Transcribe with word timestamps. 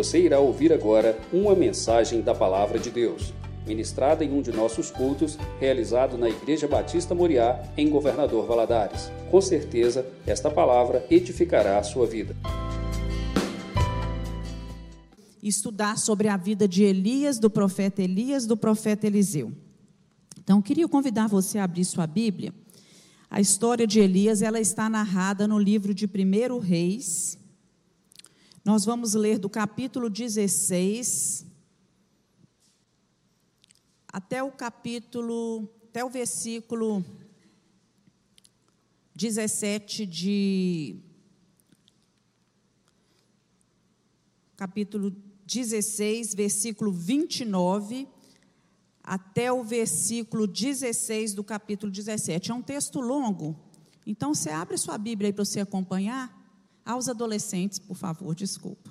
Você 0.00 0.18
irá 0.18 0.40
ouvir 0.40 0.72
agora 0.72 1.20
uma 1.30 1.54
mensagem 1.54 2.22
da 2.22 2.34
Palavra 2.34 2.78
de 2.78 2.90
Deus, 2.90 3.34
ministrada 3.66 4.24
em 4.24 4.32
um 4.32 4.40
de 4.40 4.50
nossos 4.50 4.90
cultos, 4.90 5.36
realizado 5.60 6.16
na 6.16 6.26
Igreja 6.26 6.66
Batista 6.66 7.14
Moriá, 7.14 7.62
em 7.76 7.90
Governador 7.90 8.46
Valadares. 8.46 9.12
Com 9.30 9.42
certeza, 9.42 10.06
esta 10.26 10.50
palavra 10.50 11.04
edificará 11.10 11.78
a 11.78 11.82
sua 11.82 12.06
vida. 12.06 12.34
Estudar 15.42 15.98
sobre 15.98 16.28
a 16.28 16.36
vida 16.38 16.66
de 16.66 16.82
Elias, 16.82 17.38
do 17.38 17.50
profeta 17.50 18.00
Elias, 18.00 18.46
do 18.46 18.56
profeta 18.56 19.06
Eliseu. 19.06 19.52
Então, 20.42 20.62
queria 20.62 20.88
convidar 20.88 21.28
você 21.28 21.58
a 21.58 21.64
abrir 21.64 21.84
sua 21.84 22.06
Bíblia. 22.06 22.54
A 23.30 23.38
história 23.38 23.86
de 23.86 24.00
Elias, 24.00 24.40
ela 24.40 24.58
está 24.58 24.88
narrada 24.88 25.46
no 25.46 25.58
livro 25.58 25.92
de 25.92 26.06
1 26.06 26.58
Reis, 26.58 27.38
nós 28.70 28.84
vamos 28.84 29.14
ler 29.14 29.36
do 29.36 29.50
capítulo 29.50 30.08
16 30.08 31.44
até 34.06 34.44
o 34.44 34.52
capítulo, 34.52 35.68
até 35.88 36.04
o 36.04 36.08
versículo 36.08 37.04
17 39.12 40.06
de. 40.06 41.00
Capítulo 44.56 45.16
16, 45.44 46.36
versículo 46.36 46.92
29, 46.92 48.06
até 49.02 49.50
o 49.52 49.64
versículo 49.64 50.46
16 50.46 51.34
do 51.34 51.42
capítulo 51.42 51.90
17. 51.90 52.52
É 52.52 52.54
um 52.54 52.62
texto 52.62 53.00
longo, 53.00 53.58
então 54.06 54.32
você 54.32 54.50
abre 54.50 54.78
sua 54.78 54.96
Bíblia 54.96 55.30
aí 55.30 55.32
para 55.32 55.44
você 55.44 55.58
acompanhar. 55.58 56.39
Aos 56.84 57.08
adolescentes, 57.08 57.78
por 57.78 57.96
favor, 57.96 58.34
desculpa. 58.34 58.90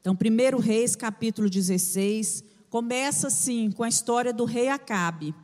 Então, 0.00 0.14
1 0.14 0.58
Reis, 0.58 0.96
capítulo 0.96 1.50
16, 1.50 2.42
começa 2.70 3.26
assim 3.26 3.70
com 3.70 3.82
a 3.82 3.88
história 3.88 4.32
do 4.32 4.44
rei 4.44 4.68
Acabe. 4.68 5.34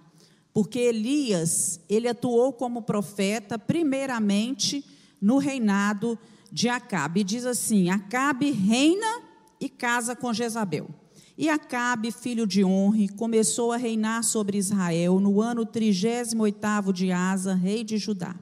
Porque 0.52 0.78
Elias, 0.78 1.78
ele 1.88 2.08
atuou 2.08 2.52
como 2.52 2.80
profeta 2.80 3.58
primeiramente 3.58 4.82
no 5.20 5.36
reinado 5.36 6.18
de 6.50 6.70
Acabe. 6.70 7.20
E 7.20 7.24
diz 7.24 7.44
assim: 7.44 7.90
Acabe 7.90 8.50
reina 8.50 9.20
e 9.60 9.68
casa 9.68 10.16
com 10.16 10.32
Jezabel. 10.32 10.88
E 11.36 11.50
Acabe, 11.50 12.10
filho 12.10 12.46
de 12.46 12.64
Honre, 12.64 13.08
começou 13.08 13.72
a 13.72 13.76
reinar 13.76 14.24
sobre 14.24 14.56
Israel 14.56 15.20
no 15.20 15.42
ano 15.42 15.66
38 15.66 16.92
de 16.94 17.12
Asa, 17.12 17.52
rei 17.52 17.84
de 17.84 17.98
Judá. 17.98 18.34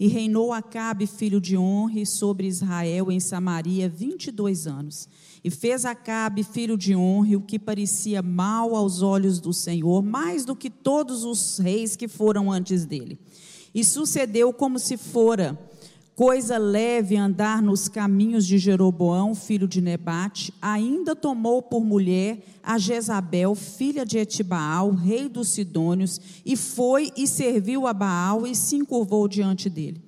E 0.00 0.08
reinou 0.08 0.50
Acabe, 0.50 1.06
filho 1.06 1.38
de 1.38 1.58
Honre, 1.58 2.06
sobre 2.06 2.46
Israel 2.46 3.12
em 3.12 3.20
Samaria 3.20 3.86
22 3.86 4.66
anos. 4.66 5.06
E 5.44 5.50
fez 5.50 5.84
Acabe, 5.84 6.42
filho 6.42 6.78
de 6.78 6.96
Honre, 6.96 7.36
o 7.36 7.42
que 7.42 7.58
parecia 7.58 8.22
mal 8.22 8.74
aos 8.74 9.02
olhos 9.02 9.38
do 9.38 9.52
Senhor, 9.52 10.02
mais 10.02 10.46
do 10.46 10.56
que 10.56 10.70
todos 10.70 11.22
os 11.22 11.58
reis 11.58 11.96
que 11.96 12.08
foram 12.08 12.50
antes 12.50 12.86
dele. 12.86 13.18
E 13.74 13.84
sucedeu 13.84 14.54
como 14.54 14.78
se 14.78 14.96
fora 14.96 15.58
coisa 16.20 16.58
leve 16.58 17.16
andar 17.16 17.62
nos 17.62 17.88
caminhos 17.88 18.46
de 18.46 18.58
Jeroboão, 18.58 19.34
filho 19.34 19.66
de 19.66 19.80
Nebate, 19.80 20.52
ainda 20.60 21.16
tomou 21.16 21.62
por 21.62 21.82
mulher 21.82 22.44
a 22.62 22.76
Jezabel, 22.76 23.54
filha 23.54 24.04
de 24.04 24.18
Etibaal, 24.18 24.90
rei 24.90 25.30
dos 25.30 25.48
Sidônios, 25.48 26.20
e 26.44 26.58
foi 26.58 27.10
e 27.16 27.26
serviu 27.26 27.86
a 27.86 27.94
Baal 27.94 28.46
e 28.46 28.54
se 28.54 28.76
encurvou 28.76 29.26
diante 29.26 29.70
dele. 29.70 29.98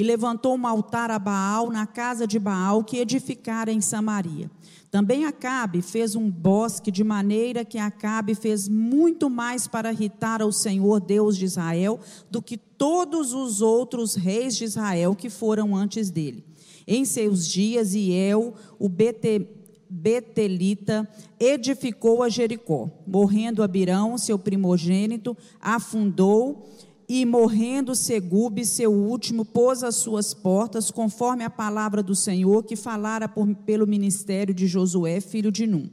E 0.00 0.02
levantou 0.02 0.56
um 0.56 0.66
altar 0.66 1.10
a 1.10 1.18
Baal 1.18 1.68
na 1.68 1.86
casa 1.86 2.26
de 2.26 2.38
Baal 2.38 2.82
que 2.82 2.96
edificara 2.96 3.70
em 3.70 3.82
Samaria. 3.82 4.50
Também 4.90 5.26
Acabe 5.26 5.82
fez 5.82 6.16
um 6.16 6.30
bosque, 6.30 6.90
de 6.90 7.04
maneira 7.04 7.66
que 7.66 7.76
Acabe 7.76 8.34
fez 8.34 8.66
muito 8.66 9.28
mais 9.28 9.66
para 9.66 9.92
irritar 9.92 10.40
ao 10.40 10.50
Senhor 10.52 11.00
Deus 11.00 11.36
de 11.36 11.44
Israel 11.44 12.00
do 12.30 12.40
que 12.40 12.56
todos 12.56 13.34
os 13.34 13.60
outros 13.60 14.14
reis 14.14 14.56
de 14.56 14.64
Israel 14.64 15.14
que 15.14 15.28
foram 15.28 15.76
antes 15.76 16.10
dele. 16.10 16.46
Em 16.86 17.04
seus 17.04 17.46
dias, 17.46 17.94
Iel, 17.94 18.54
o 18.78 18.88
Bete, 18.88 19.46
Betelita, 19.90 21.06
edificou 21.38 22.22
a 22.22 22.30
Jericó. 22.30 22.88
Morrendo 23.06 23.62
Abirão, 23.62 24.16
seu 24.16 24.38
primogênito, 24.38 25.36
afundou 25.60 26.66
e 27.12 27.26
morrendo 27.26 27.92
Segube, 27.92 28.64
seu 28.64 28.92
último, 28.92 29.44
pôs 29.44 29.82
as 29.82 29.96
suas 29.96 30.32
portas, 30.32 30.92
conforme 30.92 31.42
a 31.42 31.50
palavra 31.50 32.04
do 32.04 32.14
Senhor 32.14 32.62
que 32.62 32.76
falara 32.76 33.28
por, 33.28 33.52
pelo 33.52 33.84
ministério 33.84 34.54
de 34.54 34.68
Josué, 34.68 35.20
filho 35.20 35.50
de 35.50 35.66
Num. 35.66 35.90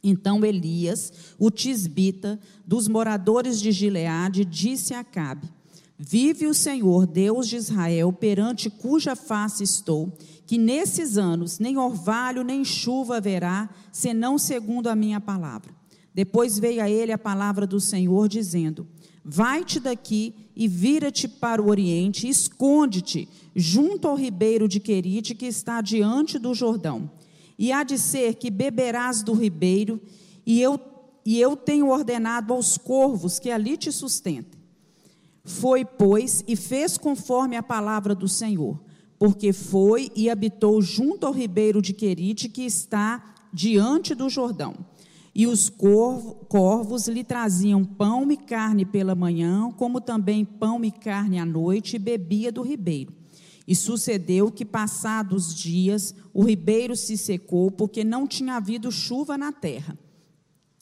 Então 0.00 0.44
Elias, 0.44 1.12
o 1.40 1.50
tisbita, 1.50 2.38
dos 2.64 2.86
moradores 2.86 3.60
de 3.60 3.72
Gileade, 3.72 4.44
disse 4.44 4.94
a 4.94 5.00
Acabe: 5.00 5.48
Vive 5.98 6.46
o 6.46 6.54
Senhor, 6.54 7.04
Deus 7.04 7.48
de 7.48 7.56
Israel, 7.56 8.12
perante 8.12 8.70
cuja 8.70 9.16
face 9.16 9.64
estou, 9.64 10.16
que 10.46 10.56
nesses 10.56 11.18
anos 11.18 11.58
nem 11.58 11.76
orvalho 11.76 12.44
nem 12.44 12.64
chuva 12.64 13.16
haverá, 13.16 13.68
senão 13.90 14.38
segundo 14.38 14.86
a 14.86 14.94
minha 14.94 15.20
palavra. 15.20 15.76
Depois 16.14 16.60
veio 16.60 16.80
a 16.80 16.88
ele 16.88 17.10
a 17.10 17.18
palavra 17.18 17.66
do 17.66 17.80
Senhor, 17.80 18.28
dizendo: 18.28 18.86
Vai-te 19.30 19.78
daqui 19.78 20.34
e 20.56 20.66
vira-te 20.66 21.28
para 21.28 21.60
o 21.60 21.68
oriente, 21.68 22.26
esconde-te 22.26 23.28
junto 23.54 24.08
ao 24.08 24.16
ribeiro 24.16 24.66
de 24.66 24.80
Querite, 24.80 25.34
que 25.34 25.44
está 25.44 25.82
diante 25.82 26.38
do 26.38 26.54
Jordão. 26.54 27.10
E 27.58 27.70
há 27.70 27.82
de 27.82 27.98
ser 27.98 28.36
que 28.36 28.50
beberás 28.50 29.22
do 29.22 29.34
ribeiro, 29.34 30.00
e 30.46 30.62
eu, 30.62 30.80
e 31.26 31.38
eu 31.38 31.54
tenho 31.56 31.90
ordenado 31.90 32.54
aos 32.54 32.78
corvos 32.78 33.38
que 33.38 33.50
ali 33.50 33.76
te 33.76 33.92
sustentem. 33.92 34.58
Foi, 35.44 35.84
pois, 35.84 36.42
e 36.48 36.56
fez 36.56 36.96
conforme 36.96 37.54
a 37.54 37.62
palavra 37.62 38.14
do 38.14 38.28
Senhor, 38.28 38.80
porque 39.18 39.52
foi 39.52 40.10
e 40.16 40.30
habitou 40.30 40.80
junto 40.80 41.26
ao 41.26 41.34
ribeiro 41.34 41.82
de 41.82 41.92
Querite, 41.92 42.48
que 42.48 42.62
está 42.62 43.34
diante 43.52 44.14
do 44.14 44.30
Jordão. 44.30 44.74
E 45.34 45.46
os 45.46 45.68
corvos 45.68 47.06
lhe 47.06 47.22
traziam 47.22 47.84
pão 47.84 48.30
e 48.30 48.36
carne 48.36 48.84
pela 48.84 49.14
manhã, 49.14 49.70
como 49.76 50.00
também 50.00 50.44
pão 50.44 50.84
e 50.84 50.90
carne 50.90 51.38
à 51.38 51.46
noite, 51.46 51.96
e 51.96 51.98
bebia 51.98 52.50
do 52.50 52.62
ribeiro. 52.62 53.12
E 53.66 53.74
sucedeu 53.74 54.50
que, 54.50 54.64
passados 54.64 55.54
dias, 55.54 56.14
o 56.32 56.42
ribeiro 56.42 56.96
se 56.96 57.16
secou, 57.16 57.70
porque 57.70 58.02
não 58.02 58.26
tinha 58.26 58.54
havido 58.54 58.90
chuva 58.90 59.36
na 59.36 59.52
terra. 59.52 59.98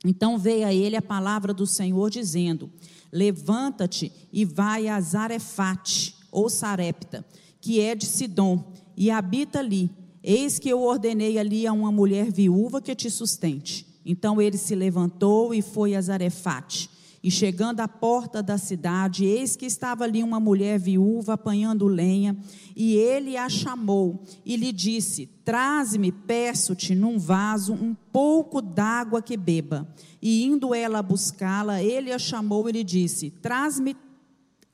Então 0.04 0.38
veio 0.38 0.66
a 0.66 0.72
ele 0.72 0.96
a 0.96 1.02
palavra 1.02 1.52
do 1.52 1.66
Senhor, 1.66 2.08
dizendo: 2.10 2.70
Levanta-te 3.12 4.12
e 4.32 4.44
vai 4.44 4.88
a 4.88 5.00
Zarefate, 5.00 6.14
ou 6.30 6.48
Sarepta, 6.48 7.24
que 7.60 7.80
é 7.80 7.94
de 7.94 8.06
Sidom, 8.06 8.72
e 8.96 9.10
habita 9.10 9.58
ali. 9.58 9.90
Eis 10.22 10.58
que 10.58 10.68
eu 10.68 10.82
ordenei 10.82 11.38
ali 11.38 11.66
a 11.66 11.72
uma 11.72 11.90
mulher 11.90 12.30
viúva 12.30 12.80
que 12.80 12.94
te 12.94 13.10
sustente. 13.10 13.86
Então 14.06 14.40
ele 14.40 14.56
se 14.56 14.76
levantou 14.76 15.52
e 15.52 15.60
foi 15.60 15.96
a 15.96 16.00
Zarefate. 16.00 16.88
E 17.26 17.30
chegando 17.30 17.80
à 17.80 17.88
porta 17.88 18.40
da 18.40 18.56
cidade, 18.56 19.24
eis 19.24 19.56
que 19.56 19.66
estava 19.66 20.04
ali 20.04 20.22
uma 20.22 20.38
mulher 20.38 20.78
viúva 20.78 21.32
apanhando 21.32 21.88
lenha, 21.88 22.36
e 22.76 22.94
ele 22.94 23.36
a 23.36 23.48
chamou 23.48 24.22
e 24.44 24.54
lhe 24.56 24.70
disse: 24.70 25.26
Traze-me, 25.44 26.12
peço-te, 26.12 26.94
num 26.94 27.18
vaso, 27.18 27.72
um 27.72 27.96
pouco 28.12 28.62
d'água 28.62 29.20
que 29.20 29.36
beba. 29.36 29.88
E 30.22 30.44
indo 30.44 30.72
ela 30.72 31.02
buscá-la, 31.02 31.82
ele 31.82 32.12
a 32.12 32.18
chamou 32.18 32.68
e 32.68 32.72
lhe 32.72 32.84
disse: 32.84 33.30
Traz-me 33.42 33.96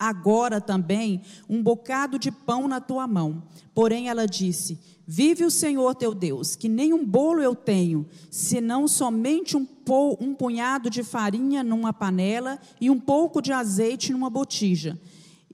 agora 0.08 0.60
também 0.60 1.22
um 1.48 1.62
bocado 1.62 2.18
de 2.18 2.30
pão 2.30 2.66
na 2.66 2.80
tua 2.80 3.06
mão. 3.06 3.42
Porém 3.74 4.08
ela 4.08 4.26
disse: 4.26 4.78
Vive 5.06 5.44
o 5.44 5.50
Senhor 5.50 5.94
teu 5.94 6.14
Deus, 6.14 6.56
que 6.56 6.68
nem 6.68 6.92
um 6.92 7.04
bolo 7.04 7.40
eu 7.40 7.54
tenho, 7.54 8.06
senão 8.30 8.88
somente 8.88 9.56
um, 9.56 9.66
um 10.20 10.34
punhado 10.34 10.88
de 10.88 11.02
farinha 11.02 11.62
numa 11.62 11.92
panela 11.92 12.58
e 12.80 12.88
um 12.88 12.98
pouco 12.98 13.40
de 13.40 13.52
azeite 13.52 14.12
numa 14.12 14.30
botija. 14.30 14.98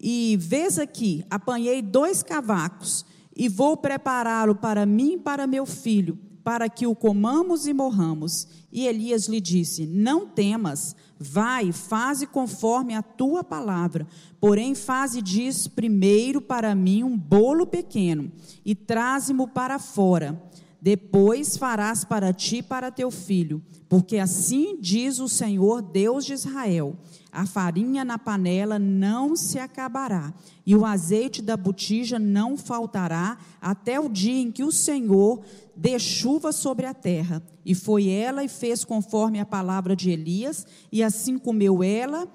E 0.01 0.37
vês 0.41 0.79
aqui, 0.79 1.25
apanhei 1.29 1.83
dois 1.83 2.23
cavacos 2.23 3.05
e 3.37 3.49
vou 3.49 3.77
prepará-lo 3.77 4.55
para 4.55 4.87
mim 4.87 5.15
e 5.15 5.19
para 5.19 5.47
meu 5.47 5.67
filho, 5.67 6.19
para 6.45 6.69
que 6.69 6.87
o 6.87 6.95
comamos 6.95 7.67
e 7.67 7.73
morramos. 7.73 8.49
E 8.71 8.87
Elias 8.87 9.27
lhe 9.27 9.41
disse: 9.41 9.87
Não 9.87 10.27
temas, 10.27 10.95
vai, 11.19 11.73
faze 11.73 12.27
conforme 12.27 12.95
a 12.95 13.03
tua 13.03 13.43
palavra. 13.43 14.07
Porém, 14.41 14.75
faze 14.75 15.21
disso 15.21 15.71
primeiro 15.71 16.41
para 16.41 16.75
mim 16.75 17.03
um 17.03 17.17
bolo 17.19 17.67
pequeno 17.67 18.31
e 18.65 18.75
traze-mo 18.75 19.49
para 19.49 19.79
fora. 19.79 20.41
depois 20.81 21.57
farás 21.57 22.05
para 22.05 22.33
ti 22.33 22.59
e 22.59 22.63
para 22.63 22.91
teu 22.91 23.11
filho, 23.11 23.63
porque 23.89 24.19
assim 24.19 24.79
diz 24.81 25.19
o 25.19 25.29
Senhor 25.29 25.83
Deus 25.83 26.25
de 26.25 26.33
Israel: 26.33 26.97
a 27.33 27.45
farinha 27.47 28.05
na 28.05 28.19
panela 28.19 28.79
não 28.79 29.35
se 29.35 29.59
acabará, 29.59 30.33
e 30.65 30.77
o 30.77 30.87
azeite 30.87 31.43
da 31.43 31.57
botija 31.57 32.19
não 32.19 32.57
faltará, 32.57 33.39
até 33.61 33.99
o 33.99 34.09
dia 34.09 34.41
em 34.41 34.53
que 34.53 34.63
o 34.63 34.73
Senhor 34.73 35.43
dê 35.79 35.97
chuva 35.97 36.51
sobre 36.51 36.87
a 36.87 36.93
terra. 36.93 37.41
E 37.65 37.73
foi 37.73 38.09
ela 38.09 38.43
e 38.43 38.49
fez 38.49 38.85
conforme 38.85 39.39
a 39.39 39.47
palavra 39.47 39.95
de 39.95 40.11
Elias, 40.11 40.67
e 40.91 41.03
assim 41.05 41.39
comeu 41.39 41.83
ela 41.85 42.29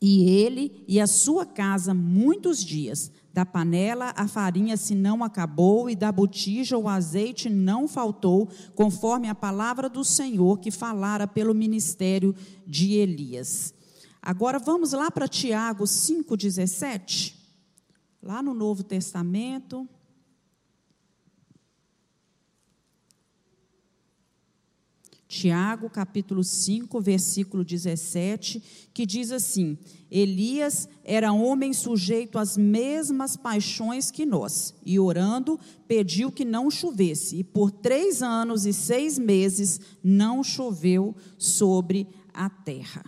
e 0.00 0.30
ele 0.30 0.84
e 0.86 1.00
a 1.00 1.06
sua 1.06 1.46
casa 1.46 1.94
muitos 1.94 2.62
dias. 2.62 3.10
Da 3.32 3.46
panela 3.46 4.12
a 4.16 4.28
farinha 4.28 4.76
se 4.76 4.94
não 4.94 5.24
acabou, 5.24 5.88
e 5.88 5.96
da 5.96 6.12
botija 6.12 6.76
o 6.76 6.88
azeite 6.88 7.48
não 7.48 7.88
faltou, 7.88 8.48
conforme 8.74 9.28
a 9.28 9.34
palavra 9.34 9.88
do 9.88 10.04
Senhor 10.04 10.58
que 10.58 10.70
falara 10.70 11.26
pelo 11.26 11.54
ministério 11.54 12.34
de 12.66 12.94
Elias. 12.94 13.72
Agora 14.20 14.58
vamos 14.58 14.92
lá 14.92 15.10
para 15.10 15.28
Tiago 15.28 15.84
5,17, 15.84 17.34
lá 18.22 18.42
no 18.42 18.52
Novo 18.52 18.82
Testamento. 18.82 19.88
Tiago, 25.28 25.90
capítulo 25.90 26.42
5, 26.42 26.98
versículo 27.02 27.62
17, 27.62 28.62
que 28.94 29.04
diz 29.04 29.30
assim: 29.30 29.76
Elias 30.10 30.88
era 31.04 31.34
homem 31.34 31.74
sujeito 31.74 32.38
às 32.38 32.56
mesmas 32.56 33.36
paixões 33.36 34.10
que 34.10 34.24
nós, 34.24 34.74
e 34.86 34.98
orando, 34.98 35.60
pediu 35.86 36.32
que 36.32 36.46
não 36.46 36.70
chovesse, 36.70 37.36
e 37.36 37.44
por 37.44 37.70
três 37.70 38.22
anos 38.22 38.64
e 38.64 38.72
seis 38.72 39.18
meses 39.18 39.78
não 40.02 40.42
choveu 40.42 41.14
sobre 41.36 42.08
a 42.32 42.48
terra. 42.48 43.04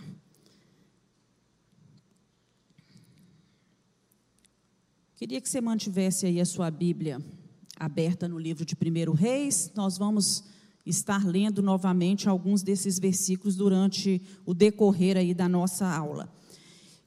Queria 5.15 5.41
que 5.41 5.49
você 5.49 5.59
mantivesse 5.59 6.27
aí 6.27 6.39
a 6.39 6.45
sua 6.45 6.69
Bíblia 6.69 7.19
aberta 7.75 8.27
no 8.27 8.37
livro 8.37 8.63
de 8.63 8.75
1 8.75 9.11
Reis, 9.13 9.71
nós 9.73 9.97
vamos 9.97 10.43
estar 10.85 11.25
lendo 11.25 11.61
novamente 11.61 12.27
alguns 12.27 12.63
desses 12.63 12.99
versículos 12.99 13.55
durante 13.55 14.21
o 14.45 14.53
decorrer 14.53 15.17
aí 15.17 15.33
da 15.33 15.47
nossa 15.47 15.87
aula. 15.87 16.31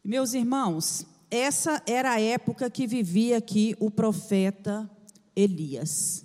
Meus 0.04 0.34
irmãos, 0.34 1.06
essa 1.30 1.82
era 1.86 2.12
a 2.12 2.20
época 2.20 2.70
que 2.70 2.86
vivia 2.86 3.38
aqui 3.38 3.74
o 3.80 3.90
profeta 3.90 4.88
Elias. 5.34 6.24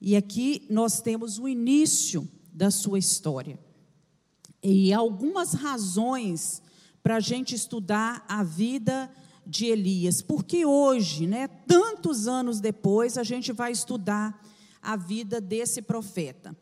E 0.00 0.16
aqui 0.16 0.66
nós 0.68 1.00
temos 1.00 1.38
o 1.38 1.48
início 1.48 2.28
da 2.52 2.70
sua 2.70 2.98
história. 2.98 3.58
E 4.62 4.92
algumas 4.92 5.54
razões 5.54 6.62
para 7.02 7.16
a 7.16 7.20
gente 7.20 7.54
estudar 7.54 8.24
a 8.28 8.42
vida 8.42 9.10
de 9.46 9.66
Elias, 9.66 10.20
porque 10.20 10.66
hoje, 10.66 11.26
né, 11.26 11.48
tantos 11.48 12.28
anos 12.28 12.60
depois, 12.60 13.16
a 13.16 13.24
gente 13.24 13.52
vai 13.52 13.72
estudar 13.72 14.46
a 14.82 14.96
vida 14.96 15.40
desse 15.40 15.82
profeta. 15.82 16.56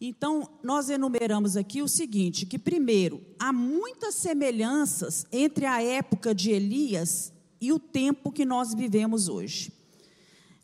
Então, 0.00 0.48
nós 0.62 0.88
enumeramos 0.88 1.56
aqui 1.56 1.82
o 1.82 1.88
seguinte: 1.88 2.46
que 2.46 2.58
primeiro, 2.58 3.20
há 3.38 3.52
muitas 3.52 4.14
semelhanças 4.14 5.26
entre 5.32 5.66
a 5.66 5.82
época 5.82 6.34
de 6.34 6.50
Elias 6.50 7.32
e 7.60 7.72
o 7.72 7.78
tempo 7.78 8.30
que 8.30 8.44
nós 8.44 8.74
vivemos 8.74 9.28
hoje. 9.28 9.72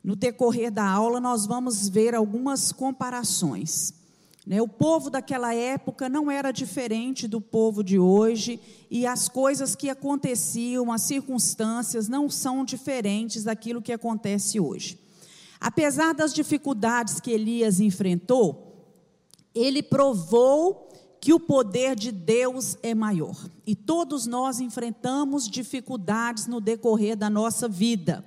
No 0.02 0.14
decorrer 0.14 0.70
da 0.70 0.86
aula, 0.86 1.18
nós 1.18 1.46
vamos 1.46 1.88
ver 1.88 2.14
algumas 2.14 2.70
comparações. 2.70 3.94
Né? 4.46 4.60
O 4.60 4.68
povo 4.68 5.08
daquela 5.08 5.54
época 5.54 6.08
não 6.08 6.30
era 6.30 6.52
diferente 6.52 7.26
do 7.26 7.40
povo 7.40 7.82
de 7.82 7.98
hoje, 7.98 8.60
e 8.90 9.06
as 9.06 9.28
coisas 9.28 9.74
que 9.74 9.88
aconteciam, 9.88 10.92
as 10.92 11.02
circunstâncias, 11.02 12.06
não 12.06 12.28
são 12.28 12.64
diferentes 12.64 13.44
daquilo 13.44 13.82
que 13.82 13.92
acontece 13.92 14.60
hoje. 14.60 14.98
Apesar 15.64 16.12
das 16.12 16.34
dificuldades 16.34 17.20
que 17.20 17.30
Elias 17.30 17.80
enfrentou, 17.80 19.00
ele 19.54 19.82
provou 19.82 20.90
que 21.18 21.32
o 21.32 21.40
poder 21.40 21.96
de 21.96 22.12
Deus 22.12 22.76
é 22.82 22.94
maior. 22.94 23.34
E 23.66 23.74
todos 23.74 24.26
nós 24.26 24.60
enfrentamos 24.60 25.48
dificuldades 25.48 26.46
no 26.46 26.60
decorrer 26.60 27.16
da 27.16 27.30
nossa 27.30 27.66
vida. 27.66 28.22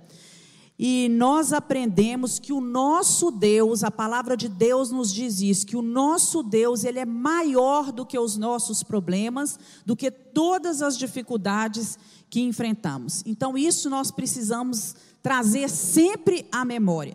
E 0.79 1.09
nós 1.09 1.53
aprendemos 1.53 2.39
que 2.39 2.51
o 2.51 2.59
nosso 2.59 3.29
Deus, 3.29 3.83
a 3.83 3.91
palavra 3.91 4.35
de 4.35 4.49
Deus 4.49 4.89
nos 4.89 5.13
diz 5.13 5.39
isso, 5.39 5.67
que 5.67 5.77
o 5.77 5.81
nosso 5.83 6.41
Deus, 6.41 6.83
ele 6.83 6.97
é 6.97 7.05
maior 7.05 7.91
do 7.91 8.03
que 8.03 8.17
os 8.17 8.35
nossos 8.35 8.81
problemas, 8.81 9.59
do 9.85 9.95
que 9.95 10.09
todas 10.09 10.81
as 10.81 10.97
dificuldades 10.97 11.99
que 12.31 12.41
enfrentamos. 12.41 13.21
Então 13.27 13.55
isso 13.55 13.91
nós 13.91 14.09
precisamos 14.09 14.95
trazer 15.27 15.69
sempre 15.69 16.47
à 16.49 16.63
memória 16.63 17.13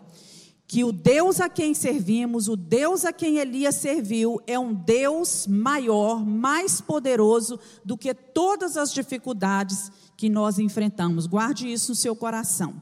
que 0.67 0.83
o 0.83 0.91
Deus 0.91 1.41
a 1.41 1.49
quem 1.49 1.73
servimos, 1.73 2.47
o 2.47 2.55
Deus 2.55 3.05
a 3.05 3.11
quem 3.11 3.37
Elias 3.37 3.73
serviu, 3.73 4.39
é 4.45 4.57
um 4.57 4.71
Deus 4.71 5.47
maior, 5.47 6.23
mais 6.23 6.79
poderoso 6.79 7.59
do 7.83 7.97
que 7.97 8.13
todas 8.13 8.77
as 8.77 8.93
dificuldades 8.93 9.91
que 10.15 10.29
nós 10.29 10.59
enfrentamos. 10.59 11.25
Guarde 11.25 11.71
isso 11.71 11.91
no 11.91 11.95
seu 11.95 12.15
coração. 12.15 12.79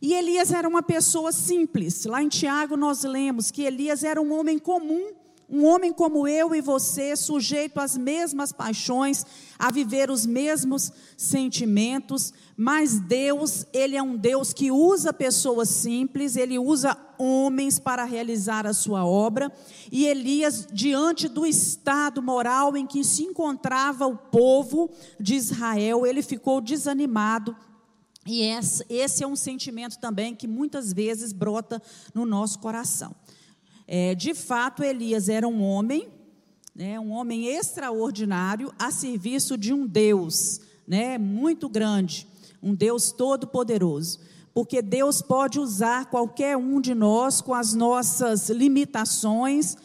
E 0.00 0.12
Elias 0.12 0.50
era 0.50 0.68
uma 0.68 0.82
pessoa 0.82 1.32
simples. 1.32 2.04
Lá 2.04 2.22
em 2.22 2.28
Tiago 2.28 2.76
nós 2.76 3.02
lemos 3.02 3.50
que 3.50 3.62
Elias 3.62 4.04
era 4.04 4.20
um 4.20 4.38
homem 4.38 4.58
comum 4.58 5.10
um 5.48 5.64
homem 5.64 5.92
como 5.92 6.26
eu 6.26 6.54
e 6.54 6.60
você, 6.60 7.14
sujeito 7.14 7.78
às 7.78 7.96
mesmas 7.96 8.50
paixões, 8.52 9.24
a 9.58 9.70
viver 9.70 10.10
os 10.10 10.26
mesmos 10.26 10.92
sentimentos, 11.16 12.34
mas 12.56 12.98
Deus, 12.98 13.64
Ele 13.72 13.96
é 13.96 14.02
um 14.02 14.16
Deus 14.16 14.52
que 14.52 14.70
usa 14.70 15.12
pessoas 15.12 15.68
simples, 15.68 16.36
Ele 16.36 16.58
usa 16.58 16.96
homens 17.16 17.78
para 17.78 18.04
realizar 18.04 18.66
a 18.66 18.74
sua 18.74 19.06
obra, 19.06 19.52
e 19.90 20.06
Elias, 20.06 20.66
diante 20.72 21.28
do 21.28 21.46
estado 21.46 22.20
moral 22.20 22.76
em 22.76 22.86
que 22.86 23.04
se 23.04 23.22
encontrava 23.22 24.06
o 24.06 24.16
povo 24.16 24.90
de 25.18 25.34
Israel, 25.34 26.04
ele 26.04 26.22
ficou 26.22 26.60
desanimado, 26.60 27.56
e 28.26 28.42
esse 28.42 29.22
é 29.22 29.26
um 29.26 29.36
sentimento 29.36 29.98
também 30.00 30.34
que 30.34 30.48
muitas 30.48 30.92
vezes 30.92 31.32
brota 31.32 31.80
no 32.12 32.26
nosso 32.26 32.58
coração. 32.58 33.14
É, 33.88 34.14
de 34.14 34.34
fato, 34.34 34.82
Elias 34.82 35.28
era 35.28 35.46
um 35.46 35.62
homem, 35.62 36.08
né, 36.74 36.98
um 36.98 37.12
homem 37.12 37.46
extraordinário 37.46 38.72
a 38.78 38.90
serviço 38.90 39.56
de 39.56 39.72
um 39.72 39.86
Deus 39.86 40.60
né, 40.86 41.16
muito 41.18 41.68
grande, 41.68 42.26
um 42.62 42.74
Deus 42.74 43.12
todo-poderoso. 43.12 44.20
Porque 44.52 44.80
Deus 44.80 45.20
pode 45.20 45.60
usar 45.60 46.06
qualquer 46.06 46.56
um 46.56 46.80
de 46.80 46.94
nós 46.94 47.40
com 47.40 47.52
as 47.52 47.74
nossas 47.74 48.48
limitações, 48.48 49.76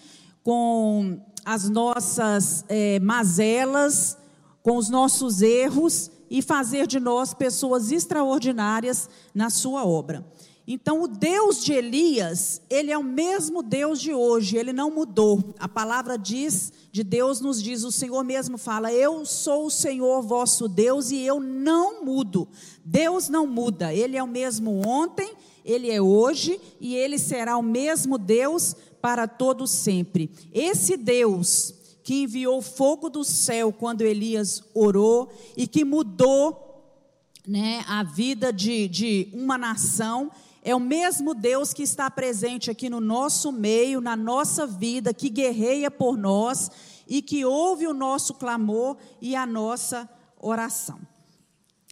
com 0.44 1.20
as 1.46 1.70
nossas 1.70 2.64
é, 2.70 3.00
mazelas, 3.00 4.18
com 4.64 4.78
os 4.78 4.90
nossos 4.90 5.42
erros 5.42 6.10
e 6.30 6.42
fazer 6.42 6.88
de 6.88 7.00
nós 7.00 7.34
pessoas 7.34 7.92
extraordinárias 7.92 9.10
na 9.34 9.50
sua 9.50 9.86
obra. 9.86 10.26
Então, 10.68 11.02
o 11.02 11.08
Deus 11.08 11.64
de 11.64 11.74
Elias, 11.74 12.62
ele 12.70 12.92
é 12.92 12.98
o 12.98 13.04
mesmo 13.04 13.64
Deus 13.64 14.00
de 14.00 14.14
hoje, 14.14 14.58
ele 14.58 14.72
não 14.72 14.92
mudou. 14.92 15.54
A 15.60 15.68
palavra 15.68 16.18
diz, 16.18 16.72
de 16.92 17.04
Deus 17.04 17.42
nos 17.42 17.62
diz, 17.62 17.84
o 17.84 17.92
Senhor 17.92 18.24
mesmo 18.24 18.58
fala: 18.58 18.94
Eu 18.94 19.26
sou 19.26 19.66
o 19.66 19.72
Senhor 19.72 20.22
vosso 20.22 20.68
Deus 20.68 21.12
e 21.12 21.20
eu 21.22 21.40
não 21.40 22.06
mudo. 22.06 22.48
Deus 22.84 23.30
não 23.30 23.48
muda, 23.48 23.94
ele 23.94 24.18
é 24.18 24.24
o 24.24 24.28
mesmo 24.28 24.88
ontem, 24.88 25.34
ele 25.64 25.90
é 25.90 26.02
hoje 26.02 26.60
e 26.80 26.96
ele 26.96 27.18
será 27.18 27.58
o 27.58 27.64
mesmo 27.64 28.18
Deus 28.18 28.76
para 29.02 29.28
todo 29.28 29.66
sempre. 29.66 30.30
Esse 30.54 30.96
Deus 30.96 31.74
que 32.04 32.24
enviou 32.24 32.62
fogo 32.62 33.10
do 33.10 33.24
céu 33.24 33.72
quando 33.72 34.02
Elias 34.02 34.64
orou 34.74 35.32
e 35.56 35.68
que 35.68 35.86
mudou 35.86 36.72
né, 37.48 37.84
a 37.88 38.04
vida 38.04 38.52
de, 38.52 38.88
de 38.88 39.30
uma 39.34 39.58
nação, 39.58 40.32
é 40.64 40.76
o 40.76 40.80
mesmo 40.80 41.34
Deus 41.34 41.74
que 41.74 41.82
está 41.82 42.10
presente 42.10 42.70
aqui 42.70 42.90
no 42.90 43.00
nosso 43.00 43.52
meio, 43.52 44.00
na 44.00 44.16
nossa 44.16 44.68
vida, 44.68 45.14
que 45.14 45.30
guerreia 45.30 45.90
por 45.90 46.16
nós 46.18 46.70
e 47.08 47.22
que 47.22 47.44
ouve 47.44 47.88
o 47.88 47.94
nosso 47.94 48.36
clamor 48.36 48.96
e 49.20 49.36
a 49.36 49.46
nossa 49.46 50.10
oração. 50.40 51.00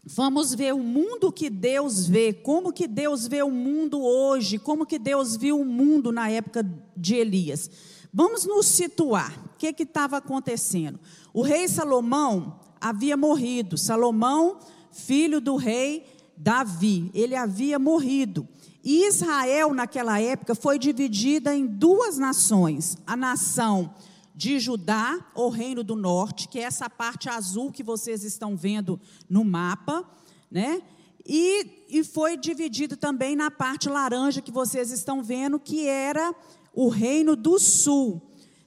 Vamos 0.06 0.54
ver 0.54 0.74
o 0.74 0.80
mundo 0.80 1.32
que 1.32 1.50
Deus 1.50 2.08
vê, 2.08 2.32
como 2.32 2.72
que 2.72 2.88
Deus 2.88 3.28
vê 3.28 3.44
o 3.44 3.52
mundo 3.52 4.02
hoje, 4.02 4.58
como 4.58 4.86
que 4.86 4.98
Deus 4.98 5.36
viu 5.36 5.60
o 5.60 5.66
mundo 5.66 6.12
na 6.12 6.30
época 6.30 6.64
de 6.96 7.16
Elias. 7.16 7.70
Vamos 8.14 8.46
nos 8.46 8.66
situar. 8.66 9.38
O 9.54 9.58
que 9.58 9.84
estava 9.84 10.18
acontecendo? 10.18 11.00
O 11.34 11.42
rei 11.42 11.68
Salomão 11.68 12.60
havia 12.80 13.18
morrido. 13.18 13.78
Salomão, 13.78 14.60
filho 14.92 15.42
do 15.42 15.56
rei 15.56 16.06
Davi, 16.36 17.12
ele 17.14 17.36
havia 17.36 17.78
morrido. 17.78 18.48
Israel, 18.84 19.74
naquela 19.74 20.20
época, 20.22 20.56
foi 20.56 20.80
dividida 20.80 21.56
em 21.56 21.66
duas 21.66 22.18
nações: 22.18 22.98
a 23.06 23.16
nação 23.16 23.94
de 24.34 24.58
Judá, 24.60 25.20
o 25.36 25.50
reino 25.50 25.84
do 25.84 25.96
norte, 25.96 26.48
que 26.48 26.60
é 26.60 26.64
essa 26.64 26.90
parte 26.90 27.28
azul 27.28 27.72
que 27.72 27.84
vocês 27.84 28.24
estão 28.24 28.56
vendo 28.56 29.00
no 29.30 29.44
mapa, 29.44 30.10
né? 30.50 30.82
E, 31.26 31.86
e 31.90 32.04
foi 32.04 32.38
dividido 32.38 32.96
também 32.96 33.36
na 33.36 33.52
parte 33.52 33.90
laranja 33.90 34.42
que 34.42 34.52
vocês 34.52 34.92
estão 34.92 35.22
vendo, 35.22 35.60
que 35.60 35.86
era 35.86 36.34
o 36.74 36.88
reino 36.88 37.36
do 37.36 37.60
sul, 37.60 38.22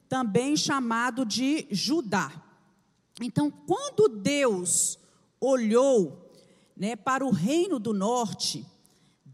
também 0.08 0.56
chamado 0.56 1.24
de 1.24 1.66
Judá. 1.70 2.30
Então, 3.20 3.50
quando 3.50 4.08
Deus 4.08 4.98
olhou 5.40 6.30
né, 6.76 6.96
para 6.96 7.24
o 7.24 7.30
reino 7.30 7.78
do 7.78 7.92
norte, 7.92 8.66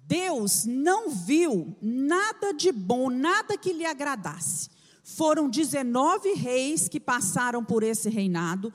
Deus 0.09 0.65
não 0.65 1.11
viu 1.11 1.77
nada 1.83 2.55
de 2.55 2.73
bom, 2.73 3.11
nada 3.11 3.59
que 3.59 3.75
lhe 3.75 3.85
agradasse. 3.85 4.71
Foram 5.05 5.51
19 5.51 6.33
reis 6.33 6.89
que 6.89 6.99
passaram 6.99 7.63
por 7.63 7.83
esse 7.83 8.09
reinado, 8.09 8.73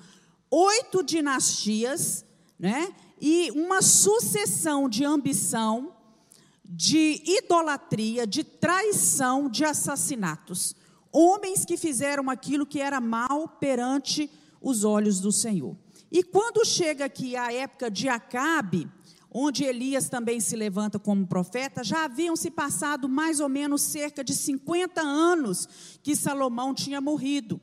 oito 0.51 1.01
dinastias, 1.01 2.23
né? 2.59 2.93
E 3.19 3.49
uma 3.51 3.81
sucessão 3.81 4.87
de 4.87 5.03
ambição, 5.03 5.95
de 6.63 7.23
idolatria, 7.25 8.27
de 8.27 8.43
traição, 8.43 9.49
de 9.49 9.65
assassinatos. 9.65 10.75
Homens 11.11 11.65
que 11.65 11.77
fizeram 11.77 12.29
aquilo 12.29 12.65
que 12.65 12.79
era 12.79 13.01
mal 13.01 13.47
perante 13.47 14.29
os 14.61 14.83
olhos 14.83 15.19
do 15.19 15.31
Senhor. 15.31 15.75
E 16.11 16.21
quando 16.21 16.63
chega 16.63 17.05
aqui 17.05 17.35
a 17.35 17.51
época 17.51 17.89
de 17.89 18.07
Acabe, 18.07 18.87
onde 19.33 19.63
Elias 19.63 20.07
também 20.07 20.39
se 20.39 20.55
levanta 20.55 20.99
como 20.99 21.25
profeta, 21.25 21.83
já 21.83 22.05
haviam 22.05 22.35
se 22.35 22.51
passado 22.51 23.09
mais 23.09 23.39
ou 23.39 23.49
menos 23.49 23.81
cerca 23.81 24.23
de 24.23 24.35
50 24.35 25.01
anos 25.01 25.67
que 26.03 26.15
Salomão 26.15 26.73
tinha 26.73 27.01
morrido. 27.01 27.59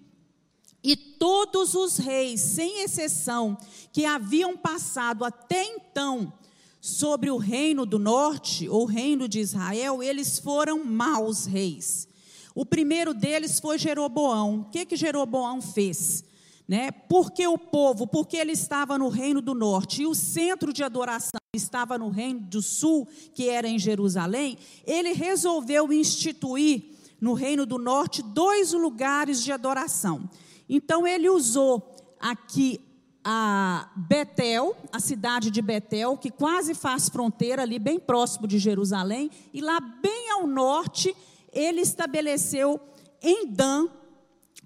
E 0.83 0.97
todos 0.97 1.75
os 1.75 1.99
reis, 1.99 2.41
sem 2.41 2.83
exceção, 2.83 3.57
que 3.93 4.05
haviam 4.05 4.57
passado 4.57 5.25
até 5.25 5.65
então 5.65 6.33
sobre 6.81 7.31
o 7.31 7.37
reino 7.37 7.85
do 7.85 7.99
norte, 7.99 8.69
ou 8.69 8.87
reino 8.87 9.29
de 9.29 9.39
Israel, 9.39 10.03
eles 10.03 10.39
foram 10.39 10.83
maus 10.83 11.45
reis. 11.45 12.09
O 12.55 12.65
primeiro 12.65 13.13
deles 13.13 13.61
foi 13.61 13.79
Jeroboão. 13.79 14.61
O 14.61 14.65
que, 14.65 14.87
que 14.87 14.97
Jeroboão 14.97 15.61
fez? 15.61 16.25
Né? 16.71 16.93
Porque 16.93 17.45
o 17.49 17.59
povo, 17.59 18.07
porque 18.07 18.37
ele 18.37 18.53
estava 18.53 18.97
no 18.97 19.09
reino 19.09 19.43
do 19.43 19.55
norte 19.55 20.03
e 20.03 20.07
o 20.07 20.15
centro 20.15 20.73
de 20.73 20.85
adoração 20.85 21.41
estava 21.53 21.99
no 21.99 22.11
reino 22.11 22.39
do 22.43 22.63
sul, 22.63 23.09
que 23.35 23.49
era 23.49 23.67
em 23.67 23.77
Jerusalém, 23.77 24.57
ele 24.87 25.13
resolveu 25.13 25.93
instituir 25.93 26.85
no 27.21 27.35
reino 27.35 27.67
do 27.67 27.77
norte 27.77 28.23
dois 28.23 28.73
lugares 28.73 29.43
de 29.43 29.51
adoração. 29.51 30.31
Então 30.69 31.05
ele 31.05 31.29
usou 31.29 31.93
aqui 32.21 32.81
a 33.25 33.91
Betel, 33.97 34.77
a 34.93 35.01
cidade 35.01 35.51
de 35.51 35.61
Betel, 35.61 36.17
que 36.17 36.31
quase 36.31 36.73
faz 36.73 37.09
fronteira 37.09 37.63
ali 37.63 37.81
bem 37.81 37.99
próximo 37.99 38.47
de 38.47 38.61
Jerusalém, 38.61 39.29
e 39.53 39.61
lá 39.61 39.81
bem 39.81 40.31
ao 40.31 40.47
norte 40.47 41.17
ele 41.53 41.81
estabeleceu 41.81 42.79
em 43.21 43.49
Dan 43.49 43.89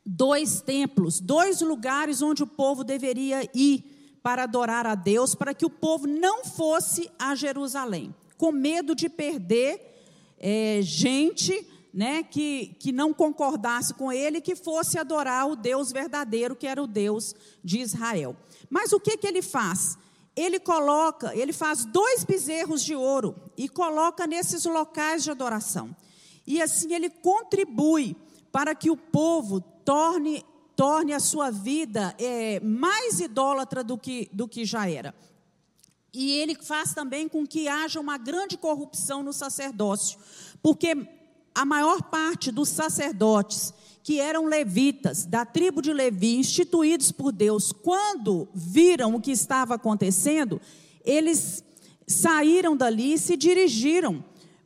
dois 0.04 0.60
templos, 0.60 1.20
dois 1.20 1.60
lugares 1.60 2.20
onde 2.20 2.42
o 2.42 2.46
povo 2.46 2.84
deveria 2.84 3.48
ir 3.54 4.18
para 4.22 4.44
adorar 4.44 4.86
a 4.86 4.94
Deus, 4.94 5.34
para 5.34 5.54
que 5.54 5.66
o 5.66 5.70
povo 5.70 6.06
não 6.06 6.44
fosse 6.44 7.10
a 7.18 7.34
Jerusalém, 7.34 8.14
com 8.36 8.50
medo 8.52 8.94
de 8.94 9.08
perder 9.08 9.80
é, 10.38 10.80
gente 10.82 11.66
né, 11.92 12.22
que, 12.22 12.76
que 12.80 12.90
não 12.90 13.14
concordasse 13.14 13.94
com 13.94 14.10
ele, 14.10 14.40
que 14.40 14.56
fosse 14.56 14.98
adorar 14.98 15.48
o 15.48 15.54
Deus 15.54 15.92
verdadeiro, 15.92 16.56
que 16.56 16.66
era 16.66 16.82
o 16.82 16.86
Deus 16.86 17.34
de 17.62 17.78
Israel. 17.78 18.36
Mas 18.68 18.92
o 18.92 18.98
que, 18.98 19.16
que 19.16 19.26
ele 19.26 19.40
faz? 19.40 19.96
Ele 20.34 20.58
coloca, 20.58 21.34
ele 21.36 21.52
faz 21.52 21.84
dois 21.84 22.24
bezerros 22.24 22.82
de 22.82 22.96
ouro 22.96 23.36
e 23.56 23.68
coloca 23.68 24.26
nesses 24.26 24.64
locais 24.64 25.22
de 25.22 25.30
adoração. 25.30 25.94
E 26.44 26.60
assim 26.60 26.92
ele 26.92 27.08
contribui 27.08 28.16
para 28.50 28.74
que 28.74 28.90
o 28.90 28.96
povo 28.96 29.60
torne 29.84 30.44
torne 30.76 31.12
a 31.12 31.20
sua 31.20 31.50
vida 31.50 32.14
é, 32.18 32.60
mais 32.60 33.20
idólatra 33.20 33.84
do 33.84 33.96
que, 33.96 34.28
do 34.32 34.48
que 34.48 34.64
já 34.64 34.88
era. 34.88 35.14
E 36.12 36.32
ele 36.32 36.54
faz 36.54 36.94
também 36.94 37.28
com 37.28 37.46
que 37.46 37.68
haja 37.68 38.00
uma 38.00 38.18
grande 38.18 38.56
corrupção 38.56 39.22
no 39.22 39.32
sacerdócio, 39.32 40.18
porque 40.62 40.96
a 41.54 41.64
maior 41.64 42.02
parte 42.02 42.50
dos 42.50 42.68
sacerdotes 42.68 43.72
que 44.02 44.20
eram 44.20 44.44
levitas, 44.44 45.24
da 45.24 45.46
tribo 45.46 45.80
de 45.80 45.92
Levi, 45.92 46.36
instituídos 46.36 47.10
por 47.10 47.32
Deus, 47.32 47.72
quando 47.72 48.46
viram 48.52 49.14
o 49.14 49.20
que 49.20 49.30
estava 49.30 49.76
acontecendo, 49.76 50.60
eles 51.02 51.64
saíram 52.06 52.76
dali 52.76 53.14
e 53.14 53.18
se 53.18 53.34
dirigiram 53.34 54.22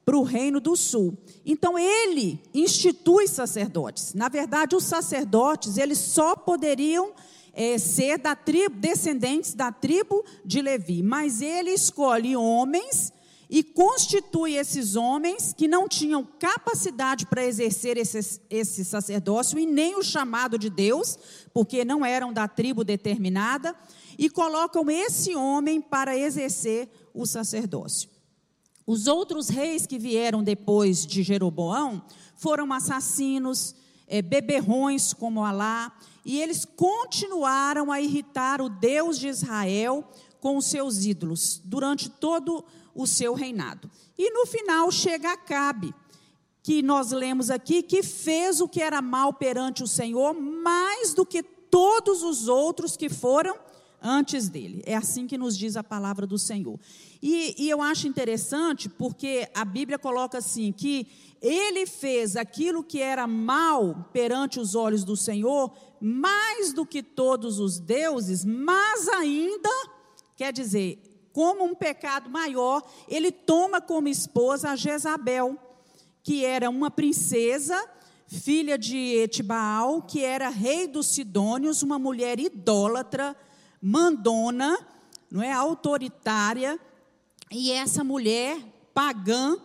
para 0.08 0.16
o 0.16 0.22
reino 0.22 0.58
do 0.58 0.74
sul. 0.74 1.18
Então 1.44 1.78
ele 1.78 2.40
institui 2.54 3.28
sacerdotes. 3.28 4.14
Na 4.14 4.30
verdade, 4.30 4.74
os 4.74 4.84
sacerdotes 4.84 5.76
eles 5.76 5.98
só 5.98 6.34
poderiam 6.34 7.12
é, 7.52 7.76
ser 7.76 8.16
da 8.16 8.34
tribo, 8.34 8.74
descendentes 8.74 9.52
da 9.52 9.70
tribo 9.70 10.24
de 10.42 10.62
Levi, 10.62 11.02
mas 11.02 11.42
ele 11.42 11.72
escolhe 11.72 12.34
homens 12.34 13.12
e 13.50 13.62
constitui 13.62 14.54
esses 14.54 14.96
homens 14.96 15.52
que 15.52 15.68
não 15.68 15.86
tinham 15.86 16.26
capacidade 16.38 17.26
para 17.26 17.44
exercer 17.44 17.98
esse, 17.98 18.40
esse 18.48 18.86
sacerdócio 18.86 19.58
e 19.58 19.66
nem 19.66 19.94
o 19.94 20.02
chamado 20.02 20.58
de 20.58 20.70
Deus, 20.70 21.18
porque 21.52 21.84
não 21.84 22.02
eram 22.02 22.32
da 22.32 22.48
tribo 22.48 22.82
determinada, 22.82 23.76
e 24.16 24.30
colocam 24.30 24.90
esse 24.90 25.36
homem 25.36 25.82
para 25.82 26.16
exercer 26.16 26.88
o 27.12 27.26
sacerdócio. 27.26 28.08
Os 28.88 29.06
outros 29.06 29.50
reis 29.50 29.86
que 29.86 29.98
vieram 29.98 30.42
depois 30.42 31.04
de 31.04 31.22
Jeroboão 31.22 32.02
foram 32.34 32.72
assassinos, 32.72 33.74
é, 34.06 34.22
beberrões 34.22 35.12
como 35.12 35.44
Alá, 35.44 35.92
e 36.24 36.40
eles 36.40 36.64
continuaram 36.64 37.92
a 37.92 38.00
irritar 38.00 38.62
o 38.62 38.70
Deus 38.70 39.18
de 39.18 39.28
Israel 39.28 40.10
com 40.40 40.56
os 40.56 40.64
seus 40.64 41.04
ídolos 41.04 41.60
durante 41.62 42.08
todo 42.08 42.64
o 42.94 43.06
seu 43.06 43.34
reinado. 43.34 43.90
E 44.16 44.30
no 44.30 44.46
final 44.46 44.90
chega 44.90 45.34
Acabe, 45.34 45.94
que 46.62 46.80
nós 46.80 47.12
lemos 47.12 47.50
aqui, 47.50 47.82
que 47.82 48.02
fez 48.02 48.58
o 48.62 48.66
que 48.66 48.80
era 48.80 49.02
mal 49.02 49.34
perante 49.34 49.82
o 49.82 49.86
Senhor, 49.86 50.32
mais 50.32 51.12
do 51.12 51.26
que 51.26 51.42
todos 51.42 52.22
os 52.22 52.48
outros 52.48 52.96
que 52.96 53.10
foram 53.10 53.54
antes 54.02 54.48
dele. 54.48 54.82
É 54.86 54.96
assim 54.96 55.26
que 55.26 55.36
nos 55.36 55.58
diz 55.58 55.76
a 55.76 55.84
palavra 55.84 56.26
do 56.26 56.38
Senhor. 56.38 56.78
E, 57.20 57.64
e, 57.64 57.68
eu 57.68 57.82
acho 57.82 58.06
interessante 58.06 58.88
porque 58.88 59.48
a 59.54 59.64
Bíblia 59.64 59.98
coloca 59.98 60.38
assim: 60.38 60.72
que 60.72 61.08
ele 61.42 61.86
fez 61.86 62.36
aquilo 62.36 62.82
que 62.82 63.00
era 63.00 63.26
mal 63.26 64.08
perante 64.12 64.60
os 64.60 64.74
olhos 64.74 65.04
do 65.04 65.16
Senhor, 65.16 65.72
mais 66.00 66.72
do 66.72 66.86
que 66.86 67.02
todos 67.02 67.58
os 67.58 67.78
deuses, 67.78 68.44
mas 68.44 69.08
ainda, 69.08 69.68
quer 70.36 70.52
dizer, 70.52 71.30
como 71.32 71.64
um 71.64 71.74
pecado 71.74 72.30
maior, 72.30 72.82
ele 73.08 73.30
toma 73.30 73.80
como 73.80 74.08
esposa 74.08 74.70
a 74.70 74.76
Jezabel, 74.76 75.56
que 76.22 76.44
era 76.44 76.70
uma 76.70 76.90
princesa, 76.90 77.80
filha 78.26 78.76
de 78.76 78.96
Etibaal, 78.96 80.02
que 80.02 80.24
era 80.24 80.48
rei 80.48 80.86
dos 80.86 81.06
Sidônios, 81.06 81.82
uma 81.82 81.98
mulher 81.98 82.38
idólatra, 82.38 83.36
mandona, 83.80 84.78
não 85.30 85.42
é 85.42 85.52
autoritária, 85.52 86.78
e 87.50 87.72
essa 87.72 88.04
mulher 88.04 88.58
pagã 88.92 89.56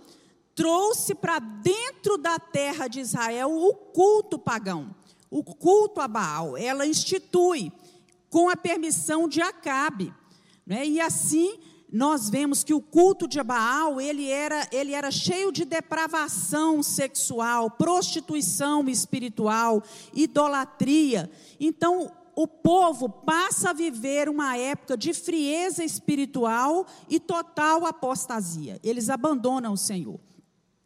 trouxe 0.56 1.16
para 1.16 1.40
dentro 1.40 2.18
da 2.18 2.38
terra 2.40 2.88
de 2.88 3.00
Israel 3.00 3.52
o 3.52 3.74
culto 3.74 4.38
pagão, 4.38 4.96
o 5.30 5.44
culto 5.44 6.00
a 6.00 6.08
Baal. 6.08 6.58
Ela 6.58 6.86
institui 6.86 7.72
com 8.30 8.50
a 8.50 8.56
permissão 8.56 9.28
de 9.28 9.42
Acabe. 9.42 10.14
Né? 10.66 10.86
E 10.86 11.02
assim 11.02 11.60
nós 11.92 12.28
vemos 12.28 12.64
que 12.64 12.74
o 12.74 12.82
culto 12.82 13.28
de 13.28 13.42
Baal 13.44 14.02
ele 14.02 14.28
era, 14.28 14.68
ele 14.72 14.94
era 14.94 15.12
cheio 15.12 15.52
de 15.52 15.64
depravação 15.64 16.82
sexual, 16.82 17.70
prostituição 17.70 18.90
espiritual, 18.90 19.84
idolatria. 20.12 21.30
Então, 21.60 22.12
o 22.36 22.48
povo 22.48 23.08
passa 23.08 23.70
a 23.70 23.74
viver 23.74 24.30
uma 24.30 24.58
época 24.58 24.98
de 24.98 25.14
frieza 25.14 25.84
espiritual 25.84 26.86
e 27.10 27.20
total 27.20 27.86
apostasia. 27.86 28.80
Eles 28.84 29.10
abandonam 29.10 29.74
o 29.74 29.78
Senhor. 29.78 30.20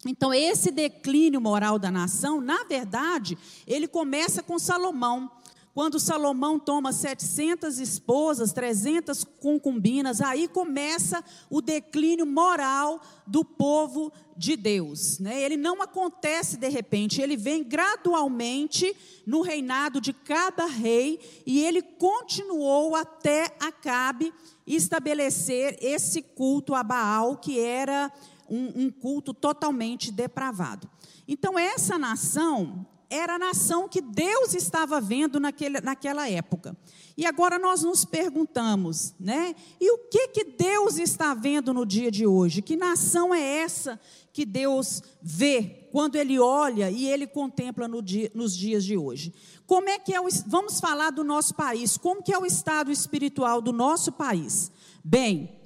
Então, 0.06 0.34
esse 0.34 0.72
declínio 0.72 1.42
moral 1.42 1.80
da 1.80 1.90
nação, 1.90 2.40
na 2.40 2.64
verdade, 2.66 3.38
ele 3.66 3.88
começa 3.88 4.44
com 4.44 4.60
Salomão. 4.60 5.32
Quando 5.78 6.00
Salomão 6.00 6.58
toma 6.58 6.92
700 6.92 7.78
esposas, 7.78 8.52
300 8.52 9.24
concubinas, 9.24 10.22
aí 10.22 10.48
começa 10.48 11.24
o 11.52 11.62
declínio 11.62 12.26
moral 12.26 13.00
do 13.28 13.46
povo 13.46 14.12
de 14.36 14.58
Deus. 14.58 15.20
Né? 15.20 15.40
Ele 15.40 15.56
não 15.56 15.80
acontece 15.80 16.58
de 16.58 16.68
repente, 16.68 17.22
ele 17.22 17.38
vem 17.38 17.64
gradualmente 17.64 18.92
no 19.24 19.42
reinado 19.42 20.02
de 20.02 20.14
cada 20.14 20.66
rei 20.66 21.20
e 21.46 21.64
ele 21.64 21.84
continuou 21.84 22.96
até 22.96 23.56
Acabe 23.60 24.34
estabelecer 24.66 25.78
esse 25.80 26.24
culto 26.24 26.74
a 26.74 26.82
Baal, 26.82 27.38
que 27.38 27.60
era 27.60 28.12
um, 28.50 28.86
um 28.86 28.90
culto 28.90 29.32
totalmente 29.32 30.12
depravado. 30.12 30.90
Então, 31.28 31.60
essa 31.60 32.00
nação 32.00 32.84
era 33.10 33.36
a 33.36 33.40
nação 33.40 33.88
que 33.88 34.02
Deus 34.02 34.54
estava 34.54 35.00
vendo 35.00 35.40
naquele, 35.40 35.80
naquela 35.80 36.30
época. 36.30 36.76
E 37.16 37.26
agora 37.26 37.58
nós 37.58 37.84
nos 37.84 38.06
perguntamos, 38.06 39.16
né? 39.20 39.56
E 39.80 39.92
o 39.92 39.98
que 40.10 40.28
que 40.28 40.44
Deus 40.44 40.98
está 40.98 41.34
vendo 41.34 41.74
no 41.74 41.86
dia 41.86 42.12
de 42.12 42.28
hoje? 42.28 42.62
Que 42.62 42.76
nação 42.76 43.34
é 43.34 43.42
essa 43.42 44.00
que 44.32 44.46
Deus 44.46 45.02
vê 45.22 45.88
quando 45.92 46.16
Ele 46.16 46.38
olha 46.38 46.92
e 46.92 47.08
Ele 47.08 47.26
contempla 47.26 47.88
no 47.88 48.02
dia, 48.02 48.32
nos 48.36 48.56
dias 48.56 48.86
de 48.86 48.98
hoje? 48.98 49.34
Como 49.66 49.90
é 49.90 49.98
que 49.98 50.14
é 50.14 50.22
o, 50.22 50.28
vamos 50.46 50.80
falar 50.80 51.10
do 51.10 51.24
nosso 51.24 51.56
país? 51.56 51.98
Como 51.98 52.22
que 52.22 52.34
é 52.34 52.38
o 52.38 52.46
estado 52.46 52.92
espiritual 52.92 53.62
do 53.62 53.74
nosso 53.74 54.12
país? 54.12 54.72
Bem, 55.04 55.58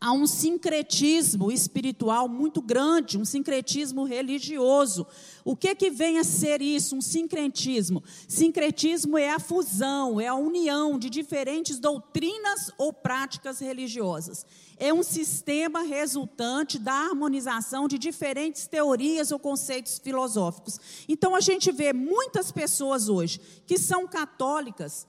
há 0.00 0.12
um 0.12 0.26
sincretismo 0.26 1.50
espiritual 1.50 2.28
muito 2.28 2.62
grande, 2.62 3.18
um 3.18 3.24
sincretismo 3.24 4.04
religioso. 4.04 5.06
O 5.44 5.56
que 5.56 5.74
que 5.74 5.90
vem 5.90 6.18
a 6.18 6.24
ser 6.24 6.62
isso, 6.62 6.94
um 6.94 7.00
sincretismo? 7.00 8.02
Sincretismo 8.28 9.18
é 9.18 9.30
a 9.30 9.40
fusão, 9.40 10.20
é 10.20 10.28
a 10.28 10.34
união 10.34 10.98
de 10.98 11.10
diferentes 11.10 11.78
doutrinas 11.78 12.70
ou 12.78 12.92
práticas 12.92 13.58
religiosas. 13.58 14.46
É 14.76 14.94
um 14.94 15.02
sistema 15.02 15.82
resultante 15.82 16.78
da 16.78 16.92
harmonização 16.92 17.88
de 17.88 17.98
diferentes 17.98 18.68
teorias 18.68 19.32
ou 19.32 19.38
conceitos 19.38 19.98
filosóficos. 19.98 20.78
Então 21.08 21.34
a 21.34 21.40
gente 21.40 21.72
vê 21.72 21.92
muitas 21.92 22.52
pessoas 22.52 23.08
hoje 23.08 23.40
que 23.66 23.76
são 23.76 24.06
católicas, 24.06 25.08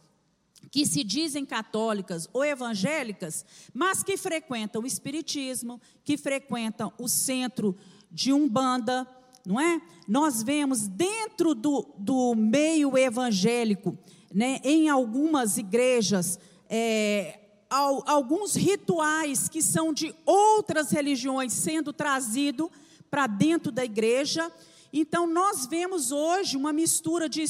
que 0.72 0.86
se 0.86 1.04
dizem 1.04 1.46
católicas 1.46 2.28
ou 2.32 2.44
evangélicas, 2.44 3.46
mas 3.74 4.04
que 4.04 4.18
frequentam 4.18 4.84
o 4.84 4.88
espiritismo, 4.88 5.82
que 6.04 6.18
frequentam 6.18 6.94
o 6.98 7.08
centro 7.08 7.75
de 8.12 8.32
Umbanda, 8.34 9.08
não 9.46 9.60
é? 9.60 9.82
Nós 10.08 10.44
vemos 10.44 10.88
dentro 10.88 11.56
do, 11.56 11.88
do 11.98 12.36
meio 12.36 12.98
evangélico, 12.98 13.98
né, 14.34 14.60
em 14.63 14.89
algumas 14.89 15.58
igrejas, 15.58 16.39
é, 16.70 17.39
alguns 17.70 18.56
rituais 18.56 19.50
que 19.50 19.62
são 19.62 19.94
de 19.94 20.13
outras 20.25 20.92
religiões 20.92 21.54
sendo 21.54 21.92
trazido 21.92 22.72
para 23.10 23.25
dentro 23.28 23.72
da 23.72 23.84
igreja, 23.84 24.51
então, 24.91 25.27
nós 25.27 25.65
vemos 25.65 26.12
hoje 26.12 26.58
uma 26.58 26.74
mistura 26.74 27.29
de, 27.29 27.43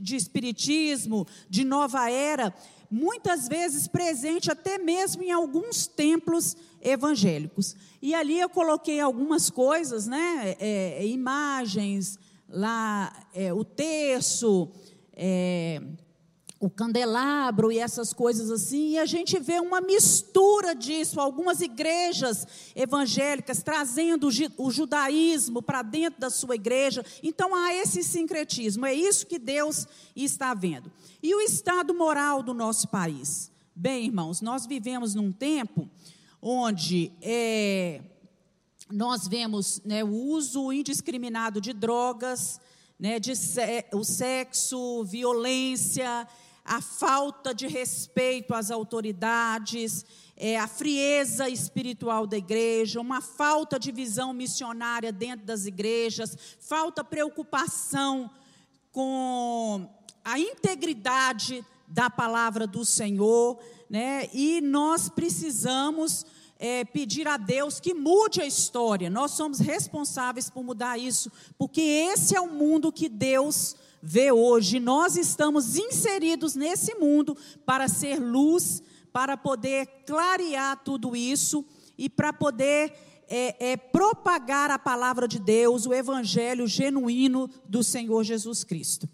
de 0.00 0.16
espiritismo, 0.16 1.26
de 1.48 1.64
nova 1.64 2.10
era, 2.10 2.54
muitas 2.90 3.48
vezes 3.48 3.88
presente 3.88 4.50
até 4.50 4.78
mesmo 4.78 5.22
em 5.22 5.30
alguns 5.30 5.86
templos 5.86 6.56
evangélicos. 6.80 7.74
E 8.00 8.14
ali 8.14 8.38
eu 8.38 8.48
coloquei 8.48 9.00
algumas 9.00 9.50
coisas, 9.50 10.06
né? 10.06 10.56
É, 10.60 11.02
é 11.02 11.06
imagens, 11.06 12.18
lá 12.48 13.12
é, 13.34 13.52
o 13.52 13.64
terço, 13.64 14.70
é, 15.12 15.82
o 16.58 16.70
candelabro 16.70 17.70
e 17.70 17.78
essas 17.78 18.14
coisas 18.14 18.50
assim, 18.50 18.92
e 18.92 18.98
a 18.98 19.04
gente 19.04 19.38
vê 19.38 19.60
uma 19.60 19.80
mistura 19.80 20.74
disso, 20.74 21.20
algumas 21.20 21.60
igrejas 21.60 22.46
evangélicas 22.74 23.62
trazendo 23.62 24.28
o 24.56 24.70
judaísmo 24.70 25.60
para 25.60 25.82
dentro 25.82 26.18
da 26.18 26.30
sua 26.30 26.54
igreja. 26.54 27.04
Então 27.22 27.54
há 27.54 27.74
esse 27.74 28.02
sincretismo, 28.02 28.86
é 28.86 28.94
isso 28.94 29.26
que 29.26 29.38
Deus 29.38 29.86
está 30.14 30.54
vendo. 30.54 30.90
E 31.22 31.34
o 31.34 31.40
estado 31.40 31.92
moral 31.94 32.42
do 32.42 32.54
nosso 32.54 32.88
país? 32.88 33.50
Bem, 33.74 34.06
irmãos, 34.06 34.40
nós 34.40 34.64
vivemos 34.64 35.14
num 35.14 35.30
tempo 35.30 35.86
onde 36.40 37.12
é, 37.20 38.00
nós 38.90 39.28
vemos 39.28 39.82
né, 39.84 40.02
o 40.02 40.08
uso 40.08 40.72
indiscriminado 40.72 41.60
de 41.60 41.74
drogas, 41.74 42.58
né, 42.98 43.20
de 43.20 43.32
o 43.92 44.02
sexo, 44.02 45.04
violência, 45.04 46.26
a 46.66 46.80
falta 46.80 47.54
de 47.54 47.68
respeito 47.68 48.52
às 48.52 48.72
autoridades, 48.72 50.04
é, 50.36 50.58
a 50.58 50.66
frieza 50.66 51.48
espiritual 51.48 52.26
da 52.26 52.36
igreja, 52.36 53.00
uma 53.00 53.20
falta 53.20 53.78
de 53.78 53.92
visão 53.92 54.32
missionária 54.32 55.12
dentro 55.12 55.46
das 55.46 55.64
igrejas, 55.64 56.36
falta 56.60 57.04
preocupação 57.04 58.28
com 58.90 59.88
a 60.24 60.38
integridade 60.40 61.64
da 61.86 62.10
palavra 62.10 62.66
do 62.66 62.84
Senhor, 62.84 63.58
né? 63.88 64.28
E 64.34 64.60
nós 64.60 65.08
precisamos 65.08 66.26
é, 66.58 66.84
pedir 66.84 67.28
a 67.28 67.36
Deus 67.36 67.78
que 67.78 67.94
mude 67.94 68.40
a 68.40 68.46
história. 68.46 69.08
Nós 69.08 69.30
somos 69.32 69.60
responsáveis 69.60 70.50
por 70.50 70.64
mudar 70.64 70.98
isso, 70.98 71.30
porque 71.56 71.80
esse 71.80 72.34
é 72.34 72.40
o 72.40 72.50
mundo 72.50 72.90
que 72.90 73.08
Deus 73.08 73.76
vê 74.06 74.30
hoje. 74.30 74.78
Nós 74.78 75.16
estamos 75.16 75.76
inseridos 75.76 76.54
nesse 76.54 76.94
mundo 76.94 77.36
para 77.64 77.88
ser 77.88 78.20
luz, 78.20 78.80
para 79.12 79.36
poder 79.36 79.86
clarear 80.06 80.80
tudo 80.84 81.16
isso 81.16 81.64
e 81.98 82.08
para 82.08 82.32
poder 82.32 82.92
é, 83.28 83.72
é, 83.72 83.76
propagar 83.76 84.70
a 84.70 84.78
palavra 84.78 85.26
de 85.26 85.40
Deus, 85.40 85.86
o 85.86 85.92
evangelho 85.92 86.68
genuíno 86.68 87.50
do 87.68 87.82
Senhor 87.82 88.22
Jesus 88.22 88.62
Cristo. 88.62 89.08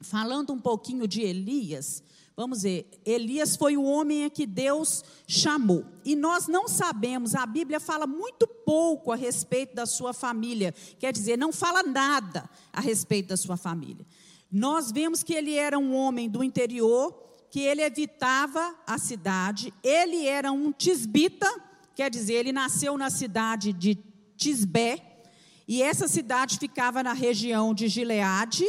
Falando 0.00 0.52
um 0.52 0.58
pouquinho 0.58 1.06
de 1.06 1.20
Elias, 1.20 2.02
vamos 2.34 2.62
ver, 2.62 2.88
Elias 3.04 3.54
foi 3.54 3.76
o 3.76 3.82
homem 3.82 4.24
a 4.24 4.30
que 4.30 4.46
Deus 4.46 5.04
chamou. 5.26 5.84
E 6.04 6.16
nós 6.16 6.48
não 6.48 6.66
sabemos, 6.66 7.34
a 7.34 7.44
Bíblia 7.44 7.78
fala 7.78 8.06
muito 8.06 8.46
pouco 8.46 9.12
a 9.12 9.16
respeito 9.16 9.74
da 9.74 9.84
sua 9.84 10.14
família, 10.14 10.74
quer 10.98 11.12
dizer, 11.12 11.36
não 11.36 11.52
fala 11.52 11.82
nada 11.82 12.48
a 12.72 12.80
respeito 12.80 13.28
da 13.28 13.36
sua 13.36 13.58
família. 13.58 14.06
Nós 14.52 14.92
vemos 14.92 15.22
que 15.22 15.32
ele 15.32 15.54
era 15.54 15.78
um 15.78 15.94
homem 15.94 16.28
do 16.28 16.44
interior, 16.44 17.18
que 17.50 17.60
ele 17.60 17.80
evitava 17.80 18.74
a 18.86 18.98
cidade, 18.98 19.72
ele 19.82 20.26
era 20.26 20.52
um 20.52 20.70
tisbita, 20.70 21.50
quer 21.94 22.10
dizer, 22.10 22.34
ele 22.34 22.52
nasceu 22.52 22.98
na 22.98 23.08
cidade 23.08 23.72
de 23.72 23.98
Tisbé, 24.36 24.98
e 25.66 25.82
essa 25.82 26.06
cidade 26.06 26.58
ficava 26.58 27.02
na 27.02 27.14
região 27.14 27.72
de 27.72 27.88
Gileade, 27.88 28.66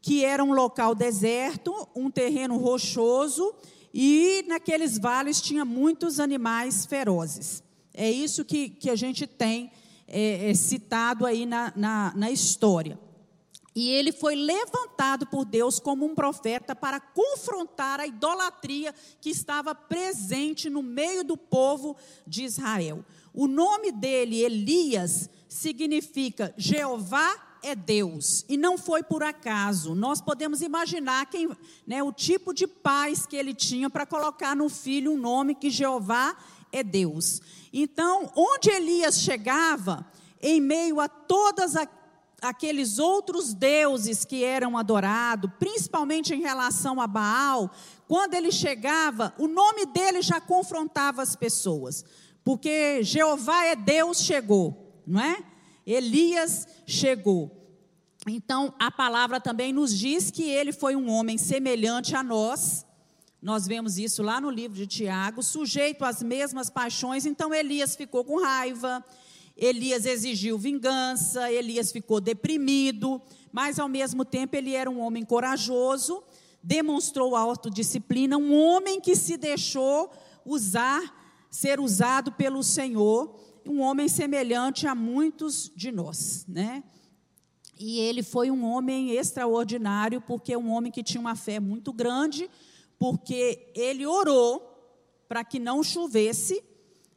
que 0.00 0.24
era 0.24 0.44
um 0.44 0.52
local 0.52 0.94
deserto, 0.94 1.74
um 1.94 2.10
terreno 2.10 2.56
rochoso, 2.56 3.52
e 3.92 4.44
naqueles 4.46 4.96
vales 4.96 5.40
tinha 5.40 5.64
muitos 5.64 6.20
animais 6.20 6.86
ferozes. 6.86 7.62
É 7.92 8.08
isso 8.08 8.44
que, 8.44 8.68
que 8.68 8.88
a 8.88 8.94
gente 8.94 9.26
tem 9.26 9.72
é, 10.06 10.50
é, 10.50 10.54
citado 10.54 11.26
aí 11.26 11.44
na, 11.44 11.72
na, 11.74 12.12
na 12.14 12.30
história. 12.30 12.98
E 13.80 13.88
ele 13.88 14.12
foi 14.12 14.34
levantado 14.34 15.26
por 15.26 15.46
Deus 15.46 15.80
como 15.80 16.04
um 16.04 16.14
profeta 16.14 16.76
para 16.76 17.00
confrontar 17.00 17.98
a 17.98 18.06
idolatria 18.06 18.94
que 19.22 19.30
estava 19.30 19.74
presente 19.74 20.68
no 20.68 20.82
meio 20.82 21.24
do 21.24 21.34
povo 21.34 21.96
de 22.26 22.44
Israel. 22.44 23.02
O 23.32 23.46
nome 23.48 23.90
dele, 23.90 24.44
Elias, 24.44 25.30
significa 25.48 26.52
Jeová 26.58 27.56
é 27.62 27.74
Deus, 27.74 28.44
e 28.50 28.56
não 28.58 28.76
foi 28.76 29.02
por 29.02 29.22
acaso. 29.22 29.94
Nós 29.94 30.20
podemos 30.20 30.60
imaginar 30.60 31.24
quem, 31.30 31.48
né, 31.86 32.02
o 32.02 32.12
tipo 32.12 32.52
de 32.52 32.66
paz 32.66 33.24
que 33.24 33.34
ele 33.34 33.54
tinha 33.54 33.88
para 33.88 34.04
colocar 34.04 34.54
no 34.54 34.68
filho 34.68 35.12
um 35.12 35.18
nome 35.18 35.54
que 35.54 35.70
Jeová 35.70 36.36
é 36.70 36.82
Deus. 36.82 37.40
Então, 37.72 38.30
onde 38.36 38.68
Elias 38.68 39.20
chegava, 39.20 40.06
em 40.42 40.60
meio 40.60 41.00
a 41.00 41.08
todas 41.08 41.76
as 41.76 41.88
aqueles 42.42 42.98
outros 42.98 43.54
deuses 43.54 44.24
que 44.24 44.44
eram 44.44 44.76
adorados, 44.76 45.50
principalmente 45.58 46.34
em 46.34 46.40
relação 46.40 47.00
a 47.00 47.06
Baal, 47.06 47.70
quando 48.08 48.34
ele 48.34 48.50
chegava, 48.50 49.34
o 49.38 49.46
nome 49.46 49.86
dele 49.86 50.22
já 50.22 50.40
confrontava 50.40 51.22
as 51.22 51.36
pessoas, 51.36 52.04
porque 52.42 53.02
Jeová 53.02 53.64
é 53.64 53.76
Deus 53.76 54.22
chegou, 54.22 55.02
não 55.06 55.20
é? 55.20 55.44
Elias 55.86 56.66
chegou. 56.86 57.56
Então, 58.26 58.74
a 58.78 58.90
palavra 58.90 59.40
também 59.40 59.72
nos 59.72 59.96
diz 59.96 60.30
que 60.30 60.42
ele 60.42 60.72
foi 60.72 60.94
um 60.94 61.10
homem 61.10 61.38
semelhante 61.38 62.14
a 62.14 62.22
nós. 62.22 62.84
Nós 63.40 63.66
vemos 63.66 63.96
isso 63.96 64.22
lá 64.22 64.40
no 64.40 64.50
livro 64.50 64.76
de 64.76 64.86
Tiago, 64.86 65.42
sujeito 65.42 66.04
às 66.04 66.22
mesmas 66.22 66.68
paixões. 66.68 67.24
Então, 67.24 67.54
Elias 67.54 67.96
ficou 67.96 68.22
com 68.22 68.42
raiva, 68.42 69.02
Elias 69.60 70.06
exigiu 70.06 70.56
vingança, 70.56 71.52
Elias 71.52 71.92
ficou 71.92 72.18
deprimido, 72.18 73.20
mas 73.52 73.78
ao 73.78 73.90
mesmo 73.90 74.24
tempo 74.24 74.56
ele 74.56 74.72
era 74.72 74.90
um 74.90 74.98
homem 74.98 75.22
corajoso, 75.22 76.22
demonstrou 76.62 77.36
autodisciplina, 77.36 78.38
um 78.38 78.54
homem 78.54 79.02
que 79.02 79.14
se 79.14 79.36
deixou 79.36 80.10
usar, 80.46 81.44
ser 81.50 81.78
usado 81.78 82.32
pelo 82.32 82.62
Senhor, 82.62 83.38
um 83.66 83.82
homem 83.82 84.08
semelhante 84.08 84.86
a 84.86 84.94
muitos 84.94 85.70
de 85.76 85.92
nós, 85.92 86.46
né? 86.48 86.82
E 87.78 87.98
ele 87.98 88.22
foi 88.22 88.50
um 88.50 88.64
homem 88.64 89.10
extraordinário, 89.10 90.22
porque 90.22 90.56
um 90.56 90.70
homem 90.70 90.90
que 90.90 91.02
tinha 91.02 91.20
uma 91.20 91.36
fé 91.36 91.60
muito 91.60 91.92
grande, 91.92 92.48
porque 92.98 93.70
ele 93.74 94.06
orou 94.06 94.66
para 95.28 95.44
que 95.44 95.58
não 95.58 95.82
chovesse, 95.82 96.64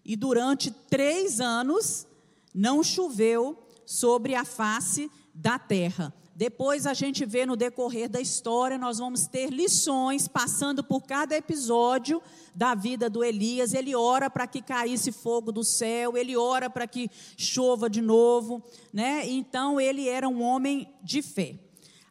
e 0.03 0.17
durante 0.17 0.71
três 0.71 1.39
anos 1.39 2.05
não 2.53 2.83
choveu 2.83 3.57
sobre 3.85 4.35
a 4.35 4.45
face 4.45 5.09
da 5.33 5.57
terra. 5.57 6.13
Depois 6.35 6.87
a 6.87 6.95
gente 6.95 7.25
vê 7.25 7.45
no 7.45 7.55
decorrer 7.55 8.09
da 8.09 8.19
história, 8.19 8.77
nós 8.77 8.97
vamos 8.97 9.27
ter 9.27 9.51
lições 9.51 10.27
passando 10.27 10.83
por 10.83 11.03
cada 11.03 11.35
episódio 11.35 12.21
da 12.55 12.73
vida 12.73 13.07
do 13.07 13.23
Elias. 13.23 13.73
Ele 13.73 13.95
ora 13.95 14.31
para 14.31 14.47
que 14.47 14.59
caísse 14.59 15.11
fogo 15.11 15.51
do 15.51 15.63
céu, 15.63 16.17
ele 16.17 16.35
ora 16.35 16.71
para 16.71 16.87
que 16.87 17.09
chova 17.37 17.87
de 17.87 18.01
novo, 18.01 18.63
né? 18.91 19.27
Então 19.27 19.79
ele 19.79 20.09
era 20.09 20.27
um 20.27 20.41
homem 20.41 20.91
de 21.03 21.21
fé. 21.21 21.59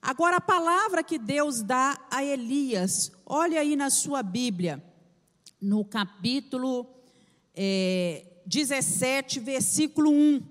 Agora 0.01 0.37
a 0.37 0.41
palavra 0.41 1.03
que 1.03 1.19
Deus 1.19 1.63
dá 1.63 1.99
a 2.09 2.25
Elias, 2.25 3.11
olha 3.27 3.61
aí 3.61 3.75
na 3.75 3.91
sua 3.91 4.23
Bíblia, 4.23 4.83
no 5.61 5.85
capítulo 5.85 6.87
é, 7.55 8.32
17, 8.53 9.41
versículo 9.41 10.11
1. 10.11 10.43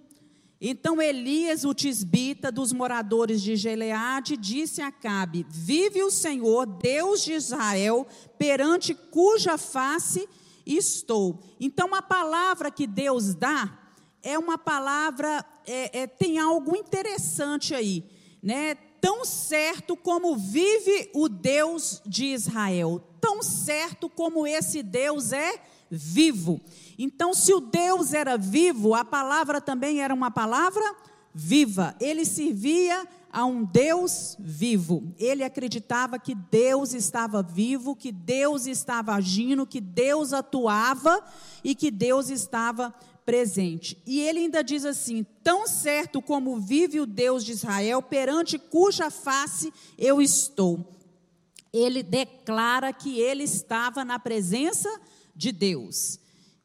Então 0.60 1.00
Elias, 1.00 1.64
o 1.64 1.72
tisbita 1.74 2.52
dos 2.52 2.74
moradores 2.74 3.44
de 3.44 3.56
Geleade, 3.56 4.36
disse 4.36 4.82
a 4.82 4.88
Acabe: 4.88 5.46
Vive 5.48 6.02
o 6.02 6.10
Senhor, 6.10 6.66
Deus 6.66 7.24
de 7.24 7.34
Israel, 7.34 8.08
perante 8.40 8.96
cuja 8.96 9.56
face 9.56 10.28
estou. 10.66 11.40
Então 11.60 11.94
a 11.94 12.02
palavra 12.02 12.72
que 12.72 12.88
Deus 12.88 13.36
dá 13.36 13.80
é 14.24 14.38
uma 14.38 14.58
palavra, 14.58 15.46
é, 15.68 16.02
é, 16.02 16.08
tem 16.08 16.40
algo 16.40 16.76
interessante 16.76 17.76
aí, 17.76 18.04
né? 18.42 18.74
Tão 19.00 19.26
certo 19.26 19.96
como 19.96 20.36
vive 20.36 21.12
o 21.14 21.30
Deus 21.30 22.02
de 22.06 22.26
Israel, 22.26 23.02
tão 23.20 23.44
certo 23.44 24.10
como 24.10 24.46
esse 24.48 24.82
Deus 24.82 25.32
é 25.32 25.62
vivo. 25.92 26.62
Então, 26.98 27.34
se 27.34 27.54
o 27.54 27.60
Deus 27.60 28.14
era 28.14 28.38
vivo, 28.38 28.96
a 28.96 29.04
palavra 29.04 29.60
também 29.60 30.02
era 30.02 30.14
uma 30.14 30.32
palavra 30.32 30.96
viva. 31.34 31.94
Ele 32.00 32.24
servia 32.24 33.06
a 33.32 33.46
um 33.46 33.64
Deus 33.64 34.38
vivo. 34.40 35.14
Ele 35.20 35.44
acreditava 35.44 36.18
que 36.18 36.34
Deus 36.34 36.94
estava 36.94 37.44
vivo, 37.44 37.96
que 37.96 38.12
Deus 38.12 38.66
estava 38.66 39.14
agindo, 39.14 39.68
que 39.68 39.82
Deus 39.82 40.32
atuava 40.32 41.24
e 41.64 41.76
que 41.76 41.92
Deus 41.92 42.30
estava 42.30 42.94
presente. 43.26 44.02
E 44.06 44.20
ele 44.22 44.40
ainda 44.40 44.64
diz 44.64 44.86
assim: 44.86 45.26
Tão 45.44 45.68
certo 45.68 46.22
como 46.22 46.60
vive 46.60 47.00
o 47.00 47.06
Deus 47.06 47.44
de 47.44 47.52
Israel, 47.52 48.02
perante 48.02 48.58
cuja 48.58 49.10
face 49.10 49.74
eu 49.98 50.22
estou. 50.22 50.86
Ele 51.74 52.04
declara 52.04 52.92
que 52.92 53.18
ele 53.20 53.44
estava 53.44 54.04
na 54.04 54.20
presença 54.20 54.90
de 55.36 55.52
Deus 55.52 56.20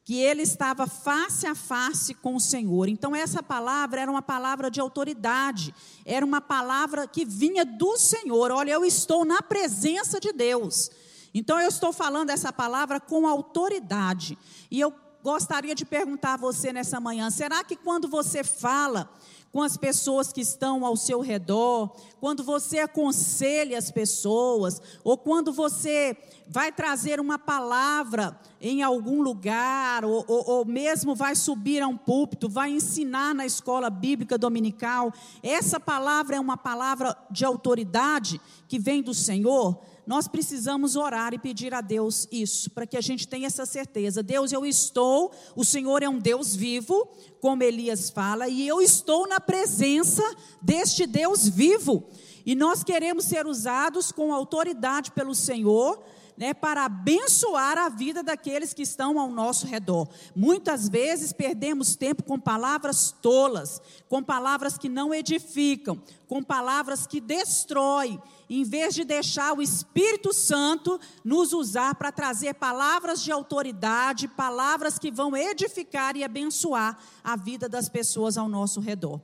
que 0.07 0.20
ele 0.20 0.42
estava 0.42 0.87
face 0.87 1.48
a 1.48 1.55
face 1.57 2.14
com 2.14 2.37
o 2.37 2.40
Senhor. 2.40 2.88
Então, 2.88 3.14
essa 3.14 3.42
palavra 3.42 4.00
era 4.00 4.09
uma 4.09 4.22
palavra 4.22 4.70
de 4.70 4.81
autoridade, 4.81 5.74
era 6.05 6.24
uma 6.24 6.40
palavra 6.40 7.09
que 7.09 7.24
vinha 7.24 7.64
do 7.64 7.96
Senhor. 7.96 8.52
Olha, 8.52 8.70
eu 8.70 8.85
estou 8.85 9.24
na 9.24 9.42
presença 9.42 10.20
de 10.20 10.33
Deus. 10.33 10.92
Então, 11.35 11.59
eu 11.59 11.68
estou 11.68 11.92
falando 11.92 12.31
essa 12.31 12.52
palavra 12.52 13.00
com 13.00 13.26
autoridade. 13.26 14.38
E 14.70 14.79
eu 14.79 14.94
gostaria 15.24 15.74
de 15.74 15.85
perguntar 15.85 16.35
a 16.35 16.37
você 16.37 16.72
nessa 16.72 17.00
manhã: 17.00 17.29
será 17.29 17.64
que 17.64 17.74
quando 17.74 18.07
você 18.07 18.44
fala 18.44 19.12
com 19.57 19.62
as 19.62 19.75
pessoas 19.75 20.35
que 20.35 20.42
estão 20.42 20.85
ao 20.85 20.99
seu 20.99 21.23
redor, 21.23 21.97
quando 22.21 22.45
você 22.45 22.81
aconselha 22.81 23.79
as 23.79 23.90
pessoas, 23.90 24.83
ou 25.03 25.16
quando 25.16 25.51
você 25.51 26.14
vai 26.47 26.71
trazer 26.71 27.19
uma 27.19 27.38
palavra 27.38 28.38
em 28.61 28.83
algum 28.83 29.23
lugar, 29.23 30.05
ou, 30.05 30.23
ou, 30.29 30.51
ou, 30.51 30.64
mesmo 30.66 31.14
vai 31.14 31.35
subir 31.35 31.81
a 31.81 31.88
um 31.88 31.97
púlpito, 31.97 32.51
vai 32.51 32.69
ensinar 32.69 33.35
na 33.35 33.47
escola 33.47 33.88
bíblica 33.88 34.37
dominical, 34.37 35.11
essa 35.42 35.81
palavra 35.81 36.37
é 36.37 36.40
uma 36.40 36.59
palavra 36.59 37.16
de 37.31 37.42
autoridade 37.42 38.38
que 38.69 38.79
vem 38.79 39.03
do 39.03 39.14
Senhor 39.14 39.81
nós 40.07 40.29
precisamos 40.29 40.95
orar 40.95 41.35
e 41.35 41.38
pedir 41.38 41.75
a 41.75 41.81
Deus 41.81 42.29
isso, 42.31 42.71
para 42.71 42.87
que 42.87 42.97
a 42.97 43.01
gente 43.01 43.27
tenha 43.27 43.47
essa 43.47 43.66
certeza. 43.66 44.23
Deus, 44.23 44.53
eu 44.53 44.64
estou, 44.64 45.33
o 45.55 45.64
Senhor 45.64 46.03
é 46.03 46.09
um 46.09 46.19
Deus 46.19 46.55
vivo, 46.55 47.09
como 47.40 47.62
Elias 47.62 48.09
fala, 48.09 48.49
e 48.49 48.66
eu 48.66 48.81
estou 48.81 49.27
na 49.27 49.40
presença 49.40 50.23
deste 50.62 51.07
Deus 51.07 51.49
vivo. 51.49 52.09
E 52.45 52.55
nós 52.55 52.85
queremos 52.85 53.25
ser 53.25 53.47
usados 53.47 54.12
com 54.12 54.33
autoridade 54.33 55.11
pelo 55.11 55.35
Senhor 55.35 56.01
né, 56.37 56.53
para 56.53 56.85
abençoar 56.85 57.79
a 57.79 57.88
vida 57.88 58.22
daqueles 58.22 58.75
que 58.75 58.83
estão 58.83 59.18
ao 59.18 59.31
nosso 59.31 59.66
redor. 59.66 60.09
Muitas 60.35 60.88
vezes 60.88 61.33
perdemos 61.33 61.96
tempo 61.96 62.22
com 62.22 62.38
palavras 62.38 63.14
tolas, 63.22 63.81
com 64.09 64.22
palavras 64.22 64.77
que 64.77 64.88
não 64.88 65.14
edificam, 65.14 66.01
com 66.29 66.42
palavras 66.42 67.07
que 67.07 67.20
destroem, 67.20 68.20
em 68.49 68.64
vez 68.64 68.94
de 68.94 69.05
deixar 69.05 69.57
o 69.57 69.62
Espírito 69.62 70.33
Santo 70.33 71.01
nos 71.25 71.53
usar 71.53 71.94
para 71.94 72.12
trazer 72.12 72.55
palavras 72.55 73.22
de 73.22 73.33
autoridade, 73.33 74.29
palavras 74.29 74.99
que 74.99 75.11
vão 75.11 75.37
edificar 75.37 76.16
e 76.16 76.25
abençoar 76.25 76.99
a 77.25 77.37
vida 77.37 77.68
das 77.68 77.88
pessoas 77.88 78.37
ao 78.37 78.49
nosso 78.49 78.81
redor. 78.81 79.20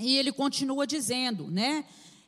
E 0.00 0.16
ele 0.16 0.32
continua 0.32 0.86
dizendo, 0.86 1.50
né? 1.50 1.84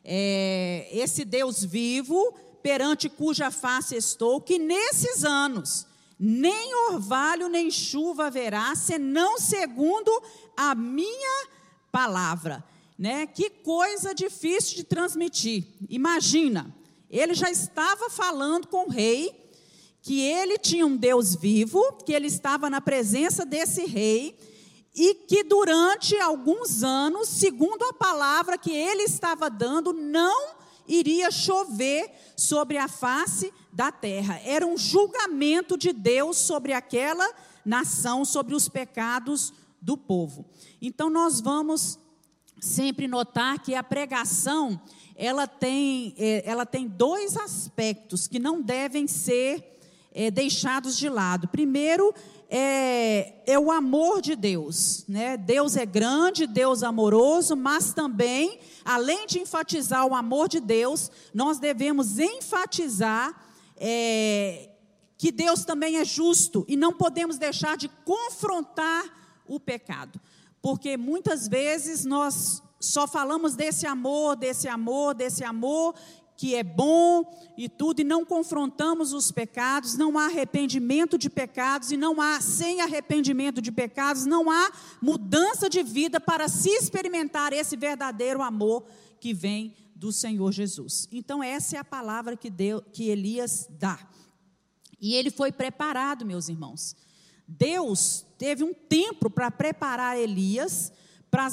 É, 0.07 0.87
esse 0.91 1.25
Deus 1.25 1.63
vivo 1.63 2.35
perante 2.65 3.09
cuja 3.09 3.51
face 3.51 3.95
estou, 3.95 4.41
que 4.41 4.57
nesses 4.57 5.23
anos 5.23 5.85
nem 6.19 6.73
orvalho 6.89 7.47
nem 7.47 7.69
chuva 7.69 8.25
haverá, 8.25 8.73
senão 8.73 9.37
segundo 9.37 10.11
a 10.57 10.73
minha 10.73 11.47
palavra. 11.91 12.63
Né? 12.97 13.27
Que 13.27 13.51
coisa 13.51 14.15
difícil 14.15 14.77
de 14.77 14.83
transmitir. 14.83 15.63
Imagina, 15.87 16.75
ele 17.07 17.35
já 17.35 17.51
estava 17.51 18.09
falando 18.09 18.65
com 18.65 18.87
o 18.87 18.89
rei 18.89 19.47
que 20.01 20.19
ele 20.19 20.57
tinha 20.57 20.87
um 20.87 20.97
Deus 20.97 21.35
vivo, 21.35 21.79
que 22.03 22.13
ele 22.13 22.25
estava 22.25 22.67
na 22.67 22.81
presença 22.81 23.45
desse 23.45 23.85
rei 23.85 24.35
e 24.95 25.13
que 25.13 25.43
durante 25.43 26.17
alguns 26.17 26.81
anos, 26.81 27.29
segundo 27.29 27.83
a 27.83 27.93
palavra 27.93 28.57
que 28.57 28.71
ele 28.71 29.03
estava 29.03 29.51
dando, 29.51 29.93
não 29.93 30.54
iria 30.87 31.31
chover 31.31 32.11
sobre 32.35 32.77
a 32.77 32.87
face 32.87 33.53
da 33.71 33.91
terra. 33.91 34.39
Era 34.43 34.65
um 34.65 34.77
julgamento 34.77 35.77
de 35.77 35.91
Deus 35.91 36.37
sobre 36.37 36.73
aquela 36.73 37.29
nação, 37.65 38.23
sobre 38.23 38.55
os 38.55 38.69
pecados 38.69 39.53
do 39.81 39.97
povo. 39.97 40.45
Então 40.81 41.09
nós 41.09 41.41
vamos 41.41 41.99
sempre 42.59 43.07
notar 43.07 43.59
que 43.59 43.75
a 43.75 43.83
pregação 43.83 44.79
ela 45.15 45.47
tem, 45.47 46.13
é, 46.17 46.43
ela 46.45 46.65
tem 46.65 46.87
dois 46.87 47.37
aspectos 47.37 48.27
que 48.27 48.39
não 48.39 48.61
devem 48.61 49.07
ser 49.07 49.79
é, 50.13 50.31
deixados 50.31 50.97
de 50.97 51.09
lado. 51.09 51.47
Primeiro 51.47 52.13
é, 52.49 53.41
é 53.45 53.59
o 53.59 53.71
amor 53.71 54.21
de 54.21 54.35
Deus. 54.35 55.05
Né? 55.07 55.37
Deus 55.37 55.75
é 55.75 55.85
grande, 55.85 56.47
Deus 56.47 56.83
amoroso, 56.83 57.55
mas 57.55 57.93
também, 57.93 58.59
além 58.83 59.25
de 59.25 59.39
enfatizar 59.39 60.05
o 60.05 60.15
amor 60.15 60.47
de 60.47 60.59
Deus, 60.59 61.11
nós 61.33 61.59
devemos 61.59 62.19
enfatizar 62.19 63.35
é, 63.77 64.69
que 65.17 65.31
Deus 65.31 65.65
também 65.65 65.97
é 65.97 66.05
justo 66.05 66.65
e 66.67 66.75
não 66.75 66.93
podemos 66.93 67.37
deixar 67.37 67.77
de 67.77 67.89
confrontar 68.03 69.03
o 69.47 69.59
pecado. 69.59 70.19
Porque 70.61 70.97
muitas 70.97 71.47
vezes 71.47 72.05
nós 72.05 72.61
só 72.79 73.07
falamos 73.07 73.55
desse 73.55 73.85
amor, 73.87 74.35
desse 74.35 74.67
amor, 74.67 75.13
desse 75.13 75.43
amor, 75.43 75.95
que 76.37 76.55
é 76.55 76.63
bom 76.63 77.23
e 77.57 77.69
tudo, 77.69 78.01
e 78.01 78.03
não 78.03 78.25
confrontamos 78.25 79.13
os 79.13 79.31
pecados, 79.31 79.95
não 79.95 80.17
há 80.17 80.25
arrependimento 80.25 81.17
de 81.17 81.29
pecados, 81.29 81.91
e 81.91 81.97
não 81.97 82.21
há, 82.21 82.41
sem 82.41 82.81
arrependimento 82.81 83.61
de 83.61 83.71
pecados, 83.71 84.25
não 84.25 84.51
há 84.51 84.71
mudança 85.01 85.69
de 85.69 85.81
vida 85.81 86.19
para 86.19 86.47
se 86.47 86.69
experimentar 86.69 87.53
esse 87.53 87.77
verdadeiro 87.77 88.41
amor 88.41 88.85
que 89.19 89.33
vem 89.33 89.73
do 89.95 90.11
Senhor 90.11 90.51
Jesus. 90.51 91.07
Então, 91.11 91.41
essa 91.41 91.77
é 91.77 91.79
a 91.79 91.85
palavra 91.85 92.35
que, 92.35 92.49
deu, 92.49 92.81
que 92.81 93.09
Elias 93.09 93.67
dá. 93.69 93.97
E 94.99 95.15
ele 95.15 95.31
foi 95.31 95.51
preparado, 95.51 96.25
meus 96.25 96.49
irmãos. 96.49 96.95
Deus 97.47 98.25
teve 98.37 98.63
um 98.63 98.73
tempo 98.73 99.29
para 99.29 99.49
preparar 99.49 100.17
Elias 100.17 100.91
para 101.31 101.47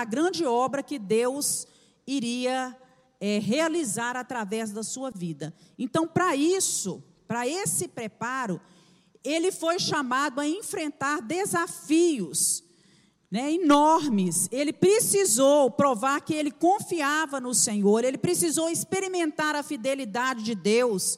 a 0.00 0.04
grande 0.04 0.44
obra 0.44 0.82
que 0.82 0.98
Deus 0.98 1.66
iria 2.06 2.76
é, 3.24 3.38
realizar 3.38 4.16
através 4.16 4.72
da 4.72 4.82
sua 4.82 5.08
vida. 5.08 5.54
Então, 5.78 6.08
para 6.08 6.34
isso, 6.34 7.00
para 7.28 7.46
esse 7.46 7.86
preparo, 7.86 8.60
ele 9.22 9.52
foi 9.52 9.78
chamado 9.78 10.40
a 10.40 10.48
enfrentar 10.48 11.22
desafios 11.22 12.64
né, 13.30 13.52
enormes. 13.52 14.48
Ele 14.50 14.72
precisou 14.72 15.70
provar 15.70 16.20
que 16.22 16.34
ele 16.34 16.50
confiava 16.50 17.40
no 17.40 17.54
Senhor, 17.54 18.04
ele 18.04 18.18
precisou 18.18 18.68
experimentar 18.68 19.54
a 19.54 19.62
fidelidade 19.62 20.42
de 20.42 20.56
Deus 20.56 21.16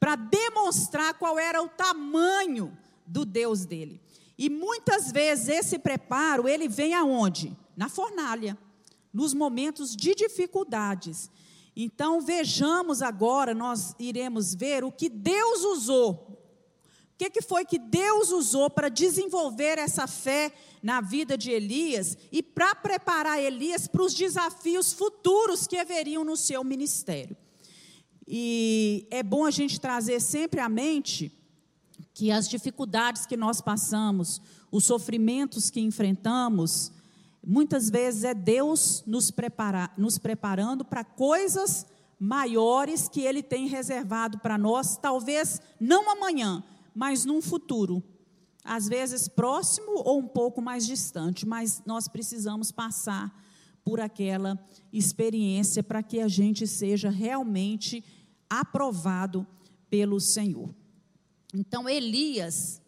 para 0.00 0.16
demonstrar 0.16 1.12
qual 1.18 1.38
era 1.38 1.62
o 1.62 1.68
tamanho 1.68 2.74
do 3.06 3.26
Deus 3.26 3.66
dele. 3.66 4.00
E 4.38 4.48
muitas 4.48 5.12
vezes 5.12 5.48
esse 5.48 5.78
preparo, 5.78 6.48
ele 6.48 6.66
vem 6.66 6.94
aonde? 6.94 7.54
Na 7.76 7.90
fornalha, 7.90 8.56
nos 9.12 9.34
momentos 9.34 9.94
de 9.94 10.14
dificuldades. 10.14 11.30
Então 11.74 12.20
vejamos 12.20 13.00
agora, 13.02 13.54
nós 13.54 13.94
iremos 13.98 14.54
ver 14.54 14.84
o 14.84 14.92
que 14.92 15.08
Deus 15.08 15.64
usou 15.64 16.32
que, 17.22 17.30
que 17.30 17.42
foi 17.42 17.64
que 17.64 17.78
Deus 17.78 18.30
usou 18.30 18.68
para 18.68 18.88
desenvolver 18.88 19.78
essa 19.78 20.06
fé 20.06 20.52
na 20.82 21.00
vida 21.00 21.38
de 21.38 21.50
Elias 21.50 22.16
e 22.32 22.42
para 22.42 22.74
preparar 22.74 23.40
Elias 23.40 23.86
para 23.86 24.02
os 24.02 24.14
desafios 24.14 24.92
futuros 24.92 25.66
que 25.66 25.76
haveriam 25.76 26.24
no 26.24 26.36
seu 26.36 26.64
ministério? 26.64 27.36
E 28.26 29.06
é 29.10 29.22
bom 29.22 29.44
a 29.44 29.50
gente 29.50 29.80
trazer 29.80 30.20
sempre 30.20 30.60
à 30.60 30.68
mente 30.68 31.30
que 32.14 32.30
as 32.30 32.48
dificuldades 32.48 33.24
que 33.24 33.36
nós 33.36 33.60
passamos, 33.60 34.40
os 34.70 34.84
sofrimentos 34.84 35.70
que 35.70 35.80
enfrentamos, 35.80 36.90
muitas 37.44 37.90
vezes 37.90 38.24
é 38.24 38.34
Deus 38.34 39.02
nos, 39.06 39.30
preparar, 39.30 39.92
nos 39.96 40.18
preparando 40.18 40.84
para 40.84 41.04
coisas 41.04 41.86
maiores 42.18 43.08
que 43.08 43.22
Ele 43.22 43.42
tem 43.42 43.66
reservado 43.66 44.38
para 44.38 44.56
nós, 44.56 44.96
talvez 44.96 45.60
não 45.80 46.10
amanhã, 46.10 46.62
mas 46.94 47.24
num 47.24 47.42
futuro, 47.42 48.02
às 48.64 48.88
vezes 48.88 49.26
próximo 49.26 50.02
ou 50.04 50.20
um 50.20 50.28
pouco 50.28 50.62
mais 50.62 50.86
distante, 50.86 51.44
mas 51.44 51.82
nós 51.84 52.06
precisamos 52.06 52.70
passar 52.70 53.36
por 53.84 54.00
aquela 54.00 54.56
experiência 54.92 55.82
para 55.82 56.02
que 56.02 56.20
a 56.20 56.28
gente 56.28 56.66
seja 56.66 57.10
realmente 57.10 58.04
aprovado 58.48 59.44
pelo 59.90 60.20
Senhor. 60.20 60.72
Então, 61.52 61.88
Elias, 61.88 62.80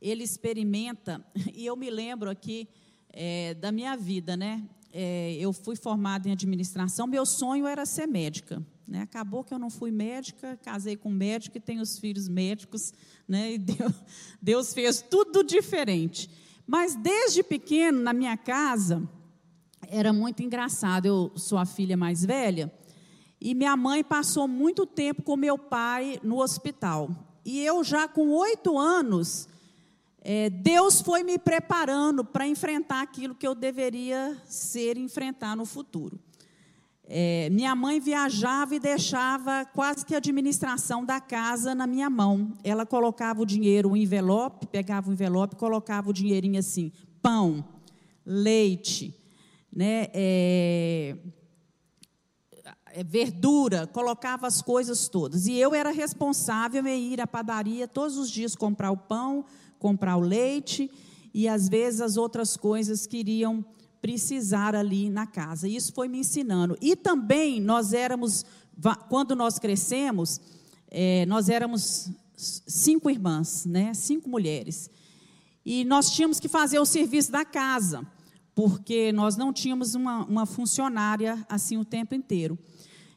ele 0.00 0.24
experimenta, 0.24 1.24
e 1.54 1.66
eu 1.66 1.76
me 1.76 1.90
lembro 1.90 2.30
aqui 2.30 2.68
é, 3.12 3.54
da 3.54 3.70
minha 3.70 3.96
vida, 3.96 4.36
né? 4.36 4.62
É, 4.92 5.36
eu 5.38 5.52
fui 5.52 5.76
formada 5.76 6.28
em 6.28 6.32
administração, 6.32 7.06
meu 7.06 7.24
sonho 7.24 7.66
era 7.66 7.86
ser 7.86 8.06
médica. 8.06 8.62
Né? 8.86 9.00
Acabou 9.00 9.42
que 9.42 9.54
eu 9.54 9.58
não 9.58 9.70
fui 9.70 9.90
médica, 9.90 10.58
casei 10.62 10.96
com 10.96 11.08
um 11.08 11.14
médico 11.14 11.56
e 11.56 11.60
tenho 11.60 11.80
os 11.80 11.98
filhos 11.98 12.28
médicos, 12.28 12.92
né? 13.26 13.54
e 13.54 13.58
Deus, 13.58 13.92
Deus 14.40 14.74
fez 14.74 15.00
tudo 15.00 15.42
diferente. 15.42 16.28
Mas 16.66 16.94
desde 16.94 17.42
pequeno, 17.42 18.00
na 18.02 18.12
minha 18.12 18.36
casa, 18.36 19.08
era 19.88 20.12
muito 20.12 20.42
engraçado. 20.42 21.06
Eu 21.06 21.32
sou 21.36 21.58
a 21.58 21.64
filha 21.64 21.96
mais 21.96 22.24
velha, 22.24 22.72
e 23.40 23.54
minha 23.54 23.76
mãe 23.76 24.04
passou 24.04 24.46
muito 24.46 24.86
tempo 24.86 25.22
com 25.22 25.36
meu 25.36 25.58
pai 25.58 26.20
no 26.22 26.40
hospital. 26.40 27.10
E 27.44 27.60
eu, 27.60 27.82
já 27.82 28.06
com 28.06 28.28
oito 28.28 28.78
anos, 28.78 29.48
é, 30.24 30.48
Deus 30.48 31.00
foi 31.00 31.24
me 31.24 31.36
preparando 31.36 32.24
para 32.24 32.46
enfrentar 32.46 33.02
aquilo 33.02 33.34
que 33.34 33.46
eu 33.46 33.56
deveria 33.56 34.40
ser 34.46 34.96
enfrentar 34.96 35.56
no 35.56 35.66
futuro. 35.66 36.16
É, 37.04 37.50
minha 37.50 37.74
mãe 37.74 37.98
viajava 37.98 38.76
e 38.76 38.78
deixava 38.78 39.64
quase 39.64 40.06
que 40.06 40.14
a 40.14 40.18
administração 40.18 41.04
da 41.04 41.20
casa 41.20 41.74
na 41.74 41.88
minha 41.88 42.08
mão. 42.08 42.52
Ela 42.62 42.86
colocava 42.86 43.42
o 43.42 43.46
dinheiro, 43.46 43.90
o 43.90 43.96
envelope, 43.96 44.66
pegava 44.68 45.10
o 45.10 45.12
envelope, 45.12 45.56
colocava 45.56 46.10
o 46.10 46.12
dinheirinho 46.12 46.60
assim: 46.60 46.92
pão, 47.20 47.64
leite, 48.24 49.18
né, 49.72 50.06
é, 50.14 51.16
é, 52.92 53.02
verdura, 53.02 53.88
colocava 53.88 54.46
as 54.46 54.62
coisas 54.62 55.08
todas. 55.08 55.48
E 55.48 55.54
eu 55.54 55.74
era 55.74 55.90
responsável 55.90 56.86
em 56.86 57.12
ir 57.12 57.20
à 57.20 57.26
padaria 57.26 57.88
todos 57.88 58.16
os 58.16 58.30
dias 58.30 58.54
comprar 58.54 58.92
o 58.92 58.96
pão, 58.96 59.44
comprar 59.82 60.16
o 60.16 60.20
leite 60.20 60.88
e 61.34 61.48
às 61.48 61.68
vezes 61.68 62.00
as 62.00 62.16
outras 62.16 62.56
coisas 62.56 63.04
que 63.04 63.16
iriam 63.16 63.64
precisar 64.00 64.76
ali 64.76 65.10
na 65.10 65.26
casa. 65.26 65.68
Isso 65.68 65.92
foi 65.92 66.06
me 66.06 66.18
ensinando. 66.18 66.78
E 66.80 66.94
também 66.94 67.60
nós 67.60 67.92
éramos, 67.92 68.44
quando 69.08 69.34
nós 69.34 69.58
crescemos, 69.58 70.40
é, 70.88 71.26
nós 71.26 71.48
éramos 71.48 72.10
cinco 72.36 73.10
irmãs, 73.10 73.66
né? 73.66 73.92
cinco 73.92 74.28
mulheres. 74.28 74.88
E 75.66 75.84
nós 75.84 76.10
tínhamos 76.10 76.38
que 76.38 76.48
fazer 76.48 76.78
o 76.78 76.86
serviço 76.86 77.32
da 77.32 77.44
casa, 77.44 78.06
porque 78.54 79.10
nós 79.10 79.36
não 79.36 79.52
tínhamos 79.52 79.96
uma, 79.96 80.24
uma 80.24 80.46
funcionária 80.46 81.44
assim 81.48 81.76
o 81.76 81.84
tempo 81.84 82.14
inteiro. 82.14 82.56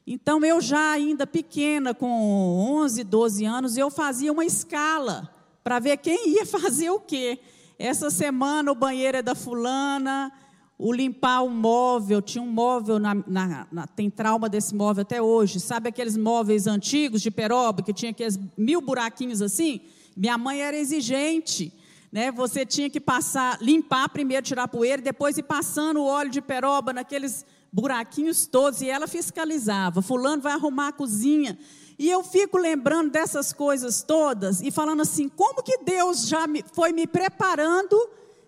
Então, 0.08 0.44
eu 0.46 0.62
já 0.62 0.92
ainda 0.92 1.26
pequena, 1.28 1.94
com 1.94 2.08
11, 2.08 3.04
12 3.04 3.46
anos, 3.46 3.78
eu 3.78 3.90
fazia 3.90 4.32
uma 4.32 4.46
escala 4.46 5.35
para 5.66 5.80
ver 5.80 5.98
quem 5.98 6.36
ia 6.36 6.46
fazer 6.46 6.92
o 6.92 7.00
quê. 7.00 7.40
Essa 7.80 8.12
semana 8.12 8.72
o 8.72 8.76
banheiro 8.76 9.18
é 9.18 9.22
da 9.24 9.34
fulana, 9.34 10.32
o 10.78 10.94
limpar 10.94 11.42
o 11.42 11.50
móvel, 11.50 12.22
tinha 12.22 12.42
um 12.42 12.50
móvel, 12.50 13.00
na, 13.00 13.16
na, 13.16 13.68
na, 13.72 13.88
tem 13.88 14.10
trauma 14.10 14.48
desse 14.48 14.76
móvel 14.76 15.02
até 15.02 15.22
hoje, 15.22 15.60
sabe 15.60 15.90
aqueles 15.90 16.16
móveis 16.16 16.68
antigos 16.68 17.22
de 17.22 17.32
peroba, 17.32 17.82
que 17.82 17.92
tinha 17.92 18.12
aqueles 18.12 18.40
mil 18.56 18.80
buraquinhos 18.80 19.42
assim? 19.42 19.82
Minha 20.16 20.38
mãe 20.38 20.62
era 20.62 20.78
exigente, 20.78 21.74
né? 22.12 22.32
você 22.32 22.66
tinha 22.66 22.90
que 22.90 23.00
passar, 23.00 23.58
limpar 23.62 24.08
primeiro, 24.10 24.46
tirar 24.46 24.68
poeira, 24.68 25.02
depois 25.02 25.38
ir 25.38 25.44
passando 25.44 26.00
o 26.00 26.06
óleo 26.06 26.30
de 26.30 26.42
peroba 26.42 26.94
naqueles 26.94 27.46
buraquinhos 27.74 28.46
todos, 28.46 28.82
e 28.82 28.90
ela 28.90 29.08
fiscalizava, 29.08 30.02
fulano 30.02 30.42
vai 30.42 30.54
arrumar 30.54 30.90
a 30.90 30.94
cozinha, 30.94 31.58
e 31.98 32.10
eu 32.10 32.24
fico 32.24 32.58
lembrando 32.58 33.12
dessas 33.12 33.54
coisas 33.54 34.04
todas, 34.04 34.62
e 34.62 34.72
falando 34.72 35.02
assim, 35.02 35.30
como 35.30 35.64
que 35.64 35.78
Deus 35.80 36.28
já 36.28 36.46
foi 36.74 36.92
me 36.92 37.08
preparando 37.08 37.98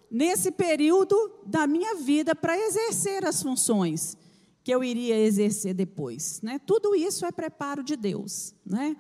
nesse 0.10 0.52
período 0.52 1.16
da 1.46 1.68
minha 1.68 1.96
vida 1.96 2.36
para 2.36 2.58
exercer 2.58 3.26
as 3.26 3.42
funções 3.42 4.18
que 4.64 4.74
eu 4.74 4.84
iria 4.84 5.18
exercer 5.18 5.74
depois. 5.74 6.42
Né? 6.42 6.60
Tudo 6.60 6.94
isso 6.94 7.26
é 7.26 7.32
preparo 7.32 7.84
de 7.84 7.96
Deus. 7.96 8.54
Né? 8.66 8.98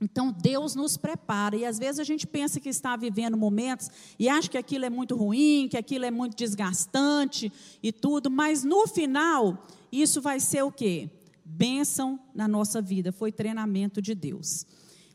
Então, 0.00 0.30
Deus 0.30 0.74
nos 0.74 0.96
prepara, 0.96 1.56
e 1.56 1.64
às 1.64 1.78
vezes 1.78 1.98
a 1.98 2.04
gente 2.04 2.26
pensa 2.26 2.60
que 2.60 2.68
está 2.68 2.96
vivendo 2.96 3.36
momentos 3.36 3.88
e 4.18 4.28
acha 4.28 4.48
que 4.48 4.58
aquilo 4.58 4.84
é 4.84 4.90
muito 4.90 5.16
ruim, 5.16 5.68
que 5.70 5.76
aquilo 5.76 6.04
é 6.04 6.10
muito 6.10 6.36
desgastante 6.36 7.50
e 7.82 7.90
tudo, 7.90 8.30
mas 8.30 8.62
no 8.62 8.86
final, 8.86 9.66
isso 9.90 10.20
vai 10.20 10.38
ser 10.38 10.62
o 10.62 10.70
quê? 10.70 11.10
Bênção 11.48 12.18
na 12.34 12.48
nossa 12.48 12.82
vida, 12.82 13.12
foi 13.12 13.30
treinamento 13.30 14.02
de 14.02 14.14
Deus. 14.14 14.66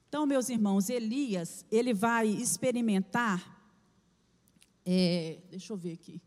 Então, 0.08 0.26
meus 0.26 0.50
irmãos, 0.50 0.90
Elias, 0.90 1.66
ele 1.70 1.94
vai 1.94 2.28
experimentar 2.28 3.62
é, 4.86 5.38
deixa 5.50 5.74
eu 5.74 5.78
ver 5.78 5.94
aqui. 5.94 6.22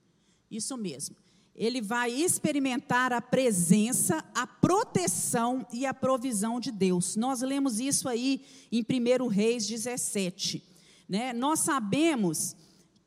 Isso 0.50 0.76
mesmo. 0.76 1.16
Ele 1.54 1.80
vai 1.80 2.10
experimentar 2.10 3.12
a 3.12 3.20
presença, 3.20 4.24
a 4.34 4.46
proteção 4.46 5.66
e 5.72 5.86
a 5.86 5.94
provisão 5.94 6.58
de 6.58 6.72
Deus. 6.72 7.14
Nós 7.14 7.42
lemos 7.42 7.78
isso 7.78 8.08
aí 8.08 8.44
em 8.72 8.82
1 8.82 9.28
Reis 9.28 9.66
17. 9.66 10.62
Né? 11.08 11.32
Nós 11.32 11.60
sabemos 11.60 12.56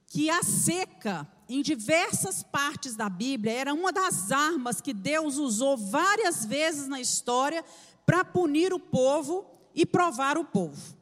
que 0.08 0.30
a 0.30 0.44
seca, 0.44 1.28
em 1.50 1.62
diversas 1.62 2.44
partes 2.44 2.96
da 2.96 3.10
Bíblia, 3.10 3.54
era 3.54 3.74
uma 3.74 3.92
das 3.92 4.32
armas 4.32 4.82
que 4.82 4.94
Deus 4.94 5.38
usou 5.38 5.78
várias 5.78 6.46
vezes 6.46 6.88
na 6.88 7.00
história 7.00 7.64
para 8.06 8.24
punir 8.26 8.74
o 8.74 8.80
povo 8.80 9.46
e 9.74 9.86
provar 9.86 10.38
o 10.38 10.44
povo. 10.44 10.96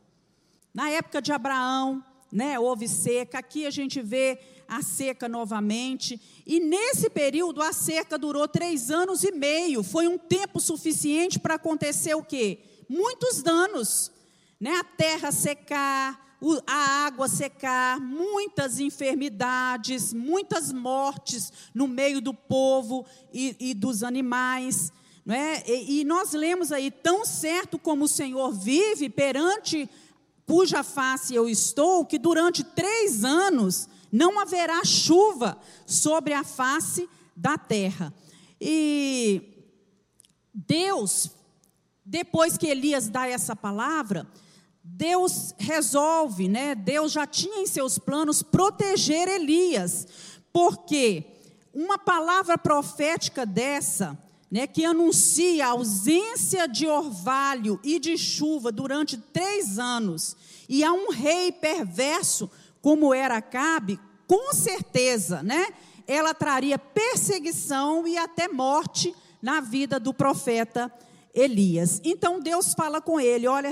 Na 0.73 0.89
época 0.89 1.21
de 1.21 1.31
Abraão, 1.31 2.03
né, 2.31 2.59
houve 2.59 2.87
seca, 2.87 3.39
aqui 3.39 3.65
a 3.65 3.71
gente 3.71 4.01
vê 4.01 4.39
a 4.67 4.81
seca 4.81 5.29
novamente, 5.29 6.19
e 6.45 6.59
nesse 6.59 7.09
período 7.09 7.61
a 7.61 7.71
seca 7.71 8.17
durou 8.17 8.47
três 8.47 8.91
anos 8.91 9.23
e 9.23 9.31
meio, 9.31 9.83
foi 9.83 10.07
um 10.07 10.17
tempo 10.17 10.59
suficiente 10.59 11.39
para 11.39 11.55
acontecer 11.55 12.15
o 12.15 12.23
quê? 12.23 12.59
Muitos 12.89 13.41
danos, 13.41 14.11
né, 14.59 14.75
a 14.75 14.83
terra 14.83 15.31
secar, 15.31 16.24
a 16.67 17.05
água 17.05 17.27
secar, 17.27 17.99
muitas 17.99 18.79
enfermidades, 18.79 20.13
muitas 20.13 20.71
mortes 20.71 21.51
no 21.73 21.87
meio 21.87 22.21
do 22.21 22.33
povo 22.33 23.05
e, 23.33 23.55
e 23.59 23.73
dos 23.73 24.03
animais. 24.03 24.91
Não 25.25 25.33
é? 25.33 25.63
e, 25.67 26.01
e 26.01 26.03
nós 26.03 26.33
lemos 26.33 26.71
aí, 26.71 26.91
tão 26.91 27.25
certo 27.25 27.79
como 27.79 28.05
o 28.05 28.07
Senhor 28.07 28.51
vive 28.51 29.09
perante 29.09 29.89
cuja 30.45 30.83
face 30.83 31.33
eu 31.33 31.49
estou, 31.49 32.05
que 32.05 32.19
durante 32.19 32.63
três 32.63 33.23
anos 33.25 33.89
não 34.11 34.39
haverá 34.39 34.83
chuva 34.85 35.57
sobre 35.85 36.33
a 36.33 36.43
face 36.43 37.09
da 37.35 37.57
terra. 37.57 38.13
E 38.61 39.41
Deus, 40.53 41.31
depois 42.05 42.57
que 42.57 42.67
Elias 42.67 43.09
dá 43.09 43.27
essa 43.27 43.55
palavra, 43.55 44.25
Deus 44.87 45.55
resolve, 45.57 46.47
né? 46.47 46.75
Deus 46.75 47.11
já 47.11 47.25
tinha 47.25 47.59
em 47.59 47.65
seus 47.65 47.97
planos 47.97 48.43
proteger 48.43 49.27
Elias, 49.27 50.07
porque 50.53 51.25
uma 51.73 51.97
palavra 51.97 52.55
profética 52.55 53.45
dessa, 53.45 54.17
né, 54.49 54.67
que 54.67 54.85
anuncia 54.85 55.65
a 55.65 55.71
ausência 55.71 56.67
de 56.67 56.87
orvalho 56.87 57.79
e 57.83 57.99
de 57.99 58.15
chuva 58.15 58.71
durante 58.71 59.17
três 59.17 59.79
anos, 59.79 60.37
e 60.69 60.83
a 60.83 60.93
um 60.93 61.09
rei 61.09 61.51
perverso 61.51 62.49
como 62.79 63.13
era 63.13 63.37
Acabe, 63.37 63.99
com 64.27 64.53
certeza, 64.53 65.41
né, 65.41 65.67
ela 66.07 66.33
traria 66.33 66.77
perseguição 66.77 68.07
e 68.07 68.17
até 68.17 68.47
morte 68.47 69.13
na 69.41 69.59
vida 69.59 69.99
do 69.99 70.13
profeta 70.13 70.93
Elias. 71.33 71.99
Então 72.03 72.39
Deus 72.39 72.73
fala 72.73 73.01
com 73.01 73.19
ele: 73.19 73.47
olha, 73.47 73.69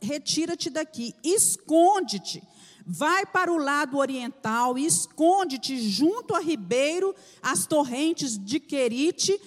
retira-te 0.00 0.68
retira 0.68 0.70
daqui, 0.70 1.14
esconde-te, 1.22 2.42
vai 2.86 3.26
para 3.26 3.52
o 3.52 3.58
lado 3.58 3.98
oriental, 3.98 4.78
esconde-te 4.78 5.78
junto 5.78 6.34
a 6.34 6.40
Ribeiro, 6.40 7.14
as 7.42 7.66
torrentes 7.66 8.38
de 8.38 8.58
Querite, 8.58 9.38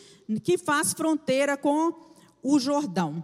que 0.44 0.58
faz 0.58 0.94
fronteira 0.94 1.58
com 1.58 1.94
o 2.44 2.60
Jordão. 2.60 3.24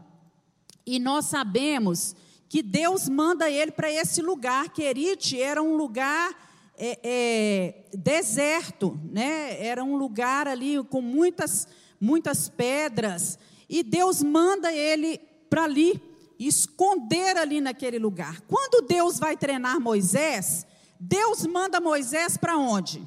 E 0.85 0.99
nós 0.99 1.25
sabemos 1.25 2.15
que 2.49 2.63
Deus 2.63 3.09
manda 3.09 3.49
ele 3.49 3.71
para 3.71 3.91
esse 3.91 4.21
lugar. 4.21 4.69
Querite 4.69 5.39
era 5.39 5.61
um 5.61 5.75
lugar 5.75 6.35
é, 6.77 6.99
é, 7.03 7.85
deserto, 7.93 8.99
né? 9.11 9.63
Era 9.63 9.83
um 9.83 9.97
lugar 9.97 10.47
ali 10.47 10.81
com 10.85 11.01
muitas, 11.01 11.67
muitas 11.99 12.47
pedras. 12.47 13.37
E 13.67 13.83
Deus 13.83 14.23
manda 14.23 14.71
ele 14.71 15.19
para 15.49 15.63
ali, 15.63 16.01
esconder 16.39 17.37
ali 17.37 17.61
naquele 17.61 17.99
lugar. 17.99 18.41
Quando 18.41 18.85
Deus 18.85 19.19
vai 19.19 19.35
treinar 19.35 19.79
Moisés, 19.79 20.65
Deus 20.99 21.45
manda 21.45 21.79
Moisés 21.79 22.37
para 22.37 22.57
onde? 22.57 23.05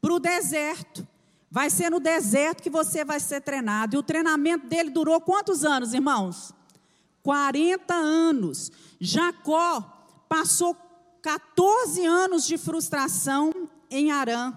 Para 0.00 0.14
o 0.14 0.20
deserto. 0.20 1.06
Vai 1.50 1.68
ser 1.68 1.90
no 1.90 1.98
deserto 1.98 2.62
que 2.62 2.70
você 2.70 3.04
vai 3.04 3.18
ser 3.18 3.40
treinado. 3.40 3.96
E 3.96 3.98
o 3.98 4.02
treinamento 4.02 4.66
dele 4.66 4.90
durou 4.90 5.20
quantos 5.20 5.64
anos, 5.64 5.92
irmãos? 5.92 6.52
40 7.22 7.92
anos. 7.92 8.70
Jacó 9.00 10.06
passou 10.28 10.76
14 11.22 12.04
anos 12.04 12.46
de 12.46 12.56
frustração 12.56 13.52
em 13.90 14.10
Arã. 14.10 14.52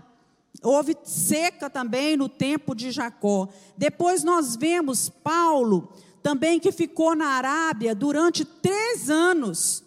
Houve 0.62 0.96
seca 1.04 1.70
também 1.70 2.16
no 2.16 2.30
tempo 2.30 2.76
de 2.76 2.92
Jacó. 2.92 3.50
Depois 3.78 4.24
nós 4.24 4.56
vemos 4.56 5.10
Paulo, 5.10 5.92
também 6.24 6.58
que 6.58 6.72
ficou 6.72 7.14
na 7.14 7.28
Arábia 7.28 7.94
durante 7.94 8.46
três 8.46 9.10
anos, 9.10 9.84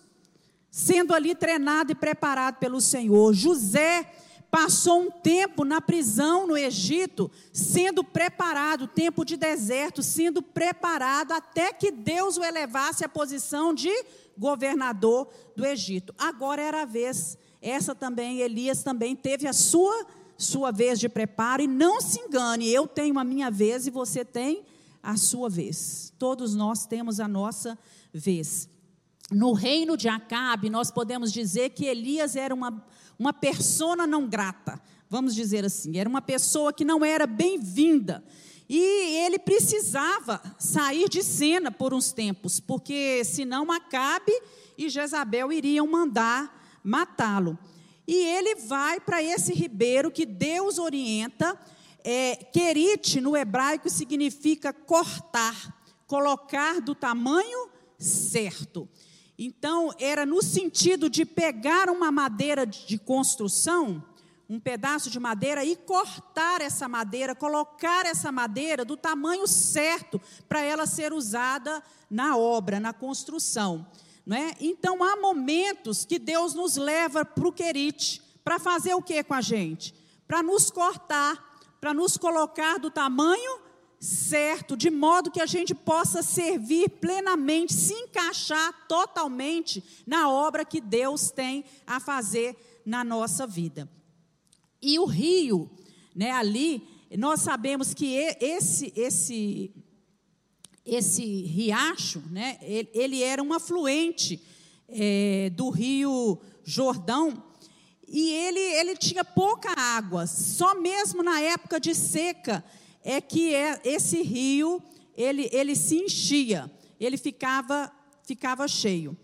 sendo 0.71 1.15
ali 1.15 1.35
treinado 1.35 1.93
e 1.93 1.95
preparado 1.95 2.59
pelo 2.59 2.79
Senhor. 2.79 3.33
José 3.33 4.13
passou 4.51 5.01
um 5.01 5.11
tempo 5.11 5.65
na 5.65 5.81
prisão 5.81 6.47
no 6.47 6.57
Egito, 6.57 7.31
sendo 7.53 8.05
preparado, 8.05 8.87
tempo 8.87 9.25
de 9.25 9.37
deserto, 9.37 10.03
sendo 10.03 10.43
preparado 10.43 11.33
até 11.33 11.73
que 11.73 11.91
Deus 11.91 12.37
o 12.37 12.45
elevasse 12.45 13.03
à 13.03 13.09
posição 13.09 13.73
de 13.73 13.91
governador 14.37 15.29
do 15.57 15.65
Egito. 15.65 16.15
Agora 16.19 16.61
era 16.61 16.83
a 16.83 16.87
vez, 16.87 17.39
essa 17.63 17.95
também, 17.95 18.41
Elias 18.41 18.83
também 18.83 19.17
teve 19.17 19.49
a 19.49 19.53
sua 19.55 20.07
sua 20.39 20.71
vez 20.71 21.01
de 21.01 21.09
preparo 21.09 21.63
e 21.63 21.67
não 21.67 21.99
se 21.99 22.21
engane, 22.21 22.71
eu 22.71 22.87
tenho 22.87 23.19
a 23.19 23.25
minha 23.25 23.51
vez 23.51 23.87
e 23.87 23.91
você 23.91 24.23
tem 24.23 24.67
a 25.07 25.17
sua 25.17 25.49
vez. 25.49 26.13
Todos 26.19 26.55
nós 26.55 26.87
temos 26.87 27.21
a 27.21 27.29
nossa 27.29 27.79
vez. 28.13 28.69
No 29.31 29.53
reino 29.53 29.97
de 29.97 30.09
Acabe, 30.09 30.71
nós 30.71 30.91
podemos 30.91 31.33
dizer 31.33 31.71
que 31.71 31.85
Elias 31.85 32.37
era 32.37 32.55
uma 32.55 32.85
uma 33.19 33.33
persona 33.33 34.07
não 34.07 34.27
grata, 34.27 34.81
vamos 35.09 35.35
dizer 35.35 35.65
assim, 35.65 35.97
era 35.99 36.09
uma 36.09 36.23
pessoa 36.23 36.73
que 36.73 36.85
não 36.85 37.05
era 37.05 37.27
bem-vinda. 37.27 38.23
E 38.69 39.25
ele 39.25 39.39
precisava 39.39 40.43
sair 40.59 41.09
de 41.09 41.23
cena 41.23 41.71
por 41.71 41.95
uns 41.95 42.13
tempos, 42.13 42.59
porque 42.59 43.23
senão 43.25 43.71
Acabe 43.71 44.33
e 44.77 44.89
Jezabel 44.89 45.53
iriam 45.53 45.87
mandar 45.87 46.81
matá-lo. 46.83 47.57
E 48.07 48.15
ele 48.15 48.57
vai 48.57 48.99
para 48.99 49.23
esse 49.23 49.55
ribeiro 49.55 50.11
que 50.11 50.27
Deus 50.27 50.79
orienta. 50.79 51.59
É, 52.09 52.37
querite 52.37 53.21
no 53.21 53.37
hebraico 53.37 53.91
significa 53.91 54.73
cortar, 54.73 55.77
colocar 56.07 56.81
do 56.81 56.95
tamanho 56.95 57.69
certo. 57.99 58.89
Então, 59.37 59.93
era 59.99 60.25
no 60.25 60.41
sentido 60.41 61.11
de 61.11 61.25
pegar 61.25 61.91
uma 61.91 62.13
madeira 62.13 62.65
de 62.65 62.97
construção, 62.97 64.01
um 64.49 64.61
pedaço 64.61 65.11
de 65.11 65.19
madeira, 65.19 65.65
e 65.65 65.75
cortar 65.75 66.61
essa 66.61 66.89
madeira, 66.89 67.35
colocar 67.35 68.07
essa 68.07 68.31
madeira 68.31 68.85
do 68.85 68.97
tamanho 68.97 69.49
certo 69.49 70.21
para 70.49 70.61
ela 70.61 70.87
ser 70.87 71.13
usada 71.13 71.83
na 72.09 72.37
obra, 72.37 72.79
na 72.79 72.93
construção. 72.93 73.85
Não 74.25 74.37
é? 74.37 74.55
Então, 74.61 75.03
há 75.03 75.17
momentos 75.17 76.05
que 76.05 76.21
Deus 76.21 76.55
nos 76.55 76.77
leva 76.77 77.25
para 77.25 77.49
o 77.49 77.53
querite, 77.53 78.23
para 78.45 78.61
fazer 78.61 78.95
o 78.95 79.03
que 79.03 79.25
com 79.25 79.35
a 79.35 79.41
gente? 79.41 79.93
Para 80.25 80.41
nos 80.41 80.71
cortar, 80.71 81.46
para 81.81 81.95
nos 81.95 82.17
colocar 82.17 82.79
do 82.79 82.91
tamanho 82.91 83.67
certo, 83.99 84.77
de 84.77 84.91
modo 84.91 85.31
que 85.31 85.41
a 85.41 85.47
gente 85.47 85.75
possa 85.75 86.23
servir 86.23 86.89
plenamente, 86.89 87.73
se 87.73 87.95
encaixar 87.95 88.87
totalmente 88.87 89.83
na 90.07 90.31
obra 90.31 90.65
que 90.65 90.81
Deus 90.81 91.31
tem 91.31 91.65
a 91.87 91.99
fazer 91.99 92.57
na 92.85 93.03
nossa 93.03 93.47
vida. 93.47 93.89
E 94.81 94.99
o 94.99 95.05
rio, 95.05 95.71
né, 96.15 96.31
ali, 96.31 96.87
nós 97.19 97.41
sabemos 97.41 97.95
que 97.95 98.15
esse 98.41 98.93
esse 98.95 99.75
esse 100.85 101.43
riacho, 101.43 102.23
né, 102.31 102.59
ele, 102.63 102.89
ele 102.95 103.23
era 103.23 103.43
um 103.43 103.53
afluente 103.53 104.41
é, 104.89 105.51
do 105.51 105.69
rio 105.69 106.39
Jordão 106.63 107.43
e 108.09 108.31
ele 108.31 108.61
ele 108.61 108.97
tinha 108.97 109.25
pouca 109.25 109.71
água, 109.73 110.27
só 110.27 110.75
mesmo 110.75 111.23
na 111.23 111.41
época 111.41 111.81
de 111.81 111.95
seca 111.95 112.65
é 113.03 113.21
que 113.21 113.55
é, 113.55 113.81
esse 113.85 114.23
rio 114.23 114.83
ele, 115.17 115.49
ele 115.53 115.75
se 115.75 115.97
enchia, 115.97 116.71
ele 117.01 117.17
ficava, 117.17 117.91
ficava 118.23 118.69
cheio. 118.69 119.17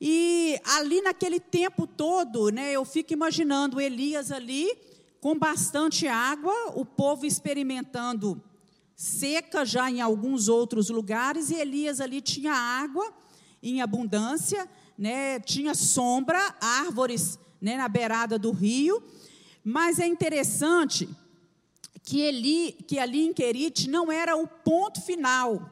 E 0.00 0.60
ali 0.64 1.00
naquele 1.00 1.40
tempo 1.40 1.86
todo, 1.86 2.50
né, 2.50 2.72
eu 2.72 2.84
fico 2.84 3.12
imaginando 3.12 3.80
Elias 3.80 4.30
ali 4.30 4.70
com 5.20 5.38
bastante 5.38 6.06
água, 6.06 6.52
o 6.74 6.84
povo 6.84 7.24
experimentando 7.24 8.42
seca 8.94 9.64
já 9.64 9.90
em 9.90 10.00
alguns 10.00 10.48
outros 10.48 10.90
lugares, 10.90 11.50
e 11.50 11.54
Elias 11.54 12.00
ali 12.00 12.20
tinha 12.20 12.52
água 12.52 13.12
em 13.62 13.80
abundância, 13.80 14.68
né, 14.96 15.40
tinha 15.40 15.74
sombra, 15.74 16.54
árvores 16.60 17.38
né, 17.64 17.78
na 17.78 17.88
beirada 17.88 18.38
do 18.38 18.52
rio. 18.52 19.02
Mas 19.64 19.98
é 19.98 20.06
interessante 20.06 21.08
que, 22.02 22.20
Eli, 22.20 22.72
que 22.86 22.98
ali 22.98 23.26
em 23.26 23.32
Querite 23.32 23.88
não 23.88 24.12
era 24.12 24.36
o 24.36 24.46
ponto 24.46 25.00
final, 25.00 25.70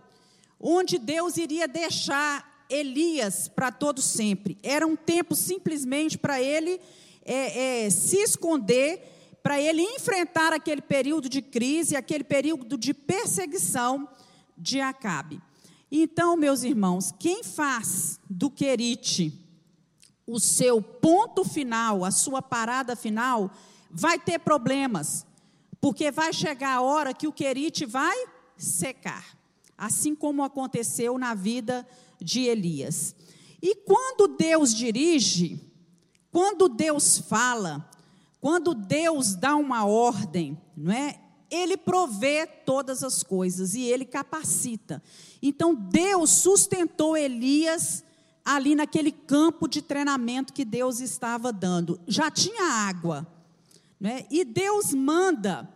onde 0.59 0.97
Deus 0.97 1.37
iria 1.37 1.69
deixar 1.69 2.65
Elias 2.71 3.47
para 3.47 3.71
todo 3.71 4.01
sempre. 4.01 4.57
Era 4.63 4.87
um 4.87 4.97
tempo 4.97 5.35
simplesmente 5.35 6.17
para 6.17 6.41
ele 6.41 6.81
é, 7.27 7.85
é, 7.85 7.91
se 7.91 8.17
esconder, 8.17 9.11
para 9.43 9.61
ele 9.61 9.83
enfrentar 9.83 10.55
aquele 10.55 10.81
período 10.81 11.29
de 11.29 11.43
crise, 11.43 11.95
aquele 11.95 12.25
período 12.25 12.79
de 12.79 12.95
perseguição 12.95 14.09
de 14.57 14.81
Acabe. 14.81 15.43
Então, 15.91 16.39
meus 16.39 16.63
irmãos, 16.63 17.13
quem 17.19 17.45
faz 17.45 18.19
do 18.31 18.51
Querite 18.51 19.42
o 20.27 20.39
seu 20.39 20.81
ponto 20.81 21.45
final, 21.45 22.05
a 22.05 22.11
sua 22.11 22.41
parada 22.41 22.95
final, 22.95 23.51
vai 23.91 24.19
ter 24.19 24.39
problemas, 24.39 25.27
porque 25.81 26.11
vai 26.11 26.33
chegar 26.33 26.77
a 26.77 26.81
hora 26.81 27.13
que 27.13 27.27
o 27.27 27.33
querite 27.33 27.85
vai 27.85 28.17
secar, 28.57 29.37
assim 29.77 30.15
como 30.15 30.43
aconteceu 30.43 31.19
na 31.19 31.35
vida 31.35 31.87
de 32.21 32.43
Elias. 32.43 33.15
E 33.61 33.75
quando 33.75 34.29
Deus 34.29 34.75
dirige, 34.75 35.61
quando 36.31 36.69
Deus 36.69 37.19
fala, 37.19 37.89
quando 38.41 38.75
Deus 38.75 39.35
dá 39.35 39.55
uma 39.55 39.85
ordem, 39.85 40.61
não 40.77 40.93
é? 40.93 41.21
Ele 41.51 41.77
provê 41.77 42.47
todas 42.47 43.05
as 43.05 43.23
coisas 43.23 43.75
e 43.75 43.83
ele 43.83 44.07
capacita. 44.07 45.03
Então 45.43 45.75
Deus 45.75 46.31
sustentou 46.31 47.17
Elias 47.17 48.03
ali 48.45 48.75
naquele 48.75 49.13
campo 49.13 49.69
de 49.69 49.81
treinamento 49.81 50.53
que 50.53 50.65
Deus 50.65 51.01
estava 51.01 51.53
dando. 51.53 52.01
Já 52.07 52.31
tinha 52.31 52.65
água, 52.65 53.27
né? 54.01 54.27
E 54.31 54.45
Deus 54.45 54.93
manda 54.93 55.69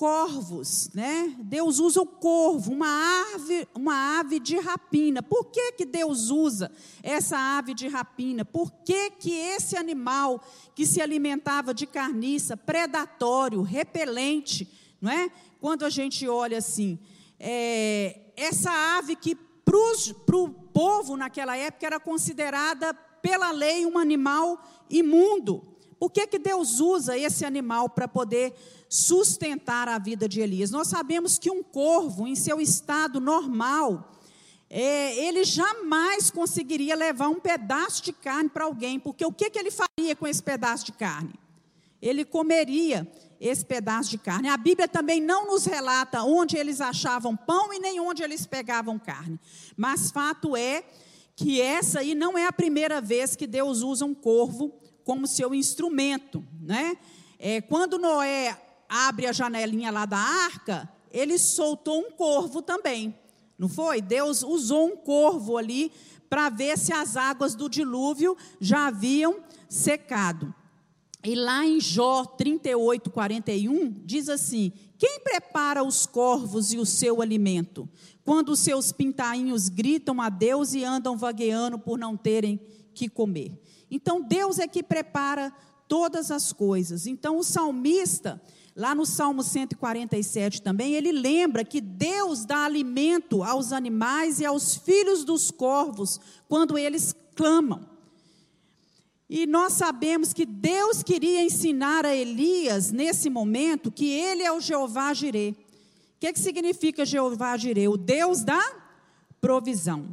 corvos, 0.00 0.88
né? 0.94 1.36
Deus 1.40 1.78
usa 1.78 2.00
o 2.00 2.06
corvo, 2.06 2.72
uma 2.72 3.34
ave, 3.34 3.68
uma 3.74 4.18
ave 4.18 4.40
de 4.40 4.58
rapina. 4.58 5.22
Por 5.22 5.44
que, 5.44 5.72
que 5.72 5.84
Deus 5.84 6.30
usa 6.30 6.72
essa 7.02 7.36
ave 7.36 7.74
de 7.74 7.86
rapina? 7.86 8.42
Por 8.42 8.70
que, 8.70 9.10
que 9.10 9.30
esse 9.30 9.76
animal 9.76 10.42
que 10.74 10.86
se 10.86 11.02
alimentava 11.02 11.74
de 11.74 11.86
carniça, 11.86 12.56
predatório, 12.56 13.60
repelente, 13.60 14.66
não 15.02 15.10
é? 15.12 15.30
Quando 15.60 15.84
a 15.84 15.90
gente 15.90 16.26
olha 16.26 16.56
assim, 16.56 16.98
é, 17.38 18.20
essa 18.36 18.70
ave 18.98 19.14
que 19.14 19.34
para 19.34 19.76
povo 20.72 21.16
naquela 21.16 21.56
época 21.56 21.86
era 21.86 22.00
considerada 22.00 22.94
pela 22.94 23.50
lei 23.50 23.86
um 23.86 23.98
animal 23.98 24.62
imundo. 24.88 25.62
Por 25.98 26.10
que, 26.10 26.26
que 26.26 26.38
Deus 26.38 26.80
usa 26.80 27.18
esse 27.18 27.44
animal 27.44 27.90
para 27.90 28.08
poder 28.08 28.54
sustentar 28.88 29.86
a 29.86 29.98
vida 29.98 30.26
de 30.26 30.40
Elias? 30.40 30.70
Nós 30.70 30.88
sabemos 30.88 31.38
que 31.38 31.50
um 31.50 31.62
corvo, 31.62 32.26
em 32.26 32.34
seu 32.34 32.58
estado 32.58 33.20
normal, 33.20 34.10
é, 34.70 35.14
ele 35.26 35.44
jamais 35.44 36.30
conseguiria 36.30 36.94
levar 36.94 37.28
um 37.28 37.38
pedaço 37.38 38.02
de 38.02 38.12
carne 38.12 38.48
para 38.48 38.64
alguém, 38.64 38.98
porque 38.98 39.26
o 39.26 39.32
que, 39.32 39.50
que 39.50 39.58
ele 39.58 39.70
faria 39.70 40.16
com 40.16 40.26
esse 40.26 40.42
pedaço 40.42 40.86
de 40.86 40.92
carne? 40.92 41.34
Ele 42.00 42.24
comeria 42.24 43.06
esse 43.40 43.64
pedaço 43.64 44.10
de 44.10 44.18
carne. 44.18 44.48
A 44.48 44.56
Bíblia 44.56 44.86
também 44.86 45.20
não 45.20 45.46
nos 45.46 45.64
relata 45.64 46.22
onde 46.22 46.56
eles 46.56 46.80
achavam 46.80 47.34
pão 47.34 47.72
e 47.72 47.78
nem 47.78 47.98
onde 47.98 48.22
eles 48.22 48.46
pegavam 48.46 48.98
carne. 48.98 49.40
Mas 49.76 50.10
fato 50.10 50.54
é 50.54 50.84
que 51.34 51.60
essa 51.60 52.00
aí 52.00 52.14
não 52.14 52.36
é 52.36 52.46
a 52.46 52.52
primeira 52.52 53.00
vez 53.00 53.34
que 53.34 53.46
Deus 53.46 53.80
usa 53.80 54.04
um 54.04 54.14
corvo 54.14 54.74
como 55.02 55.26
seu 55.26 55.54
instrumento, 55.54 56.44
né? 56.60 56.98
É, 57.38 57.62
quando 57.62 57.98
Noé 57.98 58.54
abre 58.86 59.26
a 59.26 59.32
janelinha 59.32 59.90
lá 59.90 60.04
da 60.04 60.18
arca, 60.18 60.86
ele 61.10 61.38
soltou 61.38 61.98
um 62.00 62.10
corvo 62.10 62.60
também, 62.60 63.18
não 63.58 63.68
foi? 63.68 64.02
Deus 64.02 64.42
usou 64.42 64.86
um 64.86 64.96
corvo 64.96 65.56
ali 65.56 65.90
para 66.28 66.50
ver 66.50 66.76
se 66.76 66.92
as 66.92 67.16
águas 67.16 67.54
do 67.54 67.68
dilúvio 67.68 68.36
já 68.60 68.88
haviam 68.88 69.40
secado. 69.68 70.54
E 71.22 71.34
lá 71.34 71.66
em 71.66 71.78
Jó 71.78 72.24
38, 72.24 73.10
41, 73.10 74.02
diz 74.04 74.28
assim: 74.28 74.72
Quem 74.96 75.20
prepara 75.20 75.84
os 75.84 76.06
corvos 76.06 76.72
e 76.72 76.78
o 76.78 76.86
seu 76.86 77.20
alimento? 77.20 77.88
Quando 78.24 78.50
os 78.50 78.60
seus 78.60 78.90
pintainhos 78.90 79.68
gritam 79.68 80.20
a 80.20 80.30
Deus 80.30 80.72
e 80.72 80.82
andam 80.82 81.16
vagueando 81.16 81.78
por 81.78 81.98
não 81.98 82.16
terem 82.16 82.58
que 82.94 83.08
comer. 83.08 83.60
Então 83.90 84.22
Deus 84.22 84.58
é 84.58 84.66
que 84.66 84.82
prepara 84.82 85.52
todas 85.86 86.30
as 86.30 86.52
coisas. 86.52 87.06
Então 87.06 87.36
o 87.36 87.42
salmista, 87.42 88.40
lá 88.74 88.94
no 88.94 89.04
Salmo 89.04 89.42
147 89.42 90.62
também, 90.62 90.94
ele 90.94 91.12
lembra 91.12 91.64
que 91.64 91.80
Deus 91.80 92.46
dá 92.46 92.64
alimento 92.64 93.42
aos 93.42 93.72
animais 93.72 94.40
e 94.40 94.46
aos 94.46 94.76
filhos 94.76 95.24
dos 95.24 95.50
corvos 95.50 96.18
quando 96.48 96.78
eles 96.78 97.14
clamam. 97.34 97.90
E 99.32 99.46
nós 99.46 99.74
sabemos 99.74 100.32
que 100.32 100.44
Deus 100.44 101.04
queria 101.04 101.40
ensinar 101.44 102.04
a 102.04 102.12
Elias, 102.12 102.90
nesse 102.90 103.30
momento, 103.30 103.88
que 103.88 104.10
ele 104.10 104.42
é 104.42 104.50
o 104.50 104.60
Jeová 104.60 105.14
Jireh. 105.14 105.50
O 105.50 105.56
que, 106.18 106.32
que 106.32 106.40
significa 106.40 107.06
Jeová 107.06 107.56
Jireh? 107.56 107.88
O 107.88 107.96
Deus 107.96 108.42
da 108.42 108.60
provisão. 109.40 110.12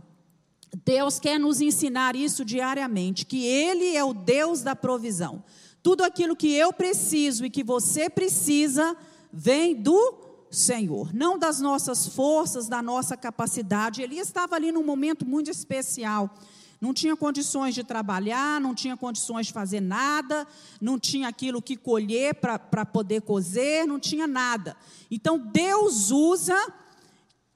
Deus 0.86 1.20
quer 1.20 1.40
nos 1.40 1.62
ensinar 1.62 2.16
isso 2.16 2.46
diariamente, 2.46 3.26
que 3.26 3.44
Ele 3.44 3.96
é 3.96 4.04
o 4.04 4.14
Deus 4.14 4.62
da 4.62 4.76
provisão. 4.76 5.44
Tudo 5.82 6.04
aquilo 6.04 6.36
que 6.36 6.54
eu 6.54 6.72
preciso 6.72 7.44
e 7.44 7.50
que 7.50 7.64
você 7.64 8.10
precisa 8.10 8.96
vem 9.34 9.76
do 9.76 10.14
Senhor, 10.52 11.14
não 11.14 11.40
das 11.40 11.60
nossas 11.60 12.08
forças, 12.08 12.68
da 12.68 12.82
nossa 12.82 13.18
capacidade. 13.18 14.02
Ele 14.02 14.20
estava 14.20 14.56
ali 14.56 14.72
num 14.72 14.84
momento 14.84 15.26
muito 15.26 15.50
especial. 15.50 16.34
Não 16.80 16.94
tinha 16.94 17.16
condições 17.16 17.74
de 17.74 17.84
trabalhar, 17.84 18.62
não 18.62 18.76
tinha 18.76 18.96
condições 18.96 19.48
de 19.48 19.54
fazer 19.54 19.82
nada, 19.82 20.48
não 20.80 21.00
tinha 21.00 21.28
aquilo 21.28 21.62
que 21.62 21.76
colher 21.76 22.36
para 22.36 22.86
poder 22.86 23.22
cozer, 23.22 23.88
não 23.88 24.00
tinha 24.00 24.28
nada. 24.28 24.76
Então 25.10 25.38
Deus 25.38 26.12
usa 26.12 26.56